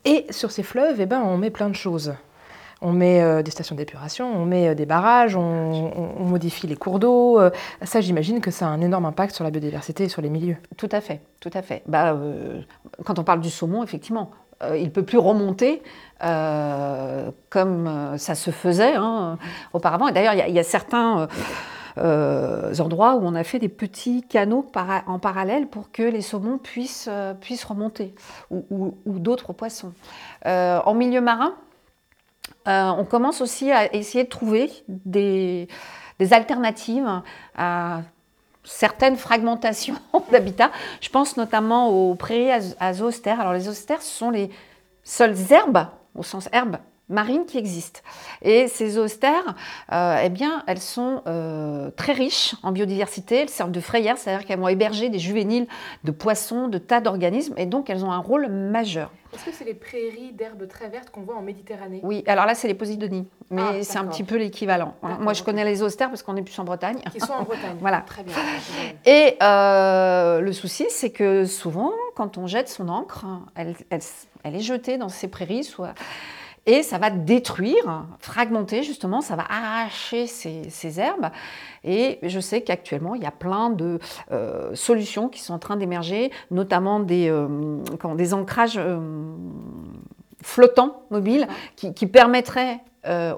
et 0.06 0.24
sur 0.30 0.50
ces 0.50 0.62
fleuves, 0.62 1.00
eh 1.00 1.06
ben, 1.06 1.20
on 1.20 1.36
met 1.36 1.50
plein 1.50 1.68
de 1.68 1.74
choses. 1.74 2.14
On 2.82 2.92
met 2.92 3.22
euh, 3.22 3.42
des 3.42 3.50
stations 3.50 3.74
d'épuration, 3.74 4.30
on 4.34 4.44
met 4.44 4.68
euh, 4.68 4.74
des 4.74 4.86
barrages, 4.86 5.34
on, 5.34 5.90
modifie 6.20 6.66
les 6.66 6.76
cours 6.76 6.98
d'eau. 6.98 7.40
euh, 7.40 7.50
ça, 7.82 8.00
j'imagine 8.00 8.40
que 8.40 8.50
ça 8.50 8.66
a 8.66 8.68
un 8.68 8.80
énorme 8.82 9.06
impact 9.06 9.34
sur 9.34 9.44
la 9.44 9.50
biodiversité 9.50 10.04
et 10.04 10.08
sur 10.08 10.22
les 10.22 10.28
milieux. 10.28 10.56
Tout 10.76 10.88
à 10.92 11.00
fait, 11.00 11.20
tout 11.40 11.50
à 11.54 11.62
fait. 11.62 11.82
Bah, 11.86 12.16
quand 13.04 13.18
on 13.18 13.24
parle 13.24 13.40
du 13.40 13.50
saumon, 13.50 13.82
effectivement, 13.82 14.30
il 14.74 14.84
ne 14.84 14.88
peut 14.90 15.04
plus 15.04 15.18
remonter 15.18 15.82
comme 16.20 18.14
ça 18.16 18.34
se 18.34 18.50
faisait 18.50 18.94
hein, 18.96 19.38
auparavant. 19.72 20.10
D'ailleurs, 20.10 20.34
il 20.34 20.54
y 20.54 20.58
a- 20.58 20.62
certains 20.62 21.28
endroits 21.98 23.16
où 23.16 23.26
on 23.26 23.34
a 23.34 23.44
fait 23.44 23.58
des 23.58 23.68
petits 23.68 24.22
canaux 24.22 24.66
en 25.06 25.18
parallèle 25.18 25.66
pour 25.66 25.90
que 25.90 26.02
les 26.02 26.22
saumons 26.22 26.58
puissent, 26.58 27.08
euh, 27.10 27.34
puissent 27.34 27.64
remonter, 27.64 28.14
ou, 28.50 28.94
d'autres 29.06 29.52
poissons. 29.52 29.92
Euh, 30.46 30.80
en 30.84 30.94
milieu 30.94 31.20
marin, 31.20 31.54
euh, 32.68 32.90
on 32.90 33.04
commence 33.04 33.40
aussi 33.40 33.70
à 33.70 33.94
essayer 33.94 34.24
de 34.24 34.28
trouver 34.28 34.70
des, 34.88 35.68
alternatives 36.30 37.08
à 37.56 38.02
certaines 38.64 39.16
fragmentations 39.16 39.96
d'habitat. 40.32 40.70
Je 41.00 41.08
pense 41.08 41.36
notamment 41.36 41.88
aux 41.88 42.14
prairies 42.14 42.50
à, 42.50 42.60
à. 42.80 43.40
Alors 43.40 43.52
les 43.52 43.60
zoostères, 43.60 44.02
ce 44.02 44.18
sont 44.18 44.30
les 44.30 44.50
seules 45.04 45.36
herbes, 45.50 45.86
au 46.14 46.22
sens 46.22 46.48
herbes, 46.52 46.78
marines 47.08 47.44
qui 47.46 47.58
existent. 47.58 48.00
Et 48.42 48.68
ces 48.68 48.90
zoostères, 48.90 49.54
euh, 49.92 50.18
eh 50.24 50.28
bien, 50.28 50.64
elles 50.66 50.80
sont 50.80 51.22
euh, 51.26 51.90
très 51.96 52.12
riches 52.12 52.54
en 52.62 52.72
biodiversité. 52.72 53.36
Elles 53.42 53.48
servent 53.48 53.70
de 53.70 53.80
frayères, 53.80 54.18
c'est-à-dire 54.18 54.46
qu'elles 54.46 54.58
vont 54.60 54.68
héberger 54.68 55.08
des 55.08 55.18
juvéniles 55.18 55.66
de 56.04 56.10
poissons, 56.10 56.68
de 56.68 56.78
tas 56.78 57.00
d'organismes, 57.00 57.54
et 57.56 57.66
donc 57.66 57.90
elles 57.90 58.04
ont 58.04 58.10
un 58.12 58.18
rôle 58.18 58.48
majeur. 58.48 59.10
Est-ce 59.34 59.44
que 59.44 59.52
c'est 59.52 59.64
les 59.64 59.74
prairies 59.74 60.32
d'herbes 60.32 60.66
très 60.66 60.88
vertes 60.88 61.10
qu'on 61.10 61.20
voit 61.20 61.34
en 61.36 61.42
Méditerranée? 61.42 62.00
Oui, 62.02 62.24
alors 62.26 62.46
là, 62.46 62.54
c'est 62.54 62.68
les 62.68 62.74
Posidonies, 62.74 63.28
mais 63.50 63.60
Ah, 63.62 63.82
c'est 63.82 63.98
un 63.98 64.06
petit 64.06 64.24
peu 64.24 64.36
l'équivalent. 64.36 64.94
D'accord, 65.02 65.20
Moi, 65.20 65.32
je 65.34 65.42
connais 65.42 65.64
les 65.64 65.76
zoostères 65.76 66.08
parce 66.08 66.22
qu'on 66.22 66.36
est 66.36 66.42
plus 66.42 66.58
en 66.58 66.64
Bretagne. 66.64 66.98
Qui 67.12 67.20
sont 67.20 67.32
en 67.34 67.42
Bretagne. 67.44 67.76
Voilà. 67.80 68.00
Très 68.00 68.22
bien. 68.22 68.34
Et 69.04 69.36
euh, 69.42 70.40
le 70.40 70.52
souci, 70.52 70.86
c'est 70.88 71.10
que 71.10 71.44
souvent, 71.44 71.92
quand 72.14 72.38
on 72.38 72.46
jette 72.46 72.68
son 72.70 72.88
encre, 72.88 73.26
elle, 73.56 73.74
elle- 73.90 74.00
elle 74.42 74.54
est 74.56 74.60
jetée 74.60 74.96
dans 74.96 75.08
ces 75.10 75.28
prairies, 75.28 75.64
soit, 75.64 75.92
et 76.66 76.82
ça 76.82 76.98
va 76.98 77.10
détruire, 77.10 78.04
fragmenter 78.18 78.82
justement, 78.82 79.20
ça 79.20 79.36
va 79.36 79.44
arracher 79.48 80.26
ces, 80.26 80.68
ces 80.68 81.00
herbes. 81.00 81.30
Et 81.84 82.18
je 82.22 82.40
sais 82.40 82.62
qu'actuellement, 82.62 83.14
il 83.14 83.22
y 83.22 83.26
a 83.26 83.30
plein 83.30 83.70
de 83.70 84.00
euh, 84.32 84.74
solutions 84.74 85.28
qui 85.28 85.40
sont 85.40 85.54
en 85.54 85.58
train 85.58 85.76
d'émerger, 85.76 86.32
notamment 86.50 86.98
des, 86.98 87.28
euh, 87.28 87.78
comment, 88.00 88.16
des 88.16 88.34
ancrages 88.34 88.78
euh, 88.78 88.98
flottants, 90.42 91.02
mobiles, 91.10 91.46
qui, 91.76 91.94
qui 91.94 92.06
permettraient 92.06 92.80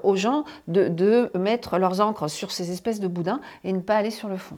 aux 0.01 0.15
gens 0.15 0.45
de, 0.67 0.87
de 0.87 1.29
mettre 1.37 1.77
leurs 1.77 2.01
encres 2.01 2.27
sur 2.27 2.51
ces 2.51 2.71
espèces 2.71 2.99
de 2.99 3.07
boudins 3.07 3.39
et 3.63 3.71
ne 3.71 3.81
pas 3.81 3.97
aller 3.97 4.09
sur 4.09 4.27
le 4.27 4.37
fond. 4.37 4.57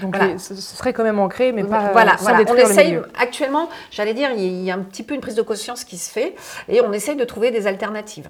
Donc 0.00 0.16
Voilà. 0.16 0.32
les- 0.32 0.38
ce, 0.38 0.54
serait 0.54 0.92
quand 0.92 1.04
même 1.04 1.18
ancré, 1.18 1.52
mais 1.52 1.64
pas 1.64 1.92
voilà, 1.92 2.16
sans 2.16 2.24
voilà. 2.24 2.44
on 2.48 2.52
le 2.54 2.60
essaye 2.60 2.98
actuellement, 3.18 3.68
j'allais 3.90 4.14
dire, 4.14 4.30
il 4.32 4.62
y 4.62 4.70
a 4.70 4.74
un 4.74 4.80
petit 4.80 5.02
peu 5.02 5.14
une 5.14 5.20
prise 5.20 5.34
de 5.34 5.42
conscience 5.42 5.84
qui 5.84 5.98
se 5.98 6.10
fait 6.10 6.34
et 6.68 6.80
on 6.80 6.92
essaye 6.92 7.16
de 7.16 7.24
trouver 7.24 7.50
des 7.50 7.66
alternatives. 7.66 8.28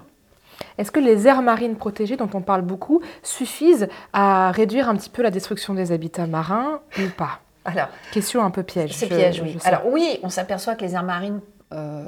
Est-ce 0.77 0.91
que 0.91 0.99
les 0.99 1.27
aires 1.27 1.41
marines 1.41 1.75
protégées, 1.75 2.17
dont 2.17 2.29
on 2.33 2.41
parle 2.41 2.61
beaucoup, 2.61 3.01
suffisent 3.21 3.87
à 4.13 4.51
réduire 4.51 4.89
un 4.89 4.95
petit 4.95 5.09
peu 5.09 5.21
la 5.21 5.31
destruction 5.31 5.73
des 5.73 5.91
habitats 5.91 6.27
marins 6.27 6.79
ou 6.99 7.09
pas? 7.15 7.39
Alors, 7.65 7.87
Question 8.11 8.43
un 8.43 8.49
peu 8.51 8.63
piège. 8.63 8.93
c'est 8.93 9.07
piège, 9.07 9.41
oui. 9.41 9.57
Alors 9.63 9.87
oui, 9.87 10.19
on 10.23 10.29
s'aperçoit 10.29 10.75
que 10.75 10.81
les 10.83 10.93
aires 10.95 11.03
marines, 11.03 11.39
euh, 11.73 12.03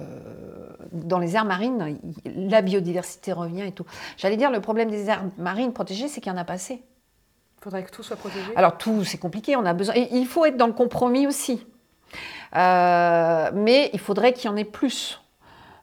dans 0.92 1.20
les 1.20 1.36
aires 1.36 1.46
marines, 1.46 1.98
la 2.26 2.62
biodiversité 2.62 3.32
revient 3.32 3.64
et 3.64 3.72
tout. 3.72 3.86
J'allais 4.18 4.38
dire, 4.38 4.52
le 4.52 4.60
problème 4.60 4.90
des 4.90 5.10
aires 5.10 5.24
marines 5.38 5.72
protégées, 5.74 6.08
c'est 6.08 6.20
qu'il 6.22 6.32
n'y 6.32 6.38
en 6.38 6.42
a 6.42 6.46
pas 6.46 6.54
assez. 6.54 6.82
Faudrait 7.66 7.84
que 7.84 7.90
tout 7.90 8.04
soit 8.04 8.16
protégé. 8.16 8.56
Alors 8.56 8.78
tout, 8.78 9.04
c'est 9.04 9.18
compliqué, 9.18 9.56
on 9.56 9.66
a 9.66 9.74
besoin. 9.74 9.96
et 9.96 10.08
il 10.12 10.28
faut 10.28 10.46
être 10.46 10.56
dans 10.56 10.68
le 10.68 10.74
compromis 10.74 11.26
aussi. 11.26 11.66
Euh, 12.56 13.50
mais 13.56 13.90
il 13.92 14.00
faudrait 14.00 14.34
qu'il 14.34 14.46
y 14.46 14.54
en 14.54 14.56
ait 14.56 14.64
plus. 14.64 15.20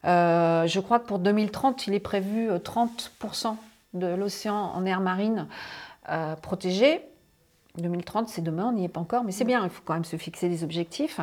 Euh, 0.05 0.65
je 0.69 0.79
crois 0.79 1.01
que 1.01 1.07
pour 1.07 1.19
2030, 1.19 1.89
il 1.89 1.95
est 1.95 2.01
prévu 2.01 2.49
euh, 2.49 2.59
30% 2.59 3.57
de 3.95 4.07
l'océan 4.07 4.55
en 4.55 4.87
air 4.87 5.01
marine 5.01 5.49
euh, 6.09 6.37
protégé. 6.37 7.01
2030, 7.79 8.29
c'est 8.29 8.43
demain, 8.43 8.67
on 8.69 8.73
n'y 8.75 8.85
est 8.85 8.89
pas 8.89 9.01
encore, 9.01 9.25
mais 9.25 9.33
c'est 9.33 9.45
bien, 9.45 9.65
il 9.65 9.71
faut 9.71 9.83
quand 9.85 9.95
même 9.95 10.05
se 10.05 10.17
fixer 10.17 10.49
des 10.49 10.63
objectifs. 10.63 11.19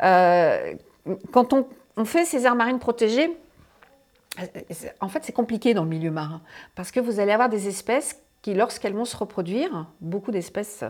Euh, 0.00 0.74
quand 1.32 1.52
on, 1.54 1.66
on 1.96 2.04
fait 2.04 2.24
ces 2.24 2.46
aires 2.46 2.54
marines 2.54 2.78
protégées, 2.78 3.36
euh, 4.38 4.46
en 5.00 5.08
fait, 5.08 5.24
c'est 5.24 5.32
compliqué 5.32 5.74
dans 5.74 5.82
le 5.82 5.88
milieu 5.88 6.12
marin, 6.12 6.40
parce 6.76 6.92
que 6.92 7.00
vous 7.00 7.18
allez 7.18 7.32
avoir 7.32 7.48
des 7.48 7.66
espèces 7.66 8.22
qui, 8.42 8.54
lorsqu'elles 8.54 8.94
vont 8.94 9.04
se 9.04 9.16
reproduire, 9.16 9.86
beaucoup 10.00 10.32
d'espèces 10.32 10.84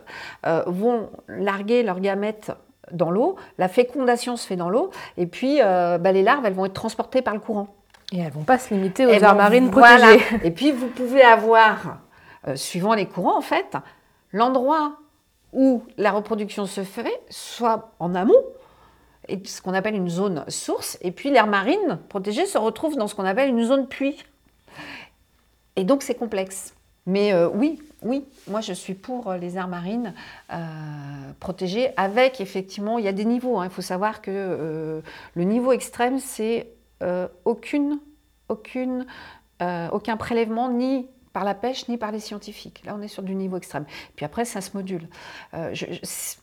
euh, 0.46 0.62
vont 0.66 1.10
larguer 1.28 1.82
leurs 1.82 2.00
gamètes 2.00 2.50
dans 2.90 3.10
l'eau, 3.10 3.36
la 3.58 3.68
fécondation 3.68 4.36
se 4.36 4.46
fait 4.46 4.56
dans 4.56 4.70
l'eau, 4.70 4.90
et 5.16 5.26
puis 5.26 5.60
euh, 5.62 5.98
bah, 5.98 6.12
les 6.12 6.22
larves, 6.22 6.44
elles 6.46 6.54
vont 6.54 6.64
être 6.64 6.72
transportées 6.72 7.22
par 7.22 7.34
le 7.34 7.40
courant. 7.40 7.68
Et 8.12 8.18
elles 8.18 8.32
vont 8.32 8.42
pas 8.42 8.58
se 8.58 8.74
limiter 8.74 9.06
aux 9.06 9.10
Et 9.10 9.16
aires 9.16 9.36
marines 9.36 9.70
voilà. 9.70 10.16
protégées. 10.16 10.46
Et 10.46 10.50
puis 10.50 10.72
vous 10.72 10.88
pouvez 10.88 11.22
avoir, 11.22 11.98
euh, 12.48 12.56
suivant 12.56 12.94
les 12.94 13.06
courants 13.06 13.36
en 13.36 13.42
fait, 13.42 13.76
l'endroit 14.32 14.96
où 15.52 15.84
la 15.98 16.10
reproduction 16.10 16.66
se 16.66 16.82
fait, 16.82 17.22
soit 17.28 17.92
en 17.98 18.14
amont, 18.14 18.42
et 19.28 19.40
ce 19.44 19.62
qu'on 19.62 19.74
appelle 19.74 19.94
une 19.94 20.08
zone 20.08 20.44
source, 20.48 20.98
et 21.02 21.12
puis 21.12 21.30
l'aire 21.30 21.46
marine 21.46 21.98
protégée 22.08 22.46
se 22.46 22.58
retrouve 22.58 22.96
dans 22.96 23.06
ce 23.06 23.14
qu'on 23.14 23.24
appelle 23.24 23.50
une 23.50 23.62
zone 23.62 23.86
puits. 23.86 24.18
Et 25.76 25.84
donc 25.84 26.02
c'est 26.02 26.14
complexe. 26.14 26.74
Mais 27.06 27.32
euh, 27.32 27.48
oui, 27.48 27.82
oui, 28.02 28.24
moi 28.46 28.60
je 28.60 28.72
suis 28.72 28.94
pour 28.94 29.28
euh, 29.28 29.36
les 29.36 29.56
aires 29.56 29.68
marines 29.68 30.14
euh, 30.52 30.58
protégées 31.40 31.90
avec 31.96 32.40
effectivement, 32.40 32.98
il 32.98 33.04
y 33.04 33.08
a 33.08 33.12
des 33.12 33.24
niveaux. 33.24 33.58
hein. 33.58 33.64
Il 33.64 33.70
faut 33.70 33.82
savoir 33.82 34.22
que 34.22 34.30
euh, 34.30 35.00
le 35.34 35.44
niveau 35.44 35.72
extrême, 35.72 36.18
c'est 36.18 36.68
aucune, 37.44 37.98
aucune, 38.48 39.06
aucun 39.60 40.16
prélèvement 40.16 40.70
ni 40.70 41.08
par 41.32 41.42
la 41.42 41.54
pêche 41.54 41.88
ni 41.88 41.96
par 41.98 42.12
les 42.12 42.20
scientifiques. 42.20 42.80
Là, 42.84 42.94
on 42.96 43.02
est 43.02 43.08
sur 43.08 43.24
du 43.24 43.34
niveau 43.34 43.56
extrême. 43.56 43.86
Puis 44.14 44.24
après, 44.24 44.44
ça 44.44 44.60
se 44.60 44.76
module. 44.76 45.08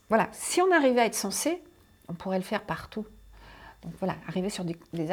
Voilà, 0.09 0.27
si 0.33 0.61
on 0.61 0.69
arrivait 0.73 0.99
à 0.99 1.05
être 1.05 1.15
censé, 1.15 1.63
on 2.09 2.13
pourrait 2.13 2.39
le 2.39 2.43
faire 2.43 2.63
partout. 2.63 3.05
Donc 3.83 3.93
voilà, 3.99 4.15
arriver 4.27 4.49
sur 4.49 4.65
des, 4.65 4.75
des 4.91 5.07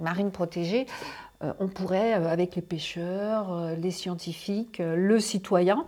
marines 0.00 0.32
protégées, 0.32 0.86
on 1.58 1.68
pourrait, 1.68 2.14
euh, 2.14 2.28
avec 2.28 2.56
les 2.56 2.62
pêcheurs, 2.62 3.52
euh, 3.52 3.74
les 3.74 3.90
scientifiques, 3.90 4.80
euh, 4.80 4.96
le 4.96 5.20
citoyen, 5.20 5.84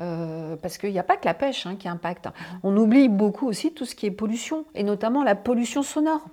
euh, 0.00 0.56
parce 0.56 0.78
qu'il 0.78 0.90
n'y 0.90 0.98
a 0.98 1.04
pas 1.04 1.16
que 1.16 1.26
la 1.26 1.34
pêche 1.34 1.66
hein, 1.66 1.76
qui 1.78 1.88
impacte. 1.88 2.28
On 2.62 2.76
oublie 2.76 3.08
beaucoup 3.08 3.46
aussi 3.46 3.72
tout 3.72 3.84
ce 3.84 3.94
qui 3.94 4.06
est 4.06 4.10
pollution, 4.10 4.64
et 4.74 4.82
notamment 4.82 5.22
la 5.22 5.34
pollution 5.34 5.82
sonore. 5.82 6.26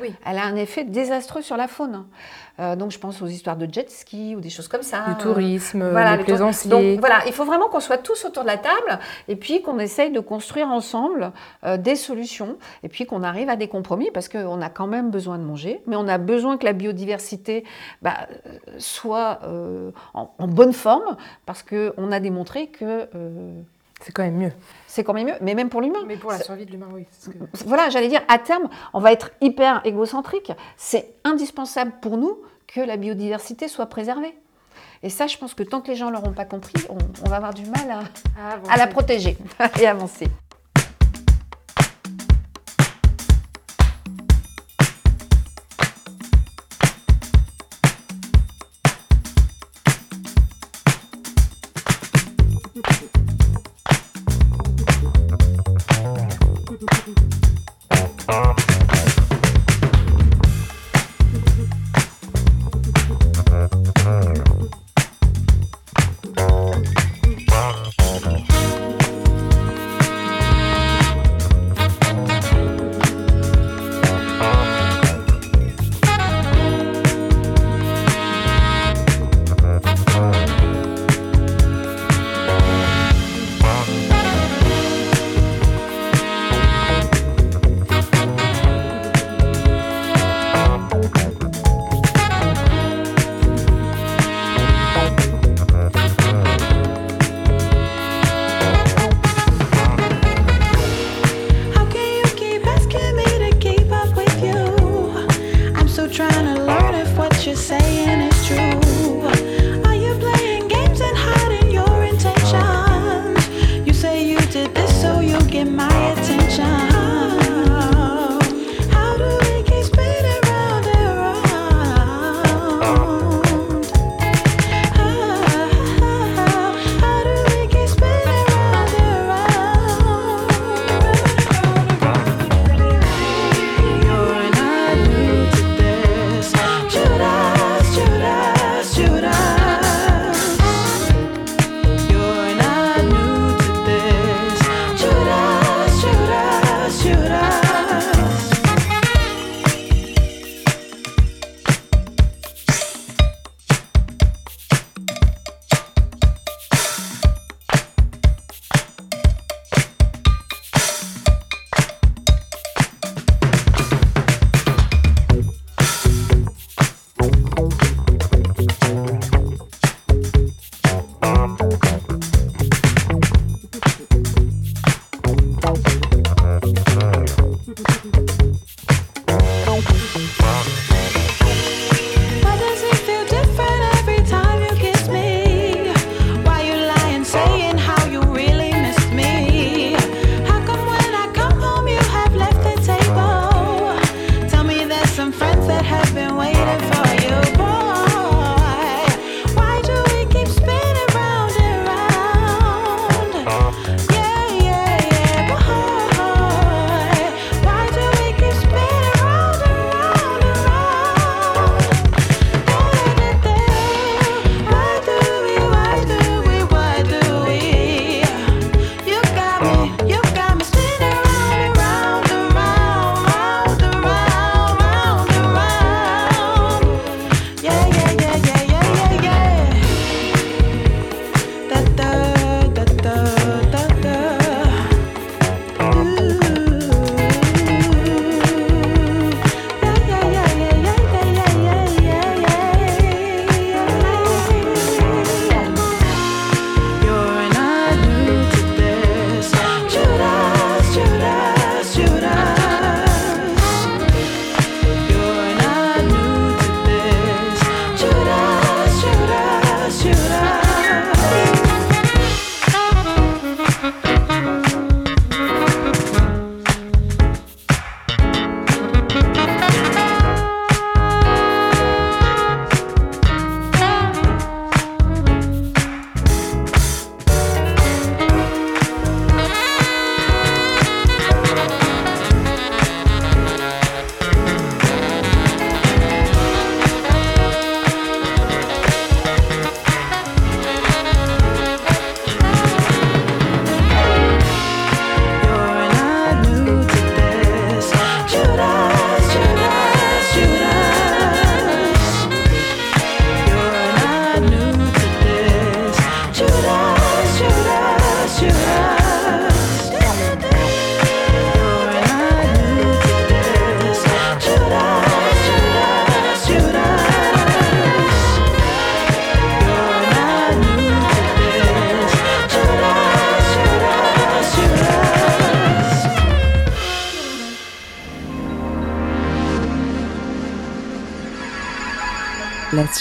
Oui. 0.00 0.14
Elle 0.24 0.38
a 0.38 0.44
un 0.44 0.54
effet 0.56 0.84
désastreux 0.84 1.42
sur 1.42 1.56
la 1.56 1.66
faune. 1.66 2.04
Euh, 2.60 2.76
donc 2.76 2.90
je 2.92 2.98
pense 2.98 3.20
aux 3.22 3.26
histoires 3.26 3.56
de 3.56 3.66
jet 3.72 3.90
ski 3.90 4.36
ou 4.36 4.40
des 4.40 4.50
choses 4.50 4.68
comme 4.68 4.82
ça. 4.82 5.04
Le 5.08 5.14
tourisme, 5.16 5.82
Euh, 5.82 5.90
Voilà, 5.90 6.16
les 6.16 6.24
plaisanciers. 6.24 6.70
Donc 6.70 7.00
voilà, 7.00 7.20
il 7.26 7.32
faut 7.32 7.44
vraiment 7.44 7.68
qu'on 7.68 7.80
soit 7.80 7.98
tous 7.98 8.24
autour 8.24 8.42
de 8.44 8.48
la 8.48 8.58
table 8.58 8.98
et 9.28 9.34
puis 9.36 9.62
qu'on 9.62 9.78
essaye 9.78 10.10
de 10.12 10.20
construire 10.20 10.68
ensemble 10.68 11.32
euh, 11.64 11.76
des 11.76 11.96
solutions 11.96 12.56
et 12.82 12.88
puis 12.88 13.06
qu'on 13.06 13.22
arrive 13.22 13.48
à 13.48 13.56
des 13.56 13.66
compromis 13.68 14.10
parce 14.12 14.28
qu'on 14.28 14.60
a 14.62 14.68
quand 14.70 14.86
même 14.86 15.10
besoin 15.10 15.38
de 15.38 15.44
manger, 15.44 15.80
mais 15.86 15.96
on 15.96 16.06
a 16.06 16.18
besoin 16.18 16.56
que 16.56 16.64
la 16.66 16.72
biodiversité 16.72 17.64
bah, 18.02 18.28
euh, 18.46 18.50
soit 18.78 19.40
euh, 19.44 19.90
en, 20.14 20.30
en 20.38 20.46
bonne 20.46 20.72
forme 20.72 21.16
parce 21.46 21.62
qu'on 21.64 22.12
a 22.12 22.20
démontré 22.20 22.68
que 22.68 23.08
euh, 23.14 23.52
C'est 24.00 24.12
quand 24.12 24.22
même 24.22 24.36
mieux. 24.36 24.52
c'est 24.86 25.04
quand 25.04 25.12
même 25.12 25.26
mieux, 25.26 25.34
mais 25.40 25.54
même 25.54 25.68
pour 25.68 25.80
l'humain. 25.80 25.98
Mais 26.06 26.16
pour 26.16 26.30
la 26.30 26.38
survie 26.40 26.64
de 26.66 26.70
l'humain, 26.72 26.88
oui. 26.92 27.06
que- 27.26 27.64
Voilà, 27.66 27.90
j'allais 27.90 28.08
dire, 28.08 28.22
à 28.28 28.38
terme, 28.38 28.68
on 28.94 29.00
va 29.00 29.12
être 29.12 29.30
hyper 29.40 29.80
égocentrique. 29.84 30.52
C'est 30.76 31.14
indispensable 31.24 31.92
pour 32.00 32.16
nous 32.16 32.38
que 32.66 32.80
la 32.80 32.96
biodiversité 32.96 33.68
soit 33.68 33.86
préservée. 33.86 34.34
Et 35.02 35.08
ça, 35.10 35.26
je 35.26 35.36
pense 35.38 35.54
que 35.54 35.62
tant 35.62 35.80
que 35.80 35.88
les 35.88 35.96
gens 35.96 36.06
ne 36.08 36.12
l'auront 36.12 36.32
pas 36.32 36.44
compris, 36.44 36.74
on, 36.88 36.98
on 37.24 37.28
va 37.28 37.36
avoir 37.36 37.54
du 37.54 37.64
mal 37.66 37.90
à, 37.90 38.70
à 38.70 38.76
la 38.76 38.86
protéger 38.86 39.36
et 39.80 39.86
avancer. 39.86 40.26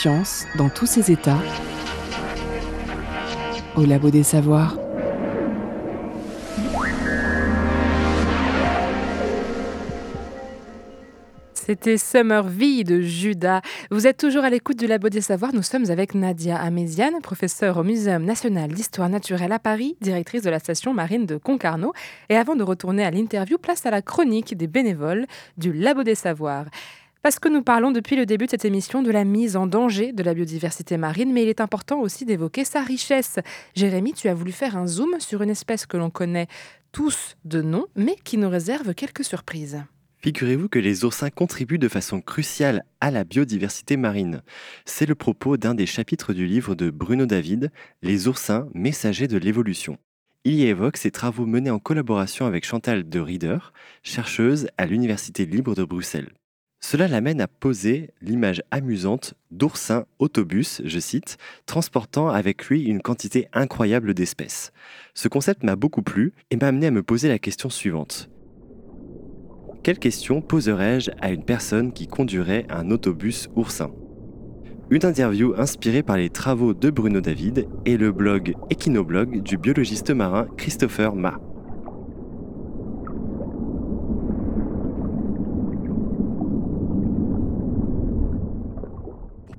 Dans 0.05 0.69
tous 0.69 0.85
ses 0.85 1.11
états 1.11 1.39
au 3.75 3.83
labo 3.83 4.09
des 4.09 4.23
savoirs. 4.23 4.77
C'était 11.53 11.97
Summer 11.97 12.43
V 12.43 12.83
de 12.85 13.01
Judas. 13.01 13.61
Vous 13.91 14.07
êtes 14.07 14.17
toujours 14.17 14.43
à 14.43 14.49
l'écoute 14.49 14.79
du 14.79 14.87
Labo 14.87 15.09
des 15.09 15.21
Savoirs. 15.21 15.53
Nous 15.53 15.61
sommes 15.61 15.91
avec 15.91 16.15
Nadia 16.15 16.57
Améziane, 16.57 17.21
professeure 17.21 17.77
au 17.77 17.83
Muséum 17.83 18.23
national 18.23 18.71
d'histoire 18.71 19.07
naturelle 19.07 19.51
à 19.51 19.59
Paris, 19.59 19.95
directrice 20.01 20.41
de 20.41 20.49
la 20.49 20.57
station 20.57 20.95
marine 20.95 21.27
de 21.27 21.37
Concarneau. 21.37 21.93
Et 22.29 22.37
avant 22.37 22.55
de 22.55 22.63
retourner 22.63 23.03
à 23.03 23.11
l'interview, 23.11 23.59
place 23.59 23.85
à 23.85 23.91
la 23.91 24.01
chronique 24.01 24.57
des 24.57 24.65
bénévoles 24.65 25.27
du 25.57 25.71
Labo 25.71 26.01
des 26.01 26.15
Savoirs. 26.15 26.65
Parce 27.21 27.37
que 27.37 27.49
nous 27.49 27.63
parlons 27.63 27.91
depuis 27.91 28.15
le 28.15 28.25
début 28.25 28.45
de 28.45 28.51
cette 28.51 28.63
émission 28.63 29.01
de 29.01 29.11
la 29.11 29.25
mise 29.25 29.57
en 29.57 29.67
danger 29.67 30.13
de 30.13 30.23
la 30.23 30.33
biodiversité 30.33 30.95
marine, 30.95 31.33
mais 31.33 31.43
il 31.43 31.49
est 31.49 31.59
important 31.59 31.99
aussi 31.99 32.23
d'évoquer 32.23 32.63
sa 32.63 32.81
richesse. 32.81 33.39
Jérémy, 33.75 34.13
tu 34.13 34.29
as 34.29 34.33
voulu 34.33 34.53
faire 34.53 34.77
un 34.77 34.87
zoom 34.87 35.19
sur 35.19 35.41
une 35.41 35.49
espèce 35.49 35.85
que 35.85 35.97
l'on 35.97 36.09
connaît 36.09 36.47
tous 36.93 37.35
de 37.43 37.61
nom, 37.61 37.87
mais 37.97 38.15
qui 38.23 38.37
nous 38.37 38.49
réserve 38.49 38.93
quelques 38.93 39.25
surprises. 39.25 39.83
Figurez-vous 40.21 40.69
que 40.69 40.79
les 40.79 41.03
oursins 41.03 41.29
contribuent 41.29 41.77
de 41.77 41.89
façon 41.89 42.21
cruciale 42.21 42.83
à 43.01 43.11
la 43.11 43.25
biodiversité 43.25 43.97
marine. 43.97 44.41
C'est 44.85 45.05
le 45.05 45.15
propos 45.15 45.57
d'un 45.57 45.75
des 45.75 45.85
chapitres 45.85 46.33
du 46.33 46.45
livre 46.45 46.73
de 46.73 46.89
Bruno 46.89 47.25
David, 47.25 47.71
Les 48.01 48.27
oursins, 48.29 48.69
messagers 48.73 49.27
de 49.27 49.37
l'évolution. 49.37 49.97
Il 50.45 50.55
y 50.55 50.67
évoque 50.67 50.97
ses 50.97 51.11
travaux 51.11 51.45
menés 51.45 51.69
en 51.69 51.79
collaboration 51.79 52.45
avec 52.45 52.65
Chantal 52.65 53.07
de 53.07 53.19
Rieder, 53.19 53.59
chercheuse 54.03 54.69
à 54.77 54.85
l'Université 54.85 55.45
libre 55.45 55.75
de 55.75 55.83
Bruxelles. 55.83 56.31
Cela 56.81 57.07
l'amène 57.07 57.41
à 57.41 57.47
poser 57.47 58.11
l'image 58.21 58.63
amusante 58.71 59.33
d'oursin 59.51 60.05
autobus, 60.17 60.81
je 60.85 60.99
cite, 60.99 61.37
transportant 61.65 62.29
avec 62.29 62.65
lui 62.65 62.83
une 62.83 63.01
quantité 63.01 63.47
incroyable 63.53 64.13
d'espèces. 64.13 64.71
Ce 65.13 65.27
concept 65.27 65.63
m'a 65.63 65.75
beaucoup 65.75 66.01
plu 66.01 66.33
et 66.51 66.55
m'a 66.55 66.67
amené 66.67 66.87
à 66.87 66.91
me 66.91 67.03
poser 67.03 67.27
la 67.27 67.37
question 67.37 67.69
suivante. 67.69 68.29
Quelle 69.83 69.99
question 69.99 70.41
poserais-je 70.41 71.11
à 71.21 71.31
une 71.31 71.43
personne 71.43 71.91
qui 71.93 72.07
conduirait 72.07 72.65
un 72.69 72.91
autobus 72.91 73.49
oursin? 73.55 73.91
Une 74.89 75.05
interview 75.05 75.53
inspirée 75.57 76.01
par 76.01 76.17
les 76.17 76.29
travaux 76.29 76.73
de 76.73 76.89
Bruno 76.89 77.21
David 77.21 77.67
et 77.85 77.97
le 77.97 78.11
blog 78.11 78.55
Equinoblog 78.69 79.43
du 79.43 79.57
biologiste 79.57 80.11
marin 80.11 80.47
Christopher 80.57 81.13
Ma. 81.13 81.39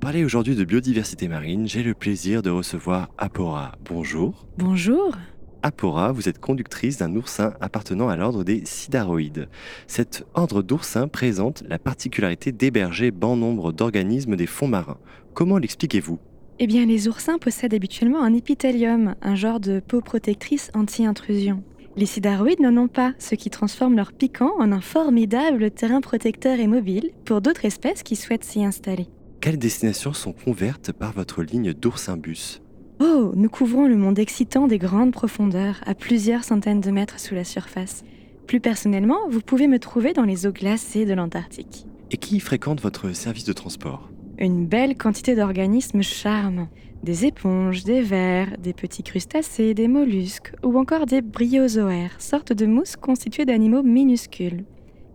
parler 0.11 0.25
aujourd'hui 0.25 0.55
de 0.55 0.65
biodiversité 0.65 1.29
marine, 1.29 1.69
j'ai 1.69 1.83
le 1.83 1.93
plaisir 1.93 2.41
de 2.41 2.49
recevoir 2.49 3.07
Apora. 3.17 3.75
Bonjour. 3.85 4.45
Bonjour. 4.57 5.15
Apora, 5.63 6.11
vous 6.11 6.27
êtes 6.27 6.37
conductrice 6.37 6.97
d'un 6.97 7.15
oursin 7.15 7.53
appartenant 7.61 8.09
à 8.09 8.17
l'ordre 8.17 8.43
des 8.43 8.65
sidaroïdes. 8.65 9.47
Cet 9.87 10.25
ordre 10.33 10.63
d'oursins 10.63 11.07
présente 11.07 11.63
la 11.65 11.79
particularité 11.79 12.51
d'héberger 12.51 13.11
bon 13.11 13.37
nombre 13.37 13.71
d'organismes 13.71 14.35
des 14.35 14.47
fonds 14.47 14.67
marins. 14.67 14.97
Comment 15.33 15.57
l'expliquez-vous? 15.57 16.19
Eh 16.59 16.67
bien, 16.67 16.85
les 16.85 17.07
oursins 17.07 17.37
possèdent 17.37 17.73
habituellement 17.73 18.21
un 18.21 18.33
épithélium, 18.33 19.15
un 19.21 19.35
genre 19.35 19.61
de 19.61 19.79
peau 19.79 20.01
protectrice 20.01 20.71
anti-intrusion. 20.73 21.63
Les 21.95 22.05
sidaroïdes 22.05 22.59
n'en 22.59 22.75
ont 22.75 22.89
pas, 22.89 23.13
ce 23.17 23.35
qui 23.35 23.49
transforme 23.49 23.95
leur 23.95 24.11
piquant 24.11 24.51
en 24.59 24.73
un 24.73 24.81
formidable 24.81 25.71
terrain 25.71 26.01
protecteur 26.01 26.59
et 26.59 26.67
mobile 26.67 27.11
pour 27.23 27.39
d'autres 27.39 27.63
espèces 27.63 28.03
qui 28.03 28.17
souhaitent 28.17 28.43
s'y 28.43 28.65
installer. 28.65 29.07
Quelles 29.41 29.57
destinations 29.57 30.13
sont 30.13 30.33
couvertes 30.33 30.91
par 30.91 31.13
votre 31.13 31.41
ligne 31.41 31.73
d'oursin-bus 31.73 32.61
Oh, 32.99 33.31
nous 33.35 33.49
couvrons 33.49 33.87
le 33.87 33.97
monde 33.97 34.19
excitant 34.19 34.67
des 34.67 34.77
grandes 34.77 35.11
profondeurs, 35.11 35.81
à 35.87 35.95
plusieurs 35.95 36.43
centaines 36.43 36.79
de 36.79 36.91
mètres 36.91 37.19
sous 37.19 37.33
la 37.33 37.43
surface. 37.43 38.03
Plus 38.45 38.59
personnellement, 38.59 39.17
vous 39.31 39.41
pouvez 39.41 39.67
me 39.67 39.79
trouver 39.79 40.13
dans 40.13 40.25
les 40.25 40.45
eaux 40.45 40.51
glacées 40.51 41.05
de 41.05 41.15
l'Antarctique. 41.15 41.87
Et 42.11 42.17
qui 42.17 42.39
fréquente 42.39 42.81
votre 42.81 43.15
service 43.15 43.45
de 43.45 43.53
transport? 43.53 44.11
Une 44.37 44.67
belle 44.67 44.95
quantité 44.95 45.33
d'organismes 45.33 46.03
charmants. 46.03 46.69
Des 47.01 47.25
éponges, 47.25 47.83
des 47.83 48.03
vers, 48.03 48.59
des 48.59 48.73
petits 48.73 49.01
crustacés, 49.01 49.73
des 49.73 49.87
mollusques 49.87 50.53
ou 50.63 50.77
encore 50.77 51.07
des 51.07 51.21
bryozoaires, 51.21 52.21
sortes 52.21 52.53
de 52.53 52.67
mousses 52.67 52.95
constituées 52.95 53.45
d'animaux 53.45 53.81
minuscules. 53.81 54.65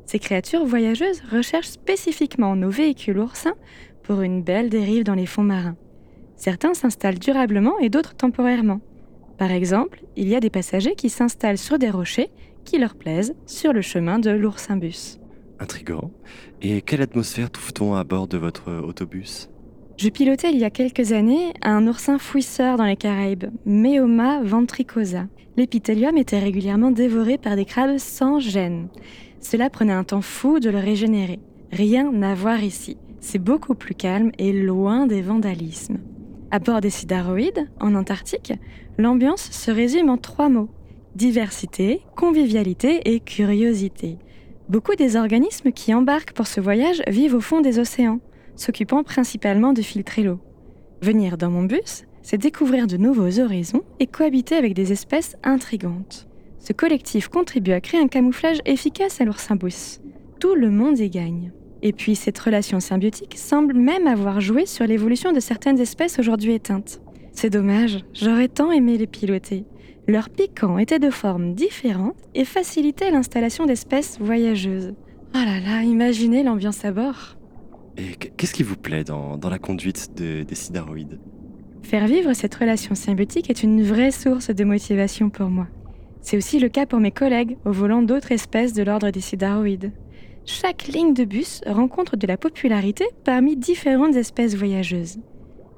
Ces 0.06 0.20
créatures 0.20 0.64
voyageuses 0.64 1.20
recherchent 1.32 1.66
spécifiquement 1.66 2.54
nos 2.54 2.70
véhicules 2.70 3.18
oursins 3.18 3.56
pour 4.06 4.22
une 4.22 4.42
belle 4.42 4.70
dérive 4.70 5.04
dans 5.04 5.14
les 5.14 5.26
fonds 5.26 5.42
marins. 5.42 5.76
Certains 6.36 6.74
s'installent 6.74 7.18
durablement 7.18 7.78
et 7.78 7.88
d'autres 7.88 8.14
temporairement. 8.14 8.80
Par 9.36 9.50
exemple, 9.50 10.02
il 10.16 10.28
y 10.28 10.36
a 10.36 10.40
des 10.40 10.50
passagers 10.50 10.94
qui 10.94 11.08
s'installent 11.08 11.58
sur 11.58 11.78
des 11.78 11.90
rochers 11.90 12.30
qui 12.64 12.78
leur 12.78 12.94
plaisent 12.94 13.34
sur 13.46 13.72
le 13.72 13.82
chemin 13.82 14.18
de 14.18 14.30
l'oursin-bus. 14.30 15.18
Intrigant. 15.58 16.10
Et 16.62 16.82
quelle 16.82 17.02
atmosphère 17.02 17.50
trouve-t-on 17.50 17.94
à 17.94 18.04
bord 18.04 18.28
de 18.28 18.38
votre 18.38 18.70
autobus? 18.72 19.48
Je 19.96 20.08
pilotais 20.10 20.52
il 20.52 20.58
y 20.58 20.64
a 20.64 20.70
quelques 20.70 21.12
années 21.12 21.54
un 21.62 21.86
oursin 21.86 22.18
fouisseur 22.18 22.76
dans 22.76 22.84
les 22.84 22.96
Caraïbes, 22.96 23.46
Meoma 23.64 24.42
ventricosa. 24.42 25.26
L'épithélium 25.56 26.18
était 26.18 26.38
régulièrement 26.38 26.90
dévoré 26.90 27.38
par 27.38 27.56
des 27.56 27.64
crabes 27.64 27.96
sans 27.96 28.38
gêne. 28.38 28.88
Cela 29.40 29.70
prenait 29.70 29.92
un 29.92 30.04
temps 30.04 30.22
fou 30.22 30.60
de 30.60 30.68
le 30.68 30.78
régénérer. 30.78 31.40
Rien 31.72 32.22
à 32.22 32.34
voir 32.34 32.62
ici. 32.62 32.98
C'est 33.28 33.40
beaucoup 33.40 33.74
plus 33.74 33.96
calme 33.96 34.30
et 34.38 34.52
loin 34.52 35.08
des 35.08 35.20
vandalismes. 35.20 35.98
À 36.52 36.60
bord 36.60 36.80
des 36.80 36.90
sidaroïdes, 36.90 37.68
en 37.80 37.96
Antarctique, 37.96 38.52
l'ambiance 38.98 39.50
se 39.50 39.72
résume 39.72 40.10
en 40.10 40.16
trois 40.16 40.48
mots. 40.48 40.68
Diversité, 41.16 42.02
convivialité 42.14 43.00
et 43.04 43.18
curiosité. 43.18 44.18
Beaucoup 44.68 44.94
des 44.94 45.16
organismes 45.16 45.72
qui 45.72 45.92
embarquent 45.92 46.34
pour 46.34 46.46
ce 46.46 46.60
voyage 46.60 47.02
vivent 47.08 47.34
au 47.34 47.40
fond 47.40 47.60
des 47.60 47.80
océans, 47.80 48.20
s'occupant 48.54 49.02
principalement 49.02 49.72
de 49.72 49.82
filtrer 49.82 50.22
l'eau. 50.22 50.38
Venir 51.02 51.36
dans 51.36 51.50
mon 51.50 51.64
bus, 51.64 52.04
c'est 52.22 52.38
découvrir 52.38 52.86
de 52.86 52.96
nouveaux 52.96 53.40
horizons 53.40 53.82
et 53.98 54.06
cohabiter 54.06 54.54
avec 54.54 54.72
des 54.72 54.92
espèces 54.92 55.36
intrigantes. 55.42 56.28
Ce 56.60 56.72
collectif 56.72 57.26
contribue 57.26 57.72
à 57.72 57.80
créer 57.80 58.00
un 58.00 58.06
camouflage 58.06 58.60
efficace 58.66 59.20
à 59.20 59.24
l'oursin-bousse. 59.24 60.00
Tout 60.38 60.54
le 60.54 60.70
monde 60.70 61.00
y 61.00 61.10
gagne. 61.10 61.50
Et 61.82 61.92
puis 61.92 62.16
cette 62.16 62.38
relation 62.38 62.80
symbiotique 62.80 63.36
semble 63.36 63.74
même 63.74 64.06
avoir 64.06 64.40
joué 64.40 64.66
sur 64.66 64.86
l'évolution 64.86 65.32
de 65.32 65.40
certaines 65.40 65.80
espèces 65.80 66.18
aujourd'hui 66.18 66.54
éteintes. 66.54 67.00
C'est 67.32 67.50
dommage, 67.50 67.98
j'aurais 68.14 68.48
tant 68.48 68.72
aimé 68.72 68.96
les 68.96 69.06
piloter. 69.06 69.64
Leur 70.08 70.30
piquant 70.30 70.78
était 70.78 70.98
de 70.98 71.10
formes 71.10 71.54
différentes 71.54 72.16
et 72.34 72.44
facilitait 72.44 73.10
l'installation 73.10 73.66
d'espèces 73.66 74.18
voyageuses. 74.20 74.94
Oh 75.34 75.38
là 75.38 75.60
là, 75.60 75.82
imaginez 75.82 76.42
l'ambiance 76.42 76.84
à 76.84 76.92
bord. 76.92 77.36
Et 77.98 78.14
qu'est-ce 78.14 78.54
qui 78.54 78.62
vous 78.62 78.76
plaît 78.76 79.04
dans, 79.04 79.36
dans 79.36 79.50
la 79.50 79.58
conduite 79.58 80.16
de, 80.16 80.44
des 80.44 80.54
sidaroïdes? 80.54 81.18
Faire 81.82 82.06
vivre 82.06 82.32
cette 82.32 82.54
relation 82.54 82.94
symbiotique 82.94 83.50
est 83.50 83.62
une 83.62 83.82
vraie 83.82 84.10
source 84.10 84.50
de 84.50 84.64
motivation 84.64 85.28
pour 85.28 85.50
moi. 85.50 85.66
C'est 86.20 86.36
aussi 86.36 86.58
le 86.58 86.68
cas 86.68 86.86
pour 86.86 87.00
mes 87.00 87.12
collègues 87.12 87.56
au 87.64 87.72
volant 87.72 88.02
d'autres 88.02 88.32
espèces 88.32 88.72
de 88.72 88.82
l'ordre 88.82 89.10
des 89.10 89.20
sidaroïdes 89.20 89.92
chaque 90.46 90.86
ligne 90.86 91.12
de 91.12 91.24
bus 91.24 91.60
rencontre 91.66 92.16
de 92.16 92.26
la 92.26 92.36
popularité 92.36 93.04
parmi 93.24 93.56
différentes 93.56 94.16
espèces 94.16 94.54
voyageuses. 94.54 95.18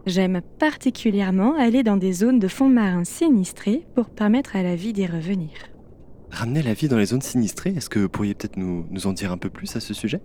J'aime 0.07 0.41
particulièrement 0.59 1.55
aller 1.55 1.83
dans 1.83 1.97
des 1.97 2.13
zones 2.13 2.39
de 2.39 2.49
fonds 2.49 2.69
marins 2.69 3.05
sinistrés 3.05 3.87
pour 3.95 4.11
permettre 4.11 4.57
à 4.57 4.63
la 4.63 4.77
vie 4.77 4.93
d'y 4.93 5.07
revenir. 5.07 5.51
Ramener 6.31 6.63
la 6.63 6.75
vie 6.75 6.89
dans 6.89 6.99
les 6.99 7.07
zones 7.07 7.23
sinistrées, 7.23 7.75
est-ce 7.77 7.89
que 7.89 7.99
vous 7.99 8.09
pourriez 8.09 8.35
peut-être 8.35 8.59
nous, 8.59 8.87
nous 8.91 9.07
en 9.07 9.13
dire 9.13 9.33
un 9.33 9.39
peu 9.39 9.49
plus 9.49 9.75
à 9.75 9.81
ce 9.81 9.95
sujet? 9.95 10.21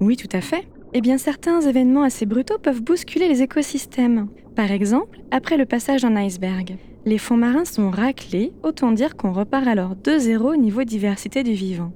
Oui, 0.00 0.16
tout 0.16 0.28
à 0.32 0.40
fait. 0.40 0.68
Eh 0.94 1.00
bien, 1.00 1.18
certains 1.18 1.60
événements 1.60 2.04
assez 2.04 2.24
brutaux 2.24 2.58
peuvent 2.58 2.82
bousculer 2.82 3.28
les 3.28 3.42
écosystèmes. 3.42 4.28
Par 4.54 4.70
exemple, 4.70 5.20
après 5.30 5.56
le 5.56 5.66
passage 5.66 6.02
d'un 6.02 6.16
iceberg. 6.16 6.76
Les 7.04 7.18
fonds 7.18 7.36
marins 7.36 7.64
sont 7.64 7.90
raclés, 7.90 8.52
autant 8.62 8.92
dire 8.92 9.16
qu'on 9.16 9.32
repart 9.32 9.66
alors 9.66 9.96
de 9.96 10.18
zéro 10.18 10.52
au 10.52 10.56
niveau 10.56 10.84
diversité 10.84 11.42
du 11.42 11.52
vivant. 11.52 11.92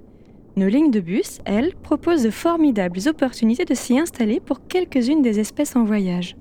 Nos 0.55 0.69
lignes 0.69 0.91
de 0.91 1.01
bus, 1.01 1.39
elles, 1.47 1.75
proposent 1.83 2.25
de 2.25 2.31
formidables 2.31 3.01
opportunités 3.09 3.65
de 3.65 3.75
s'y 3.75 3.99
installer 3.99 4.39
pour 4.39 4.67
quelques-unes 4.67 5.23
des 5.23 5.41
espèces 5.41 5.77
en 5.77 5.85
voyage. 5.85 6.37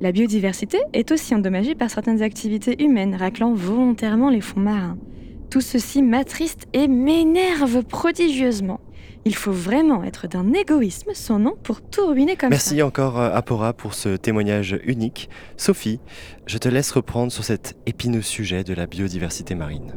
La 0.00 0.12
biodiversité 0.12 0.78
est 0.92 1.10
aussi 1.10 1.34
endommagée 1.34 1.74
par 1.74 1.90
certaines 1.90 2.22
activités 2.22 2.82
humaines 2.82 3.16
raclant 3.16 3.52
volontairement 3.52 4.30
les 4.30 4.40
fonds 4.40 4.60
marins. 4.60 4.96
Tout 5.50 5.60
ceci 5.60 6.02
m'attriste 6.02 6.66
et 6.72 6.86
m'énerve 6.86 7.82
prodigieusement. 7.82 8.80
Il 9.24 9.34
faut 9.34 9.52
vraiment 9.52 10.04
être 10.04 10.28
d'un 10.28 10.52
égoïsme 10.52 11.10
sans 11.14 11.38
nom 11.38 11.54
pour 11.62 11.82
tout 11.82 12.06
ruiner 12.06 12.36
comme 12.36 12.50
Merci 12.50 12.70
ça. 12.70 12.74
Merci 12.74 12.82
encore 12.82 13.20
Apora 13.20 13.72
pour 13.72 13.94
ce 13.94 14.16
témoignage 14.16 14.78
unique. 14.84 15.28
Sophie, 15.56 16.00
je 16.46 16.58
te 16.58 16.68
laisse 16.68 16.90
reprendre 16.92 17.30
sur 17.30 17.44
cet 17.44 17.76
épineux 17.86 18.22
sujet 18.22 18.64
de 18.64 18.74
la 18.74 18.86
biodiversité 18.86 19.54
marine. 19.54 19.92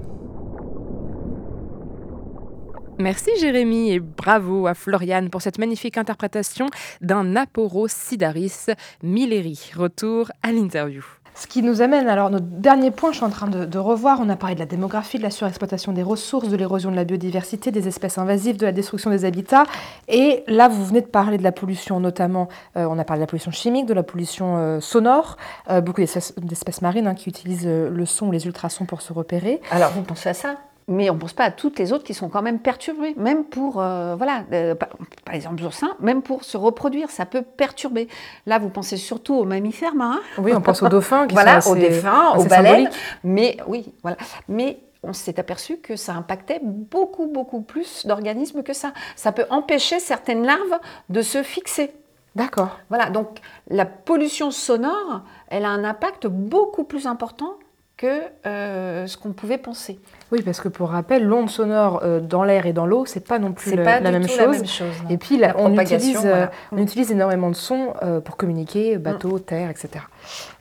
Merci 2.98 3.32
Jérémy 3.40 3.92
et 3.92 4.00
bravo 4.00 4.68
à 4.68 4.74
Floriane 4.74 5.30
pour 5.30 5.42
cette 5.42 5.60
magnifique 5.60 5.98
interprétation 5.98 6.68
d'un 7.02 7.36
Aporo 7.36 7.90
Sidaris 7.90 8.68
Milleri. 9.04 9.72
Retour 9.76 10.32
à 10.42 10.54
l'interview. 10.54 11.04
Ce 11.38 11.48
qui 11.48 11.62
nous 11.62 11.82
amène, 11.82 12.08
alors, 12.08 12.30
notre 12.30 12.46
dernier 12.46 12.92
point, 12.92 13.12
je 13.12 13.18
suis 13.18 13.26
en 13.26 13.30
train 13.30 13.50
de, 13.50 13.66
de 13.66 13.78
revoir. 13.78 14.20
On 14.22 14.30
a 14.30 14.38
parlé 14.38 14.56
de 14.56 14.62
la 14.62 14.66
démographie, 14.66 15.18
de 15.18 15.24
la 15.24 15.30
surexploitation 15.30 15.92
des 15.92 16.04
ressources, 16.04 16.48
de 16.48 16.56
l'érosion 16.56 16.90
de 16.92 16.96
la 16.96 17.04
biodiversité, 17.04 17.72
des 17.72 17.90
espèces 17.90 18.18
invasives, 18.18 18.56
de 18.56 18.66
la 18.66 18.72
destruction 18.72 19.10
des 19.10 19.26
habitats. 19.26 19.66
Et 20.08 20.46
là, 20.48 20.70
vous 20.70 20.86
venez 20.86 21.02
de 21.02 21.08
parler 21.08 21.38
de 21.38 21.44
la 21.44 21.52
pollution, 21.52 22.00
notamment, 22.00 22.48
euh, 22.78 22.88
on 22.90 22.98
a 22.98 23.04
parlé 23.04 23.20
de 23.20 23.24
la 23.24 23.28
pollution 23.28 23.52
chimique, 23.52 23.86
de 23.86 23.94
la 23.94 24.04
pollution 24.04 24.56
euh, 24.56 24.80
sonore, 24.80 25.36
euh, 25.70 25.82
beaucoup 25.82 26.00
d'espèces 26.00 26.34
d'espèces 26.38 26.82
marines 26.82 27.08
hein, 27.08 27.16
qui 27.16 27.28
utilisent 27.28 27.68
euh, 27.68 27.90
le 27.90 28.06
son 28.06 28.28
ou 28.28 28.32
les 28.32 28.46
ultrasons 28.46 28.86
pour 28.86 29.02
se 29.02 29.12
repérer. 29.12 29.60
Alors, 29.72 29.92
vous 29.92 30.04
pensez 30.04 30.30
à 30.30 30.34
ça? 30.34 30.56
Mais 30.88 31.10
on 31.10 31.16
ne 31.16 31.20
pense 31.20 31.34
pas 31.34 31.46
à 31.46 31.52
toutes 31.52 31.80
les 31.80 31.94
autres 31.94 32.04
qui 32.04 32.14
sont 32.14 32.30
quand 32.30 32.42
même 32.42 32.60
perturbées, 32.60 33.16
même 33.18 33.44
pour, 33.44 33.82
euh, 33.82 34.16
voilà, 34.16 34.44
euh, 34.52 34.76
par, 34.76 34.90
exemple, 35.34 35.58
les 35.58 35.66
oursins, 35.66 35.96
même 36.00 36.22
pour 36.22 36.44
se 36.44 36.58
reproduire, 36.58 37.10
ça 37.10 37.26
peut 37.26 37.42
perturber. 37.42 38.08
Là, 38.46 38.60
vous 38.60 38.70
pensez 38.70 38.98
surtout 38.98 39.34
aux 39.34 39.46
mammifères 39.46 39.96
marins. 39.96 40.22
Oui, 40.38 40.54
on 40.54 40.62
pense 40.62 40.84
aux 40.84 40.90
dauphins. 40.90 41.28
Qui 41.28 41.34
voilà, 41.34 41.62
sont 41.62 41.72
aux 41.72 41.76
assez- 41.76 41.90
dauphins, 41.90 42.34
aux 42.38 42.44
baleines. 42.44 42.90
Mais 43.24 43.58
oui, 43.68 43.92
voilà. 44.04 44.18
Mais 44.48 44.80
on 45.02 45.14
s'est 45.14 45.40
aperçu 45.40 45.78
que 45.78 45.96
ça 45.96 46.14
impactait 46.14 46.60
beaucoup, 46.62 47.28
beaucoup 47.28 47.62
plus 47.62 48.06
d'organismes 48.06 48.64
que 48.64 48.74
ça. 48.74 48.94
Ça 49.16 49.32
peut 49.32 49.46
empêcher 49.50 50.00
certaines 50.00 50.46
larves 50.46 50.80
de 51.10 51.22
se 51.22 51.42
fixer. 51.44 51.94
D'accord. 52.36 52.80
Voilà, 52.90 53.10
donc 53.10 53.40
la 53.70 53.86
pollution 53.86 54.52
sonore, 54.52 55.22
elle 55.48 55.64
a 55.64 55.70
un 55.70 55.84
impact 55.84 56.28
beaucoup 56.28 56.84
plus 56.84 57.08
important 57.08 57.56
que 57.98 58.22
euh, 58.46 59.08
ce 59.08 59.18
qu'on 59.18 59.32
pouvait 59.32 59.58
penser. 59.58 60.00
Oui, 60.32 60.42
parce 60.44 60.60
que 60.60 60.68
pour 60.68 60.90
rappel, 60.90 61.24
l'onde 61.24 61.50
sonore 61.50 62.02
euh, 62.04 62.20
dans 62.20 62.44
l'air 62.44 62.66
et 62.66 62.74
dans 62.74 62.86
l'eau, 62.86 63.06
c'est 63.06 63.26
pas 63.26 63.40
non 63.40 63.54
plus 63.54 63.70
C'est 63.70 63.76
le- 63.78 63.84
pas 63.84 64.00
la, 64.02 64.12
même 64.12 64.28
chose. 64.28 64.38
la 64.38 64.48
même 64.48 64.66
chose. 64.66 64.88
non. 65.04 65.10
Et 65.10 65.18
puis, 65.18 65.38
La 65.38 65.56
on, 65.58 65.74
utilise, 65.80 66.20
euh, 66.26 66.48
on 66.74 66.78
utilise 66.78 67.12
énormément 67.12 67.50
de 67.50 67.56
sons 67.56 67.94
pour 68.26 68.36
communiquer, 68.36 68.98
Mm. 68.98 69.02
bateau, 69.02 69.40
terre, 69.40 69.70
etc. 69.70 70.04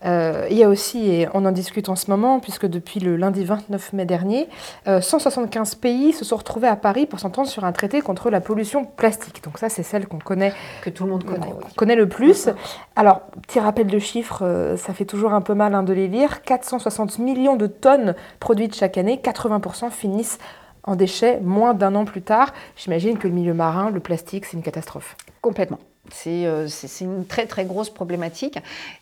Euh, 0.05 0.47
il 0.51 0.57
y 0.57 0.65
a 0.65 0.69
aussi, 0.69 1.11
et 1.11 1.29
on 1.35 1.45
en 1.45 1.53
discute 1.53 1.89
en 1.89 1.97
ce 1.97 2.11
moment, 2.11 2.41
puisque 2.41 2.67
depuis 2.67 3.01
le 3.01 3.17
lundi 3.17 3.45
29 3.45 3.93
mai 3.93 4.05
dernier, 4.05 4.49
euh, 4.87 5.01
175 5.01 5.75
pays 5.77 6.13
se 6.13 6.25
sont 6.25 6.37
retrouvés 6.37 6.69
à 6.69 6.77
Paris 6.77 7.07
pour 7.07 7.21
s'entendre 7.21 7.49
sur 7.49 7.65
un 7.65 7.73
traité 7.73 8.01
contre 8.01 8.31
la 8.31 8.41
pollution 8.41 8.85
plastique. 8.85 9.43
Donc 9.45 9.59
ça, 9.59 9.69
c'est 9.69 9.83
celle 9.83 10.07
qu'on 10.07 10.19
connaît, 10.19 10.53
que 10.83 10.91
tout 10.91 11.05
le 11.05 11.11
monde 11.11 11.25
connaît. 11.25 11.47
qu'on 11.47 11.55
oui. 11.55 11.75
connaît 11.77 11.97
le 11.97 12.09
plus. 12.09 12.49
Alors, 12.97 13.21
petit 13.47 13.61
rappel 13.61 13.87
de 13.87 13.99
chiffres, 13.99 14.43
euh, 14.43 14.77
ça 14.77 14.93
fait 14.93 15.05
toujours 15.05 15.33
un 15.33 15.41
peu 15.41 15.55
mal 15.55 15.75
hein, 15.75 15.83
de 15.83 15.93
les 15.93 16.09
lire. 16.09 16.43
460 16.43 17.19
millions 17.19 17.57
de 17.57 17.67
tonnes 17.67 18.15
produites 18.41 18.75
chaque 18.75 18.99
année, 18.99 19.21
80% 19.23 19.91
finissent 19.91 20.39
en 20.85 20.97
déchets 20.97 21.41
moins 21.41 21.75
d'un 21.75 21.95
an 21.95 22.05
plus 22.05 22.23
tard. 22.23 22.53
J'imagine 22.77 23.19
que 23.19 23.27
le 23.27 23.35
milieu 23.35 23.55
marin, 23.55 23.91
le 23.91 24.01
plastique, 24.01 24.45
c'est 24.45 24.57
une 24.57 24.63
catastrophe. 24.63 25.17
Complètement. 25.41 25.79
C'est 26.13 26.47
euh, 26.47 26.69
c'est- 26.69 27.05
une 27.05 27.27
très 27.27 27.47
très 27.47 27.65
grosse 27.65 27.91
problématique. 27.91 28.59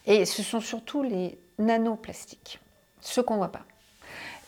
Et 0.07 0.25
ce 0.25 0.43
sont 0.43 0.61
surtout 0.61 1.03
les 1.03 1.39
nanoplastiques, 1.59 2.61
ceux 3.01 3.23
qu'on 3.23 3.35
ne 3.35 3.39
voit 3.39 3.53
pas. 3.53 3.63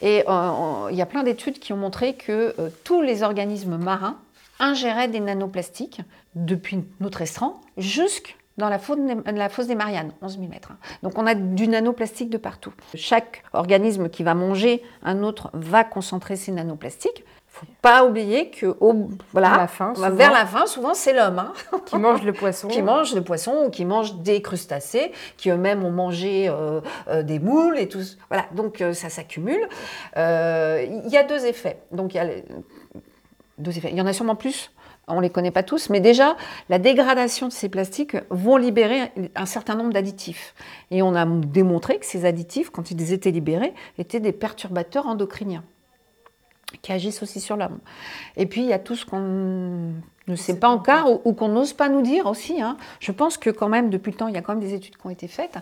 Et 0.03 0.25
euh, 0.29 0.89
il 0.91 0.97
y 0.97 1.03
a 1.03 1.07
plein 1.07 1.23
d'études 1.23 1.59
qui 1.59 1.73
ont 1.73 1.77
montré 1.77 2.15
que 2.15 2.55
euh, 2.59 2.69
tous 2.85 3.01
les 3.03 3.23
organismes 3.23 3.77
marins 3.77 4.19
ingéraient 4.59 5.09
des 5.09 5.21
nanoplastiques 5.21 6.01
depuis 6.35 6.85
notre 7.01 7.23
estran 7.23 7.61
jusque 7.77 8.37
dans 8.57 8.69
la 8.69 8.79
fosse, 8.79 8.99
des, 8.99 9.33
la 9.33 9.49
fosse 9.49 9.67
des 9.67 9.75
Mariannes, 9.75 10.13
11 10.23 10.35
000 10.39 10.47
mètres. 10.49 10.71
hein. 10.73 10.77
Donc 11.03 11.19
on 11.19 11.27
a 11.27 11.35
du 11.35 11.67
nanoplastique 11.67 12.31
de 12.31 12.37
partout. 12.39 12.73
Chaque 12.95 13.43
organisme 13.53 14.09
qui 14.09 14.23
va 14.23 14.35
manger 14.35 14.83
un 15.03 15.23
autre 15.25 15.51
va 15.55 15.83
concentrer 15.83 16.37
ces 16.37 16.53
nanoplastiques. 16.53 17.25
Il 17.63 17.67
ne 17.67 17.71
faut 17.71 17.79
pas 17.83 18.05
oublier 18.05 18.51
que 18.51 18.67
au, 18.81 19.09
voilà, 19.33 19.55
À 19.55 19.57
la 19.59 19.67
fin, 19.69 19.95
souvent. 19.95 20.11
vers 20.11 20.33
la 20.33 20.45
fin, 20.45 20.67
souvent 20.67 20.93
c'est 20.93 21.13
l'homme. 21.13 21.39
hein 21.39 21.53
Qui 21.87 21.97
mange 21.99 22.23
le 22.23 22.33
poisson 22.33 22.67
qui 22.67 22.83
mangent 22.83 23.15
le 23.15 23.23
poisson 23.23 23.65
ou 23.67 23.71
qui 23.71 23.85
mangent 23.85 24.17
des 24.17 24.43
crustacés, 24.43 25.13
qui 25.37 25.51
eux-mêmes 25.51 25.85
ont 25.85 25.93
mangé 25.93 26.49
euh, 26.49 26.81
euh, 27.09 27.23
des 27.23 27.39
moules 27.39 27.79
et 27.79 27.89
tout. 27.89 28.03
Voilà, 28.29 28.47
donc 28.57 28.81
euh, 28.81 28.93
ça 28.93 29.09
s'accumule. 29.09 29.69
Il 30.17 31.09
y 31.11 31.17
a 31.17 31.23
deux 31.23 31.47
effets. 31.47 31.79
Donc 31.93 32.15
il 32.15 32.17
y 32.17 32.21
a 32.21 32.25
les- 32.25 32.45
deux 33.59 33.77
effets. 33.79 33.91
Il 33.93 33.97
y 33.97 34.01
en 34.01 34.07
a 34.07 34.13
sûrement 34.13 34.35
plus. 34.37 34.73
On 35.07 35.17
ne 35.17 35.21
les 35.21 35.31
connaît 35.31 35.51
pas 35.51 35.63
tous, 35.63 35.91
mais 35.91 36.01
déjà, 36.01 36.35
la 36.71 36.79
dégradation 36.79 37.47
de 37.47 37.53
ces 37.53 37.69
plastiques 37.69 38.17
vont 38.31 38.57
libérer 38.57 39.13
un 39.37 39.45
certain 39.47 39.75
nombre 39.75 39.93
d'additifs. 39.93 40.55
Et 40.91 41.03
on 41.03 41.15
a 41.15 41.27
démontré 41.27 41.99
que 41.99 42.07
ces 42.07 42.25
additifs, 42.25 42.71
quand 42.71 42.91
ils 42.91 43.13
étaient 43.13 43.31
libérés, 43.31 43.75
étaient 43.99 44.19
des 44.19 44.33
perturbateurs 44.33 45.07
endocriniens 45.07 45.63
qui 46.83 46.93
agissent 46.93 47.23
aussi 47.23 47.41
sur 47.41 47.57
l'homme. 47.57 47.79
Et 48.37 48.47
puis, 48.47 48.63
il 48.63 48.69
y 48.69 48.73
a 48.73 48.79
tout 48.79 48.97
ce 48.97 49.05
qu'on 49.07 49.93
ne 50.27 50.37
sait 50.37 50.59
pas 50.59 50.69
encore 50.69 51.11
ou, 51.13 51.21
ou 51.25 51.33
qu'on 51.35 51.49
n'ose 51.49 51.73
pas 51.73 51.89
nous 51.89 52.03
dire 52.03 52.27
aussi. 52.27 52.61
hein. 52.61 52.77
Je 53.01 53.13
pense 53.13 53.37
que 53.37 53.51
quand 53.51 53.69
même, 53.69 53.91
depuis 53.91 54.11
le 54.11 54.17
temps, 54.17 54.29
il 54.29 54.35
y 54.35 54.39
a 54.39 54.43
quand 54.43 54.53
même 54.55 54.63
des 54.63 54.75
études 54.75 54.97
qui 54.97 55.07
ont 55.07 55.11
été 55.11 55.29
faites. 55.29 55.57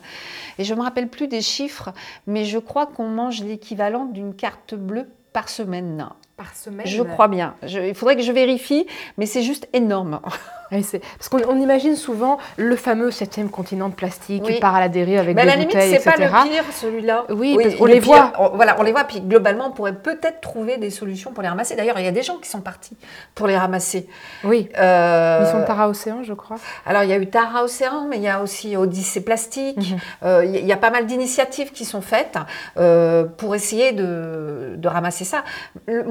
Et 0.59 0.65
je 0.65 0.73
ne 0.75 0.79
me 0.79 0.85
rappelle 0.85 1.09
plus 1.09 1.29
des 1.29 1.41
chiffres, 1.43 1.91
mais 2.27 2.45
je 2.45 2.59
crois 2.59 2.87
qu'on 2.87 3.09
mange 3.09 3.43
l'équivalent 3.43 4.07
d'une 4.07 4.35
carte 4.35 4.75
bleue 4.75 5.09
par 5.33 5.49
semaine. 5.49 6.09
par 6.37 6.55
semaine. 6.55 6.87
Je 6.87 7.03
crois 7.03 7.29
bien. 7.29 7.55
Je- 7.63 7.81
il 7.81 7.95
faudrait 7.95 8.17
que 8.17 8.23
je 8.23 8.33
vérifie, 8.33 8.87
mais 9.19 9.27
c'est 9.27 9.43
juste 9.43 9.69
énorme. 9.73 10.21
Oui, 10.73 10.87
Parce 11.19 11.29
qu'on 11.29 11.39
on 11.49 11.59
imagine 11.61 11.97
souvent 11.97 12.39
le 12.57 12.77
fameux 12.77 13.11
septième 13.11 13.51
continent 13.51 13.89
de 13.89 13.95
plastique 13.95 14.43
Oui. 14.47 14.55
qui 14.55 14.61
part 14.61 14.75
à 14.75 14.81
la 14.81 14.89
dérive 14.89 15.19
avec 15.19 15.37
Mais 15.37 15.43
à 15.43 15.45
la 15.45 15.57
limite, 15.57 15.77
c'est 15.79 16.03
pas 16.05 16.17
le 16.17 16.27
pire, 16.49 16.65
celui-là. 16.73 17.25
Oui, 17.31 17.59
parce 17.63 17.79
le 17.79 17.87
les 17.87 18.01
pire, 18.01 18.13
voit. 18.13 18.33
on- 18.39 18.57
voilà, 18.57 18.77
on 18.79 18.83
les 18.83 18.93
voit. 18.93 19.05
Puis 19.05 19.21
globalement, 19.21 19.67
on 19.69 19.71
pourrait 19.73 19.95
peut-être 19.95 20.41
trouver 20.41 20.79
des 20.79 20.91
solutions 20.91 21.33
pour 21.33 21.43
les 21.43 21.49
ramasser. 21.49 21.77
D'ailleurs, 21.77 21.99
il 21.99 22.05
y 22.05 22.09
a 22.09 22.13
des 22.13 22.23
gens 22.23 22.39
qui 22.39 22.49
sont 22.49 22.61
partis 22.61 22.97
pour 23.35 23.47
les 23.47 23.57
ramasser. 23.57 24.09
Oui. 24.45 24.69
Euh, 24.79 25.43
Mission 25.43 25.61
de 25.61 25.65
Tara 25.67 25.89
Océan, 25.89 26.23
je 26.23 26.33
crois. 26.33 26.57
Alors, 26.87 27.03
il 27.03 27.11
y 27.11 27.13
a 27.13 27.19
eu 27.19 27.27
Tara 27.29 27.65
Océan, 27.65 28.07
mais 28.09 28.17
il 28.17 28.23
y 28.23 28.29
a 28.29 28.41
aussi 28.43 28.77
Odyssée 28.77 29.21
Plastique. 29.23 29.77
Mhm. 29.77 29.99
Euh, 30.25 30.45
Il 30.45 30.57
y, 30.57 30.59
il 30.59 30.67
y 30.67 30.73
a 30.73 30.77
pas 30.77 30.91
mal 30.91 31.07
d'initiatives 31.07 31.73
qui 31.73 31.85
sont 31.85 32.01
faites 32.01 32.37
euh, 32.79 33.25
pour 33.25 33.55
essayer 33.55 33.93
de, 33.93 34.75
de 34.77 34.89
ramasser 34.89 35.25
ça. 35.25 35.45
Le, 35.87 36.05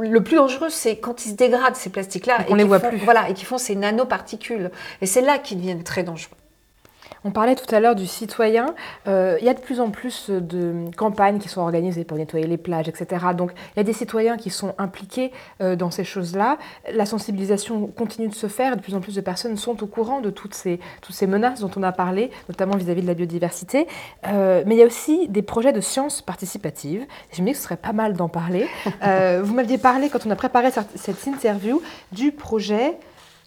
le 0.00 0.22
plus 0.22 0.36
dangereux, 0.36 0.70
c'est 0.70 0.96
quand 0.96 1.24
ils 1.26 1.30
se 1.30 1.34
dégradent, 1.34 1.76
ces 1.76 1.90
plastiques-là. 1.90 2.46
Et 2.48 2.52
et 2.52 2.54
les 2.54 2.64
voit 2.64 2.80
font- 2.80 2.88
plus. 2.88 2.98
Voilà, 2.98 3.28
et 3.28 3.34
qui 3.34 3.44
font 3.44 3.58
ces 3.58 3.74
nanoparticules. 3.74 4.70
Et 5.00 5.06
c'est 5.06 5.20
là 5.22 5.38
qu'ils 5.38 5.58
deviennent 5.58 5.84
très 5.84 6.02
dangereux. 6.02 6.34
On 7.24 7.30
parlait 7.30 7.54
tout 7.54 7.72
à 7.74 7.80
l'heure 7.80 7.94
du 7.94 8.06
citoyen. 8.06 8.74
Euh, 9.06 9.36
il 9.40 9.46
y 9.46 9.48
a 9.48 9.54
de 9.54 9.60
plus 9.60 9.80
en 9.80 9.90
plus 9.90 10.30
de 10.30 10.90
campagnes 10.96 11.38
qui 11.38 11.48
sont 11.48 11.60
organisées 11.60 12.04
pour 12.04 12.16
nettoyer 12.16 12.46
les 12.46 12.56
plages, 12.56 12.88
etc. 12.88 13.26
Donc 13.36 13.52
il 13.74 13.78
y 13.78 13.80
a 13.80 13.84
des 13.84 13.92
citoyens 13.92 14.36
qui 14.36 14.50
sont 14.50 14.74
impliqués 14.78 15.32
euh, 15.60 15.76
dans 15.76 15.90
ces 15.90 16.04
choses-là. 16.04 16.58
La 16.92 17.06
sensibilisation 17.06 17.88
continue 17.88 18.28
de 18.28 18.34
se 18.34 18.46
faire. 18.46 18.76
De 18.76 18.80
plus 18.80 18.94
en 18.94 19.00
plus 19.00 19.14
de 19.14 19.20
personnes 19.20 19.56
sont 19.56 19.82
au 19.82 19.86
courant 19.86 20.20
de 20.20 20.30
toutes 20.30 20.54
ces, 20.54 20.78
menaces 21.26 21.60
dont 21.60 21.70
on 21.76 21.82
a 21.82 21.92
parlé, 21.92 22.30
notamment 22.48 22.76
vis-à-vis 22.76 23.02
de 23.02 23.06
la 23.06 23.14
biodiversité. 23.14 23.86
Euh, 24.26 24.62
mais 24.66 24.76
il 24.76 24.78
y 24.78 24.82
a 24.82 24.86
aussi 24.86 25.28
des 25.28 25.42
projets 25.42 25.72
de 25.72 25.80
sciences 25.80 26.22
participatives. 26.22 27.04
Je 27.32 27.42
que 27.42 27.54
ce 27.54 27.62
serait 27.62 27.76
pas 27.76 27.92
mal 27.92 28.14
d'en 28.14 28.28
parler. 28.28 28.66
Vous 29.42 29.54
m'aviez 29.54 29.78
parlé, 29.78 30.10
quand 30.10 30.26
on 30.26 30.30
a 30.30 30.36
préparé 30.36 30.70
cette 30.70 31.26
interview, 31.26 31.80
du 32.12 32.30
projet 32.32 32.98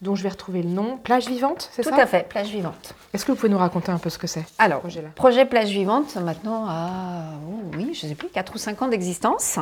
dont 0.02 0.14
je 0.14 0.22
vais 0.22 0.28
retrouver 0.28 0.62
le 0.62 0.68
nom, 0.68 0.98
Plage 0.98 1.28
Vivante, 1.28 1.70
c'est 1.72 1.82
Tout 1.82 1.90
ça 1.90 2.02
à 2.02 2.06
fait, 2.06 2.28
plage 2.28 2.48
vivante. 2.48 2.94
Est-ce 3.14 3.24
que 3.24 3.32
vous 3.32 3.36
pouvez 3.36 3.48
nous 3.48 3.58
raconter 3.58 3.90
un 3.90 3.98
peu 3.98 4.10
ce 4.10 4.18
que 4.18 4.26
c'est 4.26 4.44
Alors, 4.58 4.80
projet-là 4.80 5.08
projet 5.14 5.46
Plage 5.46 5.70
Vivante, 5.70 6.16
maintenant 6.16 6.66
à, 6.66 7.22
oh 7.48 7.70
oui, 7.76 7.94
je 7.94 8.06
ne 8.06 8.10
sais 8.10 8.14
plus, 8.16 8.28
4 8.28 8.54
ou 8.54 8.58
5 8.58 8.82
ans 8.82 8.88
d'existence. 8.88 9.58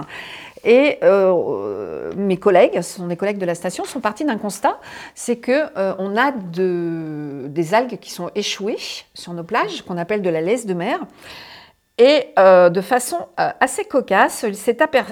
Et 0.64 0.98
euh, 1.02 2.12
mes 2.16 2.36
collègues, 2.36 2.80
ce 2.82 2.96
sont 2.96 3.06
des 3.06 3.16
collègues 3.16 3.38
de 3.38 3.46
la 3.46 3.54
station, 3.54 3.84
sont 3.84 4.00
partis 4.00 4.24
d'un 4.24 4.38
constat, 4.38 4.78
c'est 5.14 5.36
que 5.36 5.66
euh, 5.76 5.94
on 5.98 6.16
a 6.16 6.32
de, 6.32 7.46
des 7.48 7.74
algues 7.74 7.98
qui 7.98 8.10
sont 8.10 8.30
échouées 8.34 8.78
sur 9.14 9.32
nos 9.32 9.44
plages, 9.44 9.82
qu'on 9.82 9.98
appelle 9.98 10.22
de 10.22 10.30
la 10.30 10.40
laisse 10.40 10.66
de 10.66 10.74
mer. 10.74 11.00
Et 12.00 12.32
euh, 12.38 12.70
de 12.70 12.80
façon 12.80 13.28
euh, 13.38 13.50
assez 13.60 13.84
cocasse, 13.84 14.46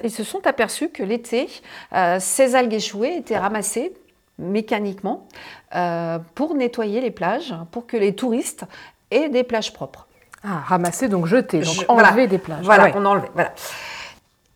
ils 0.03 0.11
se 0.11 0.25
sont 0.25 0.47
aperçus 0.47 0.89
que 0.89 1.03
l'été, 1.03 1.47
euh, 1.95 2.17
ces 2.19 2.55
algues 2.55 2.73
échouées 2.73 3.15
étaient 3.19 3.37
ramassées 3.37 3.93
mécaniquement 4.39 5.27
euh, 5.75 6.19
pour 6.35 6.55
nettoyer 6.55 7.01
les 7.01 7.11
plages, 7.11 7.55
pour 7.71 7.87
que 7.87 7.97
les 7.97 8.15
touristes 8.15 8.65
aient 9.11 9.29
des 9.29 9.43
plages 9.45 9.73
propres. 9.73 10.07
Ah, 10.45 10.61
ramasser, 10.65 11.09
donc 11.09 11.27
jeter, 11.27 11.59
donc 11.61 11.75
Je- 11.75 11.85
enlever 11.89 12.11
voilà. 12.13 12.27
des 12.27 12.39
plages. 12.39 12.65
Voilà, 12.65 12.85
Ah 12.85 12.87
ouais. 12.87 12.93
on 12.97 13.05
enlevait. 13.05 13.31
Voilà. 13.35 13.53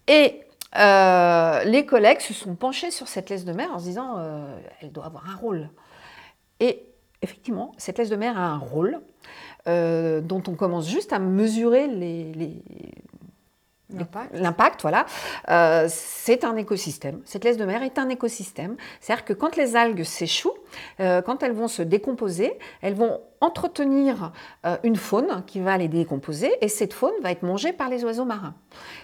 Et 0.07 0.41
euh, 0.79 1.65
les 1.65 1.85
collègues 1.87 2.21
se 2.21 2.33
sont 2.33 2.55
penchés 2.55 2.91
sur 2.91 3.09
cette 3.09 3.29
laisse 3.31 3.45
de 3.45 3.53
mer 3.53 3.69
en 3.75 3.79
se 3.79 3.85
disant 3.85 4.15
euh, 4.19 4.57
elle 4.81 4.93
doit 4.93 5.07
avoir 5.07 5.29
un 5.29 5.37
rôle. 5.37 5.69
Et 6.61 6.87
effectivement, 7.21 7.73
cette 7.79 7.99
laisse 7.99 8.09
de 8.11 8.17
mer 8.17 8.39
a 8.39 8.43
un 8.45 8.59
rôle 8.59 9.01
euh, 9.69 10.21
dont 10.21 10.43
on 10.49 10.55
commence 10.55 10.89
juste 10.89 11.13
à 11.13 11.19
mesurer 11.19 11.87
les- 11.89 12.33
les, 12.33 12.63
L'impact. 14.33 14.83
Voilà. 14.83 15.07
Euh, 15.49 15.87
c'est 15.89 16.45
un 16.45 16.57
écosystème. 16.57 17.21
Cette 17.25 17.45
laisse 17.45 17.57
de 17.57 17.65
mer 17.65 17.83
est 17.83 17.99
un 17.99 18.09
écosystème. 18.09 18.77
C'est-à-dire 19.01 19.25
que 19.25 19.33
quand 19.33 19.57
les 19.57 19.77
algues 19.77 20.03
s'échouent, 20.05 20.55
euh, 21.01 21.23
quand 21.23 21.43
elles 21.43 21.53
vont 21.53 21.69
se 21.69 21.83
décomposer, 21.83 22.59
elles 22.81 22.95
vont 22.95 23.21
entretenir 23.41 24.33
euh, 24.67 24.77
une 24.83 24.97
faune 24.97 25.43
qui 25.47 25.61
va 25.61 25.77
les 25.77 25.89
décomposer 25.89 26.53
et 26.61 26.69
cette 26.69 26.93
faune 26.93 27.13
va 27.23 27.31
être 27.33 27.43
mangée 27.43 27.73
par 27.73 27.89
les 27.89 28.05
oiseaux 28.05 28.25
marins. 28.25 28.55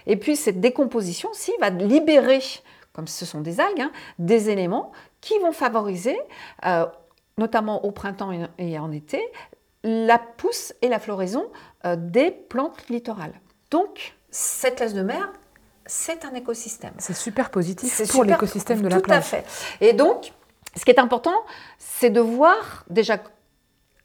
Et 0.07 0.15
puis 0.17 0.35
cette 0.35 0.59
décomposition 0.59 1.29
aussi 1.29 1.51
va 1.59 1.69
libérer, 1.69 2.39
comme 2.93 3.07
ce 3.07 3.25
sont 3.25 3.41
des 3.41 3.59
algues, 3.59 3.81
hein, 3.81 3.91
des 4.17 4.49
éléments 4.49 4.91
qui 5.21 5.37
vont 5.39 5.51
favoriser, 5.51 6.17
notamment 7.37 7.83
au 7.85 7.91
printemps 7.91 8.31
et- 8.57 8.79
en 8.79 8.91
été, 8.91 9.21
la 9.83 10.17
pousse 10.17 10.73
et 10.81 10.87
la 10.87 10.99
floraison 10.99 11.45
des 11.97 12.31
plantes 12.31 12.87
littorales. 12.89 13.33
Donc, 13.71 14.15
cette 14.31 14.79
laisse 14.79 14.93
de 14.93 15.01
mer, 15.01 15.31
c'est 15.85 16.25
un 16.25 16.33
écosystème. 16.35 16.93
C'est 16.97 17.15
super 17.15 17.49
positif 17.49 18.07
pour 18.11 18.23
l'écosystème 18.23 18.81
de 18.81 18.87
la 18.87 18.97
Tout 18.97 19.01
plage. 19.03 19.17
à 19.17 19.21
fait. 19.21 19.45
Et 19.81 19.93
donc, 19.93 20.31
ce 20.75 20.85
qui 20.85 20.91
est 20.91 20.99
important, 20.99 21.35
c'est 21.77 22.09
de 22.09 22.19
voir 22.19 22.85
déjà 22.89 23.17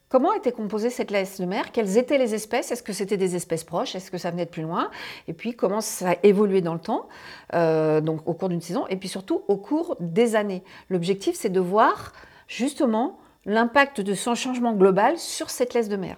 comment 0.09 0.33
était 0.33 0.53
composée 0.53 0.91
cette 0.91 1.11
laisse 1.11 1.41
de 1.41 1.45
mer, 1.45 1.73
quelles 1.73 1.99
étaient 1.99 2.19
les 2.19 2.35
espèces, 2.35 2.71
est-ce 2.71 2.83
que 2.85 2.93
c'était 2.93 3.17
des 3.17 3.35
espèces 3.35 3.65
proches, 3.65 3.97
est-ce 3.97 4.11
que 4.11 4.19
ça 4.19 4.31
venait 4.31 4.45
de 4.45 4.51
plus 4.51 4.63
loin, 4.63 4.91
et 5.27 5.33
puis 5.33 5.57
comment 5.57 5.81
ça 5.81 6.11
a 6.11 6.17
évolué 6.23 6.61
dans 6.61 6.75
le 6.75 6.81
temps, 6.81 7.09
euh, 7.55 8.01
donc 8.01 8.21
au 8.27 8.33
cours 8.33 8.49
d'une 8.49 8.61
saison, 8.61 8.87
et 8.87 8.97
puis 8.97 9.09
surtout 9.09 9.43
au 9.49 9.57
cours 9.57 9.97
des 9.99 10.37
années. 10.37 10.63
L'objectif, 10.89 11.35
c'est 11.35 11.49
de 11.49 11.61
voir 11.61 12.13
justement 12.47 13.19
l'impact 13.45 14.01
de 14.01 14.15
son 14.15 14.35
changement 14.35 14.73
global 14.73 15.19
sur 15.19 15.51
cette 15.51 15.75
laisse 15.75 15.89
de 15.89 15.97
mer. 15.97 16.17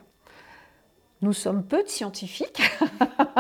Nous 1.23 1.33
sommes 1.33 1.63
peu 1.65 1.83
de 1.83 1.89
scientifiques, 1.89 2.63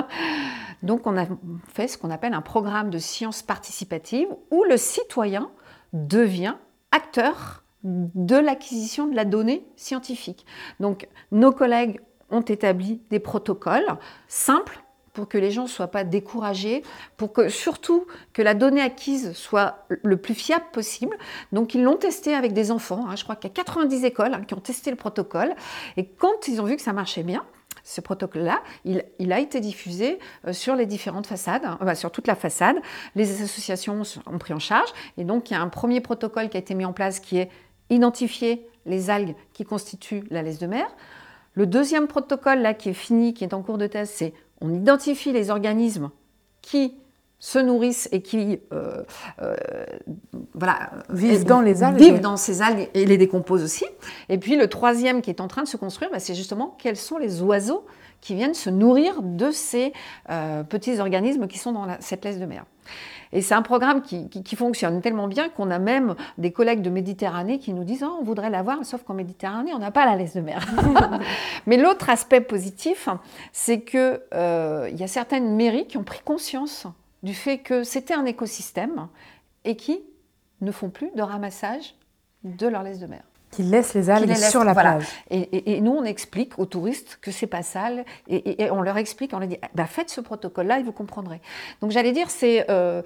donc 0.83 1.07
on 1.07 1.17
a 1.19 1.27
fait 1.73 1.89
ce 1.89 1.99
qu'on 1.99 2.11
appelle 2.11 2.33
un 2.33 2.41
programme 2.41 2.89
de 2.89 2.99
sciences 2.99 3.43
participatives 3.43 4.29
où 4.51 4.65
le 4.65 4.79
citoyen 4.79 5.51
devient 5.93 6.55
acteur 6.91 7.65
de 7.85 8.37
l'acquisition 8.37 9.07
de 9.07 9.15
la 9.15 9.27
donnée 9.27 9.67
scientifique. 9.77 10.47
Donc 10.81 11.07
nos 11.33 11.53
collègues 11.53 12.01
ont 12.31 12.41
établi 12.41 13.03
des 13.11 13.21
protocoles 13.21 13.87
simples 14.27 14.83
pour 15.13 15.29
que 15.29 15.39
les 15.39 15.51
gens 15.51 15.63
ne 15.65 15.69
soient 15.69 15.87
pas 15.89 16.05
découragés, 16.05 16.83
pour 17.17 17.33
que 17.33 17.49
surtout 17.49 18.07
que 18.33 18.43
la 18.43 18.55
donnée 18.55 18.83
acquise 18.83 19.33
soit 19.33 19.87
le 19.89 20.17
plus 20.17 20.35
fiable 20.35 20.65
possible. 20.73 21.17
Donc 21.53 21.75
ils 21.75 21.83
l'ont 21.83 21.97
testé 21.97 22.35
avec 22.35 22.53
des 22.53 22.71
enfants. 22.71 23.07
hein. 23.09 23.17
Je 23.17 23.25
crois 23.25 23.37
qu'il 23.37 23.49
y 23.49 23.53
a 23.53 23.55
90 23.55 24.05
écoles 24.05 24.35
hein, 24.35 24.43
qui 24.47 24.55
ont 24.55 24.61
testé 24.61 24.91
le 24.91 24.97
protocole. 24.97 25.55
Et 25.97 26.07
quand 26.07 26.49
ils 26.49 26.61
ont 26.61 26.65
vu 26.65 26.77
que 26.77 26.83
ça 26.83 26.93
marchait 26.93 27.23
bien, 27.23 27.45
ce 27.87 28.01
protocole-là, 28.01 28.63
il, 28.85 29.33
a 29.33 29.39
été 29.39 29.61
diffusé 29.61 30.19
euh, 30.47 30.53
sur 30.53 30.75
les 30.75 30.87
différentes 30.87 31.29
façades, 31.29 31.63
hein, 31.65 31.95
sur 31.95 32.11
toute 32.11 32.27
la 32.27 32.35
façade. 32.35 32.77
Les 33.15 33.43
associations 33.43 34.03
ont 34.27 34.39
pris 34.39 34.53
en 34.53 34.59
charge. 34.59 34.89
Et 35.17 35.25
donc, 35.25 35.51
il 35.51 35.55
y 35.55 35.57
a 35.57 35.63
un 35.63 35.69
premier 35.69 36.01
protocole 36.01 36.49
qui 36.49 36.57
a 36.57 36.61
été 36.61 36.75
mis 36.75 36.85
en 36.85 36.93
place 36.93 37.21
qui 37.21 37.39
est 37.39 37.49
identifier 37.89 38.69
les 38.87 39.09
algues 39.09 39.37
qui 39.53 39.65
constituent 39.65 40.25
la 40.31 40.43
laisse 40.43 40.59
de 40.59 40.67
mer. 40.67 40.87
Le 41.55 41.65
deuxième 41.65 42.09
protocole, 42.09 42.59
là, 42.59 42.75
qui 42.75 42.89
est 42.89 42.95
fini, 42.95 43.35
qui 43.35 43.45
est 43.45 43.55
en 43.55 43.63
cours 43.63 43.79
de 43.79 43.87
test, 43.87 44.15
c'est 44.17 44.35
on 44.61 44.75
identifie 44.75 45.33
les 45.33 45.51
organismes 45.51 46.11
qui 46.63 46.97
se 47.39 47.59
nourrissent 47.59 48.09
et 48.13 48.23
qui 48.23 48.61
euh, 48.73 49.03
euh, 49.43 49.55
voilà, 50.55 50.91
Vivent 51.11 51.45
dans 51.45 51.61
les 51.61 51.83
algues. 51.83 51.99
Vivent 51.99 52.21
dans 52.21 52.37
ces 52.37 52.63
algues 52.63 52.89
et 52.95 53.05
les 53.05 53.19
décomposent 53.19 53.63
aussi. 53.63 53.85
Et 54.29 54.39
puis 54.39 54.57
le 54.57 54.69
troisième 54.69 55.21
qui 55.23 55.31
est 55.31 55.41
en 55.41 55.49
train 55.49 55.63
de 55.63 55.69
se 55.69 55.77
construire, 55.77 56.11
bah, 56.11 56.19
c'est 56.19 56.35
justement 56.35 56.75
quels 56.79 56.97
sont 56.97 57.19
les 57.19 57.43
oiseaux 57.43 57.85
qui 58.23 58.35
viennent 58.35 58.55
se 58.55 58.71
nourrir 58.71 59.21
de 59.23 59.51
ces 59.51 59.93
euh, 60.31 60.63
petits 60.63 60.99
organismes 60.99 61.47
qui 61.47 61.59
sont 61.59 61.73
dans 61.73 61.85
la- 61.85 62.01
cette 62.01 62.25
laisse 62.25 62.39
de 62.41 62.47
mer. 62.47 62.65
Et 63.33 63.43
c'est 63.43 63.55
un 63.55 63.63
programme 63.63 64.01
qui, 64.01 64.29
qui- 64.31 64.43
qui 64.43 64.57
fonctionne 64.57 65.03
tellement 65.03 65.29
bien 65.29 65.49
qu'on 65.51 65.71
a 65.71 65.79
même 65.79 66.15
des 66.39 66.53
collègues 66.53 66.81
de 66.81 66.89
Méditerranée 66.91 67.59
qui 67.59 67.75
nous 67.75 67.85
disent 67.85 68.05
Oh, 68.05 68.17
on 68.21 68.25
voudrait 68.25 68.49
l'avoir, 68.51 68.85
sauf 68.87 69.03
qu'en 69.03 69.15
Méditerranée, 69.15 69.73
on 69.75 69.79
n'a 69.79 69.91
pas 69.91 70.07
la 70.07 70.17
laisse 70.17 70.35
de 70.35 70.41
mer. 70.41 70.65
Mais 71.67 71.77
l'autre 71.77 72.09
aspect 72.09 72.41
positif, 72.41 73.09
c'est 73.53 73.83
qu'il 73.83 74.19
y 74.33 75.03
a 75.03 75.07
certaines 75.07 75.55
mairies 75.55 75.87
qui 75.87 75.99
ont 75.99 76.05
pris 76.05 76.21
conscience 76.25 76.87
du 77.27 77.35
fait 77.35 77.59
que 77.59 77.83
c'était 77.83 78.15
un 78.15 78.25
écosystème 78.25 79.09
et 79.65 79.77
qui 79.77 80.01
ne 80.61 80.71
font 80.71 80.91
plus 80.91 81.11
de 81.15 81.23
ramassage 81.23 81.95
de 82.45 82.67
leur 82.69 82.83
laisse 82.85 83.01
de 83.01 83.07
mer. 83.07 83.23
Qui 83.51 83.63
laisse 83.63 83.95
les 83.95 84.11
algues 84.11 84.29
laissent, 84.29 84.51
sur 84.51 84.65
la 84.65 84.73
voilà. 84.75 84.97
plage. 84.97 85.09
Et, 85.31 85.39
et- 85.39 85.77
et 85.77 85.81
nous, 85.81 85.93
on 85.93 86.05
explique 86.05 86.59
aux 86.59 86.67
touristes 86.67 87.19
que 87.23 87.31
c'est 87.31 87.47
pas 87.47 87.63
sale, 87.63 88.05
et, 88.29 88.71
on 88.71 88.83
leur 88.83 88.97
explique, 88.99 89.33
on 89.35 89.39
leur 89.39 89.49
dit, 89.49 89.59
bah, 89.75 89.87
faites 89.87 90.11
ce 90.11 90.21
protocole-là 90.21 90.79
et 90.81 90.83
vous 90.83 90.93
comprendrez. 90.93 91.41
Donc 91.81 91.91
j'allais 91.91 92.13
dire, 92.13 92.29
c'est 92.31 92.67
euh, 92.71 93.03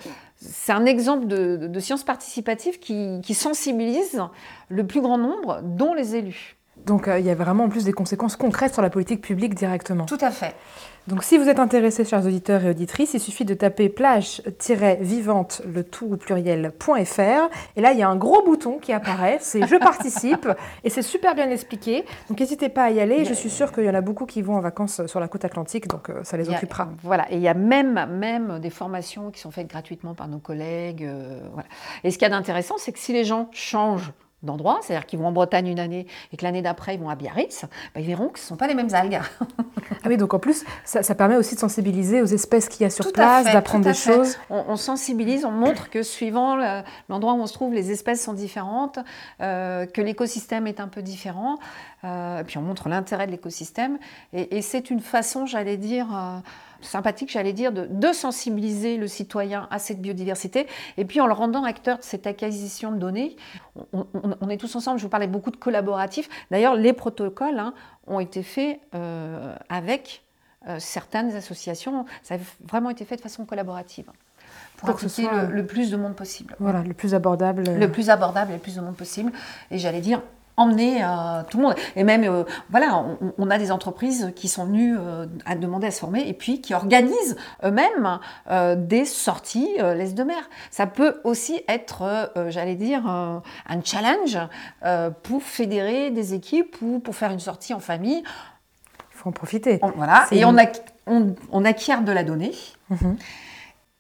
un 0.68 0.84
exemple 0.86 1.26
de, 1.26 1.56
de- 1.56 1.66
de 1.68 1.80
science 1.80 2.04
participative 2.04 2.78
qui, 2.78 3.20
qui 3.22 3.34
sensibilise 3.34 4.22
le 4.68 4.86
plus 4.86 5.00
grand 5.00 5.18
nombre, 5.18 5.60
dont 5.62 5.94
les 5.94 6.14
élus. 6.16 6.56
Donc 6.87 7.09
euh, 7.09 7.18
il 7.18 7.26
y 7.26 7.31
a 7.31 7.35
vraiment 7.35 7.64
en 7.64 7.68
plus 7.68 7.85
des 7.85 7.93
conséquences 7.93 8.37
concrètes 8.37 8.72
sur 8.74 8.83
la 8.83 8.91
politique 8.91 9.20
publique 9.20 9.55
directement. 9.55 10.07
Tout 10.07 10.18
à 10.20 10.31
fait. 10.31 10.55
Donc 11.07 11.24
si 11.24 11.39
vous 11.39 11.49
êtes 11.49 11.59
intéressés, 11.59 12.05
chers 12.05 12.24
auditeurs 12.26 12.64
et 12.64 12.70
auditrices, 12.70 13.14
il 13.14 13.20
suffit 13.20 13.45
de 13.45 13.55
taper 13.55 13.89
plage-vivante, 13.89 15.62
le 15.72 15.83
tout 15.83 16.12
au 16.12 16.16
pluriel.fr. 16.16 17.51
Et 17.76 17.81
là, 17.81 17.93
il 17.93 17.99
y 17.99 18.03
a 18.03 18.09
un 18.09 18.16
gros 18.16 18.43
bouton 18.45 18.78
qui 18.78 18.93
apparaît, 18.93 19.39
c'est 19.41 19.66
Je 19.66 19.76
participe. 19.76 20.49
et 20.85 20.91
c'est 20.91 21.03
super 21.03 21.35
bien 21.35 21.51
expliqué. 21.51 22.05
Donc 22.28 22.39
n'hésitez 22.41 22.68
pas 22.68 22.85
à 22.85 22.91
y 22.91 23.01
aller. 23.01 23.24
Je 23.24 23.35
suis 23.35 23.51
sûre 23.51 23.72
qu'il 23.72 23.85
y 23.85 23.91
en 23.91 23.95
a 23.95 24.01
beaucoup 24.01 24.26
qui 24.26 24.43
vont 24.43 24.57
en 24.57 24.61
vacances 24.61 25.07
sur 25.07 25.20
la 25.20 25.28
côte 25.28 25.45
atlantique, 25.45 25.89
donc 25.89 26.11
euh, 26.11 26.20
ça 26.22 26.37
les 26.37 26.49
a- 26.51 26.53
occupera. 26.57 26.89
Voilà, 27.03 27.31
et 27.31 27.37
il 27.37 27.43
y 27.43 27.49
a 27.49 27.55
même, 27.55 28.07
même 28.18 28.59
des 28.61 28.70
formations 28.70 29.31
qui 29.31 29.41
sont 29.41 29.51
faites 29.51 29.68
gratuitement 29.68 30.14
par 30.14 30.28
nos 30.28 30.39
collègues. 30.39 31.05
euh, 31.05 31.41
voilà. 31.53 31.68
Et 32.05 32.11
ce 32.11 32.18
qu'il 32.18 32.28
y 32.28 32.31
a 32.31 32.35
d'intéressant, 32.35 32.74
c'est 32.78 32.93
que 32.93 32.99
si 32.99 33.12
les 33.12 33.24
gens 33.24 33.49
changent 33.53 34.12
d'endroit, 34.43 34.80
c'est-à-dire 34.82 35.07
qu'ils 35.07 35.18
vont 35.18 35.26
en 35.26 35.32
Bretagne 35.32 35.66
une 35.68 35.78
année 35.80 36.07
et 36.32 36.36
que 36.36 36.45
l'année 36.45 36.62
d'après 36.62 36.95
ils 36.95 37.01
vont 37.01 37.11
à 37.11 37.14
Biarritz, 37.14 37.66
bah, 37.95 38.01
ils 38.01 38.07
verront 38.07 38.28
que 38.28 38.38
ce 38.38 38.45
ne 38.45 38.49
sont 38.49 38.57
pas 38.57 38.66
les 38.66 38.74
mêmes 38.74 38.93
algues. 38.95 39.20
Ah 40.03 40.07
oui, 40.07 40.16
donc 40.16 40.32
en 40.32 40.38
plus, 40.38 40.64
ça, 40.84 41.03
ça 41.03 41.14
permet 41.14 41.36
aussi 41.36 41.55
de 41.57 41.61
sensibiliser 41.61 42.22
aux 42.22 42.26
espèces 42.26 42.68
qu'il 42.68 42.82
y 42.82 42.86
a 42.86 42.91
sur 42.91 43.05
Tout 43.05 43.12
place, 43.12 43.45
d'apprendre 43.53 43.84
des 43.84 43.93
fait. 43.95 44.12
choses. 44.14 44.38
On, 44.49 44.64
on 44.68 44.76
sensibilise, 44.76 45.45
on 45.45 45.51
montre 45.51 45.91
que 45.91 46.03
suivant 46.03 46.57
le- 46.57 46.82
l'endroit 47.09 47.34
où 47.34 47.41
on 47.41 47.47
se 47.47 47.53
trouve, 47.53 47.74
les 47.74 47.91
espèces 47.91 48.22
sont 48.24 48.32
différentes, 48.32 48.99
euh, 49.43 49.84
que 49.86 50.01
l'écosystème 50.01 50.66
est 50.66 50.80
un 50.80 50.88
peu 50.88 51.03
différent. 51.03 51.59
euh, 52.05 52.41
et 52.41 52.45
puis 52.45 52.57
on 52.57 52.62
montre 52.62 52.88
l'intérêt 52.88 53.26
de 53.26 53.32
l'écosystème. 53.32 53.99
Et, 54.32 54.57
et 54.57 54.62
c'est 54.62 54.88
une 54.91 55.01
façon, 55.01 55.45
j'allais 55.45 55.76
dire, 55.76 56.07
euh, 56.14 56.38
sympathique, 56.83 57.31
j'allais 57.31 57.53
dire, 57.53 57.72
de, 57.72 57.87
de 57.91 58.12
sensibiliser 58.12 58.97
le 58.97 59.09
citoyen 59.09 59.68
à 59.70 59.78
cette 59.78 60.01
biodiversité. 60.01 60.66
Et 60.97 61.05
puis 61.05 61.20
en 61.20 61.26
le 61.26 61.33
rendant 61.33 61.64
acteur 61.64 61.99
de 61.99 62.03
cette 62.03 62.26
acquisition 62.26 62.93
de 62.93 62.99
données, 62.99 63.37
on, 63.93 64.07
on- 64.14 64.37
on 64.41 64.49
est 64.49 64.57
tous 64.57 64.74
ensemble. 64.76 64.99
Je 64.99 65.05
vous 65.05 65.11
parlais 65.11 65.26
beaucoup 65.26 65.51
de 65.51 65.57
collaboratifs. 65.57 66.28
D'ailleurs, 66.51 66.74
les 66.76 66.93
protocoles 66.93 67.59
hein, 67.59 67.74
ont 68.07 68.20
été 68.20 68.43
faits 68.43 68.81
euh, 68.95 69.55
avec 69.68 70.22
euh, 70.68 70.76
certaines 70.78 71.35
associations. 71.37 72.05
Ça 72.22 72.35
a 72.35 72.39
vraiment 72.68 72.91
été 72.91 73.05
fait 73.05 73.16
de 73.16 73.20
façon 73.22 73.45
collaborative 73.45 74.11
pour, 74.76 74.95
que 74.95 75.01
ce 75.03 75.09
soit- 75.09 75.45
le, 75.45 75.53
le 75.55 75.66
plus 75.66 75.91
de 75.91 75.97
monde 75.97 76.14
possible. 76.14 76.57
Voilà, 76.59 76.83
le 76.83 76.95
plus 76.95 77.14
abordable. 77.14 77.64
euh, 77.68 77.78
Le 77.78 77.91
plus 77.91 78.11
abordable 78.11 78.51
et 78.53 78.55
le 78.55 78.61
plus 78.61 78.76
de 78.76 78.81
monde 78.81 78.97
possible. 78.97 79.33
Et 79.70 79.78
j'allais 79.78 80.01
dire, 80.01 80.22
emmener 80.57 81.03
euh, 81.03 81.42
tout 81.51 81.57
le 81.57 81.62
monde. 81.64 81.74
Et 81.96 82.05
même, 82.05 82.24
euh, 82.24 82.44
voilà, 82.70 82.96
on, 82.98 83.32
on 83.38 83.51
a 83.51 83.59
des 83.59 83.72
entreprises 83.72 84.32
qui 84.36 84.48
sont 84.48 84.66
venues 84.66 84.96
euh, 84.98 85.26
à 85.46 85.55
demander 85.57 85.86
à 85.86 85.90
se 85.90 86.01
former 86.01 86.26
et 86.28 86.32
puis 86.34 86.61
qui 86.61 86.74
organisent 86.74 87.36
eux-mêmes 87.64 88.18
des 88.76 89.05
sorties 89.05 89.68
laisse 89.78 90.14
de 90.14 90.22
mer. 90.22 90.42
Ça 90.70 90.86
peut 90.86 91.20
aussi 91.24 91.62
être, 91.68 92.30
j'allais 92.48 92.74
dire, 92.74 93.07
un 93.07 93.42
challenge 93.84 94.38
pour 95.22 95.42
fédérer 95.42 96.11
des 96.11 96.34
équipes 96.34 96.76
ou 96.82 96.98
pour 96.98 97.14
faire 97.14 97.30
une 97.30 97.40
sortie 97.40 97.72
en 97.74 97.80
famille. 97.80 98.22
Il 98.22 99.16
faut 99.22 99.28
en 99.28 99.32
profiter. 99.32 99.78
On- 99.82 99.90
voilà, 99.90 100.26
et 100.30 100.40
une- 100.42 100.46
on, 100.46 100.55
ac- 100.57 100.80
on- 101.07 101.34
on 101.53 101.64
acquiert 101.64 102.03
de 102.03 102.12
la 102.12 102.24
donnée. 102.24 102.53
Mhm. 102.90 103.16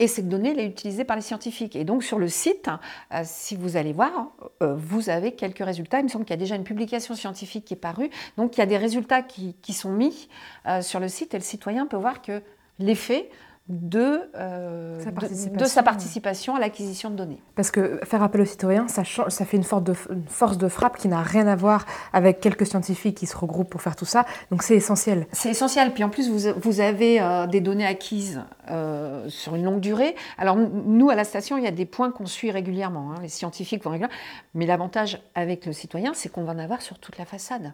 Et 0.00 0.08
cette 0.08 0.30
donnée, 0.30 0.52
elle 0.52 0.60
est 0.60 0.66
utilisée 0.66 1.04
par 1.04 1.14
les 1.14 1.22
scientifiques. 1.22 1.76
Et 1.76 1.84
donc 1.84 2.02
sur 2.02 2.18
le 2.18 2.26
site, 2.26 2.70
euh, 3.12 3.20
si 3.22 3.54
vous 3.54 3.76
allez 3.76 3.92
voir, 3.92 4.32
euh, 4.62 4.74
vous 4.74 5.10
avez 5.10 5.32
quelques 5.32 5.62
résultats. 5.62 6.00
Il 6.00 6.04
me 6.04 6.08
semble 6.08 6.24
qu'il 6.24 6.32
y 6.32 6.38
a 6.38 6.40
déjà 6.40 6.56
une 6.56 6.64
publication 6.64 7.14
scientifique 7.14 7.66
qui 7.66 7.74
est 7.74 7.76
parue. 7.76 8.08
Donc 8.38 8.56
il 8.56 8.60
y 8.60 8.62
a 8.62 8.66
des 8.66 8.78
résultats 8.78 9.20
qui, 9.20 9.54
qui 9.60 9.74
sont 9.74 9.92
mis 9.92 10.30
euh, 10.66 10.80
sur 10.80 11.00
le 11.00 11.08
site 11.08 11.34
et 11.34 11.36
le 11.36 11.44
citoyen 11.44 11.86
peut 11.86 11.98
voir 11.98 12.22
que 12.22 12.42
l'effet 12.78 13.28
de, 13.70 14.28
euh, 14.34 15.00
Sa 15.02 15.12
participation. 15.12 15.56
de 15.56 15.64
sa 15.64 15.82
participation 15.84 16.56
à 16.56 16.58
l'acquisition 16.60 17.08
de 17.10 17.14
données. 17.14 17.40
Parce 17.54 17.70
que 17.70 18.00
faire 18.04 18.22
appel 18.22 18.40
aux 18.40 18.44
citoyens, 18.46 18.88
ça, 18.88 19.04
change- 19.04 19.28
ça 19.30 19.44
fait 19.44 19.56
une 19.56 19.62
force, 19.62 19.84
de, 19.84 19.94
une 20.10 20.26
force 20.26 20.58
de 20.58 20.68
frappe 20.68 20.96
qui 20.98 21.06
n'a 21.08 21.22
rien 21.22 21.46
à 21.46 21.54
voir 21.54 21.86
avec 22.12 22.40
quelques 22.40 22.66
scientifiques 22.66 23.16
qui 23.16 23.26
se 23.26 23.36
regroupent 23.36 23.70
pour 23.70 23.80
faire 23.80 23.94
tout 23.94 24.04
ça. 24.04 24.26
Donc 24.50 24.62
c'est 24.64 24.74
essentiel. 24.74 25.26
C'est 25.32 25.50
essentiel. 25.50 25.92
Puis 25.94 26.02
en 26.02 26.08
plus, 26.08 26.28
vous, 26.30 26.52
vous 26.60 26.80
avez 26.80 27.20
euh, 27.20 27.46
des 27.46 27.60
données 27.60 27.86
acquises 27.86 28.42
euh, 28.70 29.28
sur 29.28 29.54
une 29.54 29.62
longue 29.64 29.80
durée. 29.80 30.16
Alors 30.36 30.56
nous, 30.56 31.08
à 31.10 31.14
la 31.14 31.24
station, 31.24 31.56
il 31.56 31.64
y 31.64 31.68
a 31.68 31.70
des 31.72 31.86
points 31.86 32.10
qu'on 32.10 32.26
suit 32.26 32.50
régulièrement. 32.50 33.12
hein. 33.12 33.18
Les 33.22 33.28
scientifiques 33.28 33.84
vont 33.84 33.90
régulièrement. 33.90 34.16
Mais 34.54 34.66
l'avantage 34.66 35.20
avec 35.36 35.64
le 35.66 35.72
citoyen, 35.72 36.12
c'est 36.14 36.28
qu'on 36.28 36.42
va 36.44 36.52
en 36.52 36.58
avoir 36.58 36.82
sur 36.82 36.98
toute 36.98 37.18
la 37.18 37.24
façade. 37.24 37.72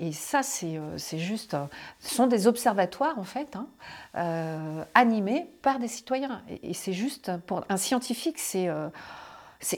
Et 0.00 0.12
ça, 0.12 0.42
c'est 0.42 0.76
euh, 0.76 0.98
juste. 1.16 1.54
euh, 1.54 1.66
ce 2.00 2.14
sont 2.14 2.26
des 2.26 2.48
observatoires, 2.48 3.18
en 3.18 3.22
fait, 3.24 3.54
hein, 3.54 3.68
euh, 4.16 4.84
animés 4.94 5.46
par 5.62 5.78
des 5.78 5.86
citoyens. 5.88 6.42
Et, 6.48 6.70
et 6.70 6.74
c'est 6.74 6.92
juste, 6.92 7.30
pour 7.46 7.64
un 7.68 7.76
scientifique, 7.76 8.38
c'est 8.38 8.68
euh, 8.68 8.88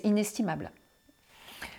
inestimable. 0.05 0.71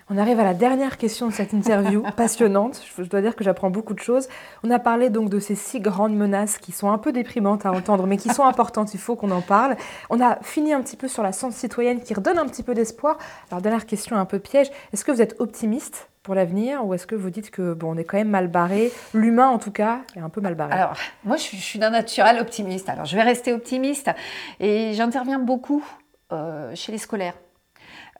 On 0.10 0.18
arrive 0.18 0.40
à 0.40 0.44
la 0.44 0.54
dernière 0.54 0.98
question 0.98 1.28
de 1.28 1.34
cette 1.34 1.52
interview 1.52 2.04
passionnante. 2.16 2.82
Je, 2.96 3.04
je 3.04 3.10
dois 3.10 3.22
dire 3.22 3.36
que 3.36 3.44
j'apprends 3.44 3.72
beaucoup 3.72 3.96
de 3.96 4.00
choses. 4.00 4.28
On 4.64 4.70
a 4.70 4.80
parlé 4.80 5.10
donc 5.10 5.30
de 5.30 5.40
ces 5.40 5.56
six 5.56 5.80
grandes 5.82 6.16
menaces 6.16 6.60
qui 6.60 6.72
sont 6.72 6.92
un 6.92 6.98
peu 7.00 7.12
déprimantes 7.12 7.66
à 7.66 7.72
entendre, 7.72 8.06
mais 8.06 8.18
qui 8.18 8.30
sont 8.30 8.46
importantes. 8.46 8.94
Il 8.94 9.00
faut 9.00 9.16
qu'on 9.16 9.32
en 9.32 9.42
parle. 9.42 9.76
On 10.12 10.22
a 10.22 10.38
fini 10.44 10.74
un 10.74 10.82
petit 10.82 10.96
peu 10.96 11.08
sur 11.08 11.24
la 11.24 11.32
science 11.34 11.56
citoyenne 11.56 12.02
qui 12.02 12.14
redonne 12.14 12.38
un 12.38 12.46
petit 12.46 12.64
peu 12.64 12.76
d'espoir. 12.76 13.18
Alors 13.50 13.62
dernière 13.64 13.88
question 13.88 14.16
un 14.16 14.26
peu 14.26 14.40
piège. 14.40 14.70
Est-ce 14.94 15.04
que 15.04 15.12
vous 15.12 15.22
êtes 15.24 15.36
optimiste? 15.40 16.08
Pour 16.28 16.36
l'avenir 16.36 16.86
ou 16.86 16.94
est-ce 16.94 17.08
que 17.08 17.16
vous 17.16 17.30
dites 17.30 17.52
que 17.52 17.74
bon, 17.74 17.94
on 17.96 17.98
est 17.98 18.04
quand 18.04 18.18
même 18.18 18.28
mal 18.28 18.50
barré? 18.50 18.92
L'humain, 19.14 19.48
en 19.48 19.60
tout 19.60 19.72
cas, 19.72 20.02
est 20.14 20.20
un 20.20 20.28
peu 20.28 20.42
mal 20.42 20.56
barré. 20.56 20.74
Alors, 20.74 20.94
moi, 21.24 21.38
je 21.38 21.44
suis, 21.44 21.80
d'un 21.80 21.90
naturel 21.90 22.38
optimiste. 22.42 22.90
Alors, 22.90 23.06
je 23.06 23.16
vais 23.16 23.24
rester 23.24 23.54
optimiste 23.54 24.12
et 24.60 24.92
j'interviens 24.92 25.40
beaucoup 25.40 25.86
euh, 26.34 26.76
chez 26.76 26.92
les 26.92 26.98
scolaires. 26.98 27.36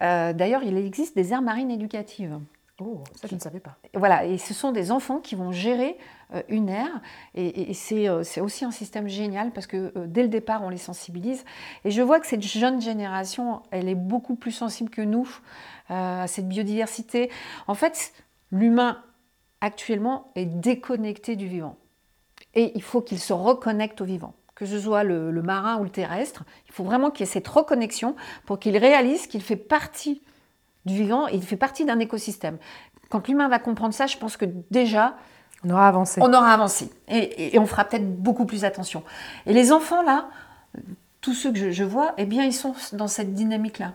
Euh, 0.02 0.32
D'ailleurs, 0.32 0.64
il 0.64 0.78
existe 0.78 1.18
des 1.18 1.34
aires 1.34 1.42
marines 1.42 1.70
éducatives. 1.70 2.40
oh, 2.80 3.04
ça, 3.14 3.28
je 3.28 3.36
ne 3.36 3.42
savais 3.42 3.60
pas. 3.60 3.76
Voilà, 3.94 4.24
et 4.24 4.38
ce 4.38 4.54
sont 4.54 4.72
des 4.72 4.90
enfants 4.94 5.18
qui 5.18 5.36
vont 5.36 5.52
gérer 5.52 5.98
euh, 6.34 6.42
une 6.48 6.70
aire. 6.70 7.02
Et, 7.36 7.72
et- 7.72 7.74
c'est 7.74 8.08
euh, 8.08 8.24
aussi 8.42 8.64
un 8.64 8.72
système 8.72 9.10
génial 9.10 9.52
parce 9.52 9.68
que 9.68 9.92
euh, 9.98 10.06
dès 10.08 10.22
le 10.22 10.30
départ, 10.30 10.64
on 10.64 10.70
les 10.70 10.78
sensibilise. 10.78 11.44
Et 11.84 11.92
je 11.92 12.02
vois 12.02 12.22
que 12.22 12.28
cette 12.28 12.42
jeune 12.44 12.80
génération, 12.82 13.64
elle 13.72 13.90
est 13.90 13.96
beaucoup 13.96 14.36
plus 14.36 14.52
sensible 14.54 14.90
que 14.90 15.02
nous 15.02 15.28
euh, 15.92 16.24
à 16.24 16.28
cette 16.28 16.48
biodiversité. 16.48 17.30
En 17.68 17.74
fait, 17.76 18.14
l'humain, 18.52 19.02
actuellement, 19.62 20.32
est 20.36 20.46
déconnecté 20.46 21.36
du 21.36 21.48
vivant. 21.48 21.76
Et 22.54 22.72
il 22.76 22.82
faut 22.84 23.02
qu'il 23.02 23.20
se 23.20 23.34
reconnecte 23.34 24.02
au 24.02 24.06
vivant. 24.06 24.34
Que 24.56 24.66
ce 24.66 24.80
soit 24.80 25.04
le, 25.04 25.30
le 25.32 25.42
marin 25.44 25.78
ou 25.78 25.84
le 25.84 25.90
terrestre, 25.90 26.44
il 26.68 26.74
faut 26.74 26.84
vraiment 26.84 27.12
qu'il 27.12 27.26
y 27.26 27.30
ait 27.30 27.32
cette 27.32 27.48
reconnexion 27.48 28.16
pour 28.46 28.58
qu'il 28.60 28.76
réalise 28.78 29.28
qu'il 29.28 29.42
fait 29.44 29.56
partie 29.56 30.22
du 30.86 30.96
vivant 30.96 31.28
et 31.28 31.36
il 31.36 31.44
fait 31.44 31.58
partie 31.58 31.86
d'un 31.86 32.00
écosystème. 32.00 32.58
Quand 33.10 33.28
l'humain 33.28 33.50
va 33.50 33.60
comprendre 33.60 33.94
ça, 33.94 34.08
je 34.08 34.18
pense 34.18 34.36
que 34.36 34.46
déjà, 34.72 35.16
On 35.64 35.70
aura 35.70 35.88
avancé. 35.88 36.22
on 36.24 36.34
aura 36.34 36.52
avancé 36.54 36.90
et, 37.08 37.18
et- 37.18 37.56
et 37.56 37.60
on 37.60 37.66
fera 37.68 37.86
peut-être 37.86 38.16
beaucoup 38.22 38.46
plus 38.46 38.66
attention. 38.66 39.04
Et 39.46 39.54
les 39.54 39.72
enfants, 39.72 40.02
là, 40.02 40.28
tous 41.22 41.34
ceux 41.34 41.52
que 41.52 41.58
je, 41.60 41.70
je 41.72 41.84
vois, 41.84 42.14
eh 42.18 42.26
bien, 42.26 42.44
ils 42.44 42.54
sont 42.54 42.74
dans 42.94 43.08
cette 43.08 43.34
dynamique-là. 43.36 43.94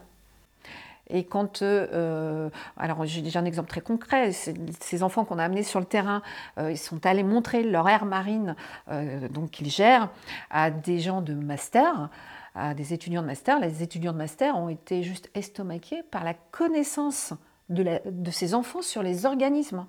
Et 1.14 1.24
quand, 1.24 1.60
euh, 1.62 2.48
alors 2.78 3.04
j'ai 3.04 3.20
déjà 3.20 3.40
un 3.40 3.44
exemple 3.44 3.68
très 3.68 3.82
concret, 3.82 4.32
ces 4.32 5.02
enfants 5.02 5.24
qu'on 5.26 5.38
a 5.38 5.44
amenés 5.44 5.62
sur 5.62 5.78
le 5.78 5.84
terrain, 5.86 6.22
euh, 6.58 6.70
ils 6.72 6.78
sont 6.78 7.04
allés 7.04 7.22
montrer 7.22 7.62
leur 7.62 7.86
aire 7.88 8.06
marine, 8.06 8.56
euh, 8.90 9.28
donc 9.28 9.50
qu'ils 9.50 9.70
gèrent, 9.70 10.08
à 10.50 10.70
des 10.70 10.98
gens 10.98 11.20
de 11.20 11.34
master, 11.34 12.08
à 12.54 12.72
des 12.74 12.94
étudiants 12.94 13.20
de 13.22 13.26
master. 13.26 13.60
Les 13.60 13.82
étudiants 13.82 14.12
de 14.14 14.18
master 14.18 14.56
ont 14.56 14.70
été 14.70 15.02
juste 15.02 15.30
estomaqués 15.34 16.02
par 16.10 16.24
la 16.24 16.32
connaissance 16.50 17.34
de, 17.68 17.82
la- 17.82 18.00
de 18.04 18.30
ces 18.30 18.54
enfants 18.54 18.80
sur 18.82 19.02
les 19.02 19.26
organismes 19.26 19.84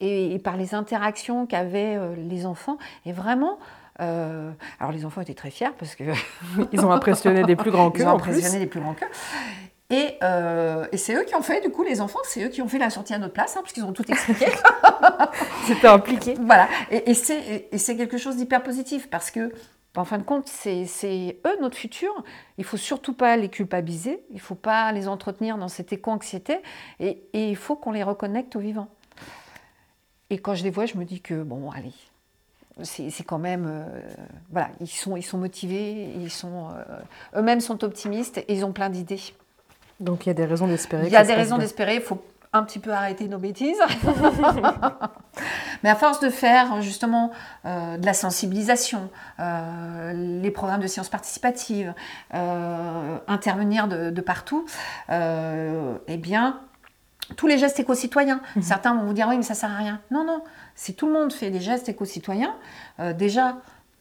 et, 0.00 0.34
et 0.34 0.38
par 0.38 0.56
les 0.56 0.74
interactions 0.74 1.46
qu'avaient 1.46 1.98
les 2.16 2.46
enfants. 2.46 2.78
Et 3.04 3.12
vraiment, 3.12 3.58
euh, 4.00 4.50
alors 4.80 4.92
les 4.92 5.04
enfants 5.04 5.20
étaient 5.20 5.34
très 5.34 5.50
fiers 5.50 5.72
parce 5.78 5.94
que 5.94 6.04
Ils 6.72 6.84
ont 6.86 6.90
impressionné 6.90 7.44
des 7.44 7.56
plus 7.56 7.70
grands 7.70 7.90
ils 7.90 7.98
qu'eux 7.98 8.04
ont 8.06 8.10
impressionné 8.16 8.48
plus. 8.50 8.58
les 8.60 8.66
plus 8.66 8.80
grands 8.80 8.94
qu'eux. 8.94 9.06
Et, 9.90 10.18
euh, 10.22 10.86
et 10.92 10.98
c'est 10.98 11.14
eux 11.14 11.24
qui 11.24 11.34
ont 11.34 11.42
fait, 11.42 11.62
du 11.62 11.70
coup, 11.70 11.82
les 11.82 12.00
enfants, 12.02 12.18
c'est 12.24 12.44
eux 12.44 12.48
qui 12.48 12.60
ont 12.60 12.68
fait 12.68 12.78
la 12.78 12.90
sortie 12.90 13.14
à 13.14 13.18
notre 13.18 13.32
place, 13.32 13.56
hein, 13.56 13.60
parce 13.62 13.72
qu'ils 13.72 13.84
ont 13.84 13.92
tout 13.94 14.08
expliqué. 14.10 14.46
C'était 15.66 15.88
impliqué. 15.88 16.34
voilà. 16.40 16.68
Et, 16.90 17.10
et 17.10 17.14
c'est 17.14 17.96
quelque 17.96 18.18
chose 18.18 18.36
d'hyper 18.36 18.62
positif, 18.62 19.08
parce 19.08 19.30
que, 19.30 19.50
en 19.96 20.04
fin 20.04 20.18
de 20.18 20.22
compte, 20.22 20.46
c'est 20.46 21.40
eux 21.46 21.60
notre 21.60 21.76
futur. 21.76 22.12
Il 22.58 22.64
faut 22.64 22.76
surtout 22.76 23.14
pas 23.14 23.36
les 23.36 23.48
culpabiliser, 23.48 24.22
il 24.30 24.40
faut 24.40 24.54
pas 24.54 24.92
les 24.92 25.08
entretenir 25.08 25.56
dans 25.56 25.68
cette 25.68 25.92
éco-anxiété, 25.92 26.58
et, 27.00 27.22
et 27.32 27.48
il 27.48 27.56
faut 27.56 27.74
qu'on 27.74 27.92
les 27.92 28.02
reconnecte 28.02 28.56
au 28.56 28.60
vivant. 28.60 28.88
Et 30.30 30.38
quand 30.38 30.54
je 30.54 30.64
les 30.64 30.70
vois, 30.70 30.84
je 30.84 30.96
me 30.98 31.04
dis 31.06 31.22
que, 31.22 31.42
bon, 31.42 31.70
allez, 31.70 31.94
c'est 32.82 33.08
c'est 33.08 33.24
quand 33.24 33.38
même, 33.38 33.66
euh, 33.66 34.00
voilà, 34.50 34.68
ils 34.80 34.86
sont, 34.86 35.16
ils 35.16 35.22
sont 35.22 35.38
motivés, 35.38 36.12
ils 36.16 36.30
sont, 36.30 36.68
euh, 36.68 37.40
eux-mêmes 37.40 37.60
sont 37.60 37.82
optimistes, 37.82 38.36
et 38.36 38.52
ils 38.52 38.66
ont 38.66 38.72
plein 38.72 38.90
d'idées. 38.90 39.22
Donc 40.00 40.26
il 40.26 40.28
y 40.28 40.30
a 40.30 40.34
des 40.34 40.44
raisons 40.44 40.66
d'espérer. 40.66 41.06
Il 41.06 41.12
y 41.12 41.16
a 41.16 41.24
des 41.24 41.34
raisons 41.34 41.58
d'espérer, 41.58 41.96
il 41.96 42.00
faut 42.00 42.22
un 42.52 42.62
petit 42.62 42.78
peu 42.78 42.92
arrêter 42.92 43.28
nos 43.28 43.38
bêtises. 43.38 43.78
Mais 45.82 45.90
à 45.90 45.94
force 45.94 46.20
de 46.20 46.30
faire 46.30 46.80
justement 46.82 47.30
euh, 47.66 47.96
de 47.98 48.06
la 48.06 48.14
sensibilisation, 48.14 49.10
euh, 49.38 50.40
les 50.42 50.50
programmes 50.50 50.80
de 50.80 50.86
sciences 50.86 51.08
participatives, 51.08 51.94
euh, 52.34 53.18
intervenir 53.26 53.88
de, 53.88 54.10
de 54.10 54.20
partout, 54.20 54.66
eh 55.10 56.16
bien, 56.16 56.60
tous 57.36 57.46
les 57.46 57.58
gestes 57.58 57.78
éco-citoyens. 57.78 58.40
Certains 58.62 58.94
vont 58.94 59.04
vous 59.04 59.12
dire 59.12 59.26
oui, 59.28 59.36
mais 59.36 59.42
ça 59.42 59.54
sert 59.54 59.70
à 59.70 59.76
rien. 59.76 60.00
Non, 60.10 60.24
non. 60.24 60.42
Si 60.74 60.94
tout 60.94 61.06
le 61.06 61.12
monde 61.12 61.32
fait 61.32 61.50
des 61.50 61.60
gestes 61.60 61.88
éco-citoyens, 61.88 62.54
déjà, 63.16 63.56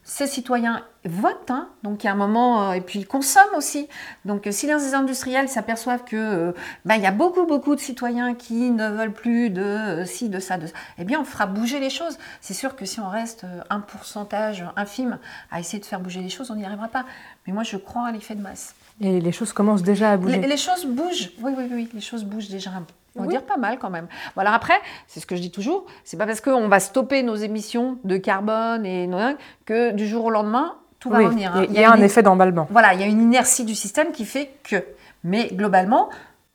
ces 0.07 0.25
citoyens 0.25 0.83
votent, 1.03 1.51
hein, 1.51 1.67
donc 1.83 2.03
il 2.03 2.07
y 2.07 2.09
a 2.09 2.13
un 2.13 2.15
moment, 2.15 2.69
euh, 2.69 2.71
et 2.71 2.81
puis 2.81 2.99
ils 2.99 3.05
consomment 3.05 3.55
aussi. 3.57 3.89
Donc 4.23 4.47
euh, 4.47 4.51
si 4.53 4.65
les 4.65 4.93
industriels 4.93 5.49
s'aperçoivent 5.49 6.05
que 6.05 6.15
euh, 6.15 6.51
ben, 6.85 6.95
il 6.95 7.03
y 7.03 7.05
a 7.05 7.11
beaucoup, 7.11 7.45
beaucoup 7.45 7.75
de 7.75 7.81
citoyens 7.81 8.33
qui 8.33 8.71
ne 8.71 8.87
veulent 8.87 9.11
plus 9.11 9.49
de 9.49 10.03
ci, 10.05 10.29
de 10.29 10.39
ça, 10.39 10.57
de 10.57 10.67
ça, 10.67 10.73
eh 10.97 11.03
bien 11.03 11.19
on 11.19 11.25
fera 11.25 11.45
bouger 11.45 11.81
les 11.81 11.89
choses. 11.89 12.17
C'est 12.39 12.53
sûr 12.53 12.77
que 12.77 12.85
si 12.85 13.01
on 13.01 13.09
reste 13.09 13.45
un 13.69 13.81
pourcentage 13.81 14.63
infime 14.77 15.19
à 15.51 15.59
essayer 15.59 15.79
de 15.79 15.85
faire 15.85 15.99
bouger 15.99 16.21
les 16.21 16.29
choses, 16.29 16.51
on 16.51 16.55
n'y 16.55 16.65
arrivera 16.65 16.87
pas. 16.87 17.03
Mais 17.45 17.51
moi 17.51 17.63
je 17.63 17.75
crois 17.75 18.07
à 18.07 18.11
l'effet 18.13 18.35
de 18.35 18.41
masse. 18.41 18.75
Et 19.01 19.19
les 19.19 19.31
choses 19.33 19.51
commencent 19.51 19.83
déjà 19.83 20.13
à 20.13 20.17
bouger. 20.17 20.39
Les, 20.39 20.47
les 20.47 20.57
choses 20.57 20.85
bougent, 20.85 21.31
oui, 21.41 21.51
oui, 21.57 21.67
oui, 21.69 21.89
les 21.93 22.01
choses 22.01 22.23
bougent 22.23 22.49
déjà. 22.49 22.71
On 23.17 23.21
va 23.21 23.27
Oui. 23.27 23.33
dire 23.33 23.43
pas 23.45 23.57
mal 23.57 23.79
quand 23.79 23.89
même. 23.89 24.07
Bon, 24.35 24.41
alors 24.41 24.53
après, 24.53 24.79
c'est 25.07 25.19
ce 25.19 25.25
que 25.25 25.35
je 25.35 25.41
dis 25.41 25.51
toujours, 25.51 25.85
c'est 26.03 26.17
pas 26.17 26.25
parce 26.25 26.41
qu'on 26.41 26.67
va 26.67 26.79
stopper 26.79 27.23
nos 27.23 27.35
émissions 27.35 27.97
de 28.03 28.17
carbone 28.17 28.85
et 28.85 29.07
nos- 29.07 29.35
que 29.65 29.91
du 29.91 30.07
jour 30.07 30.25
au 30.25 30.29
lendemain, 30.29 30.75
tout 30.99 31.09
va 31.09 31.19
Oui, 31.19 31.25
revenir. 31.25 31.55
hein. 31.55 31.65
il 31.69 31.73
y 31.73 31.77
a, 31.77 31.79
il 31.79 31.81
y 31.81 31.85
a 31.85 31.91
un 31.91 31.97
une- 31.97 32.03
effet 32.03 32.23
d'emballement. 32.23 32.67
Voilà, 32.71 32.93
il 32.93 32.99
y 32.99 33.03
a 33.03 33.07
une 33.07 33.21
inertie 33.21 33.65
du 33.65 33.75
système 33.75 34.11
qui 34.11 34.25
fait 34.25 34.51
que. 34.63 34.83
Mais 35.23 35.47
globalement, 35.51 36.09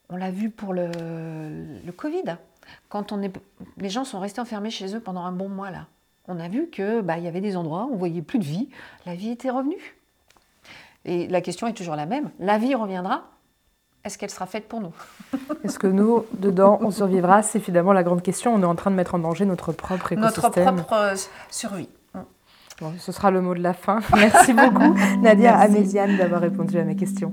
on 0.08 0.16
l'a 0.16 0.30
vu 0.30 0.50
pour 0.50 0.72
le, 0.72 0.88
le 1.84 1.92
Covid. 1.92 2.36
Quand 2.88 3.12
on 3.12 3.22
est, 3.22 3.32
les 3.78 3.88
gens 3.90 4.04
sont 4.04 4.20
restés 4.20 4.40
enfermés 4.40 4.70
chez 4.70 4.94
eux 4.96 5.00
pendant 5.00 5.22
un 5.24 5.32
bon 5.32 5.48
mois 5.48 5.70
là, 5.70 5.86
on 6.28 6.38
a 6.38 6.48
vu 6.48 6.68
que 6.70 7.00
bah, 7.00 7.18
il 7.18 7.24
y 7.24 7.28
avait 7.28 7.40
des 7.40 7.56
endroits 7.56 7.86
où 7.90 7.94
on 7.94 7.96
voyait 7.96 8.22
plus 8.22 8.38
de 8.38 8.44
vie, 8.44 8.68
la 9.06 9.14
vie 9.14 9.30
était 9.30 9.50
revenue. 9.50 9.96
Et 11.04 11.26
la 11.26 11.40
question 11.40 11.66
est 11.66 11.72
toujours 11.72 11.96
la 11.96 12.06
même. 12.06 12.30
La 12.38 12.58
vie 12.58 12.74
reviendra. 12.76 13.24
Est-ce 14.04 14.18
qu'elle 14.18 14.30
sera 14.30 14.46
faite 14.46 14.68
pour 14.68 14.80
nous 14.80 14.92
Est-ce 15.64 15.78
que 15.78 15.86
nous, 15.86 16.24
dedans, 16.32 16.78
on 16.82 16.90
survivra? 16.90 17.42
C'est 17.42 17.60
finalement 17.60 17.92
la 17.92 18.02
grande 18.02 18.22
question. 18.22 18.54
On 18.54 18.62
est 18.62 18.66
en 18.66 18.74
train 18.74 18.90
de 18.90 18.96
mettre 18.96 19.14
en 19.14 19.18
danger 19.18 19.44
notre 19.44 19.72
propre 19.72 20.12
écosystème. 20.12 20.64
Notre 20.64 20.84
propre 20.84 20.94
euh, 20.94 21.14
survie. 21.50 21.88
Bon, 22.80 22.92
ce 22.98 23.12
sera 23.12 23.30
le 23.30 23.40
mot 23.40 23.54
de 23.54 23.60
la 23.60 23.74
fin. 23.74 24.00
Merci 24.12 24.52
beaucoup, 24.52 24.94
Nadia. 25.22 25.56
Améziane, 25.56 26.16
d'avoir 26.16 26.40
répondu 26.40 26.78
à 26.78 26.84
mes 26.84 26.96
questions. 26.96 27.32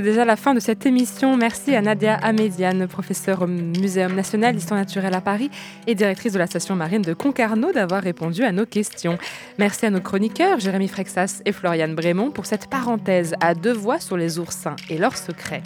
C'est 0.00 0.06
déjà 0.06 0.24
la 0.24 0.36
fin 0.36 0.54
de 0.54 0.60
cette 0.60 0.86
émission. 0.86 1.36
Merci 1.36 1.76
à 1.76 1.82
Nadia 1.82 2.14
Améziane, 2.14 2.88
professeure 2.88 3.42
au 3.42 3.46
Muséum 3.46 4.14
national 4.14 4.54
d'histoire 4.54 4.80
naturelle 4.80 5.12
à 5.12 5.20
Paris 5.20 5.50
et 5.86 5.94
directrice 5.94 6.32
de 6.32 6.38
la 6.38 6.46
station 6.46 6.74
marine 6.74 7.02
de 7.02 7.12
Concarneau, 7.12 7.70
d'avoir 7.70 8.02
répondu 8.02 8.42
à 8.42 8.50
nos 8.50 8.64
questions. 8.64 9.18
Merci 9.58 9.84
à 9.84 9.90
nos 9.90 10.00
chroniqueurs, 10.00 10.58
Jérémy 10.58 10.88
Frexas 10.88 11.42
et 11.44 11.52
Floriane 11.52 11.94
Brémond, 11.94 12.30
pour 12.30 12.46
cette 12.46 12.70
parenthèse 12.70 13.34
à 13.42 13.52
deux 13.52 13.74
voix 13.74 14.00
sur 14.00 14.16
les 14.16 14.38
oursins 14.38 14.76
et 14.88 14.96
leurs 14.96 15.18
secrets. 15.18 15.62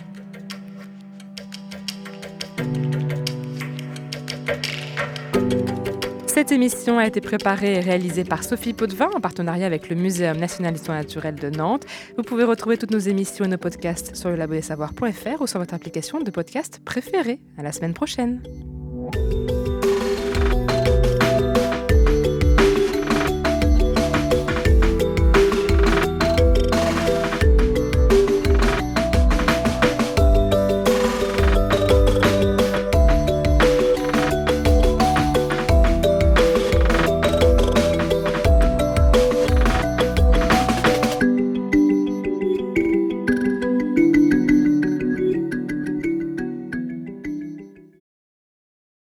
Cette 6.35 6.51
émission 6.51 6.99
a 6.99 7.07
été 7.07 7.21
préparée 7.21 7.75
et 7.75 7.81
réalisée 7.81 8.25
par 8.25 8.43
Sophie 8.43 8.73
Potvin 8.73 9.09
en 9.15 9.21
partenariat 9.21 9.67
avec 9.67 9.89
le 9.89 9.95
Muséum 9.95 10.37
national 10.37 10.73
d'histoire 10.73 10.99
naturelle 10.99 11.37
de 11.37 11.49
Nantes. 11.49 11.87
Vous 12.17 12.25
pouvez 12.25 12.43
retrouver 12.43 12.77
toutes 12.77 12.91
nos 12.91 12.99
émissions 12.99 13.45
et 13.45 13.49
nos 13.49 13.57
podcasts 13.57 14.17
sur 14.17 14.31
le 14.31 14.35
labo 14.35 14.57
ou 14.57 15.47
sur 15.47 15.61
votre 15.61 15.75
application 15.75 16.21
de 16.21 16.31
podcast 16.33 16.81
préférée. 16.85 17.39
À 17.57 17.63
la 17.63 17.71
semaine 17.71 17.95
prochaine. 17.95 18.43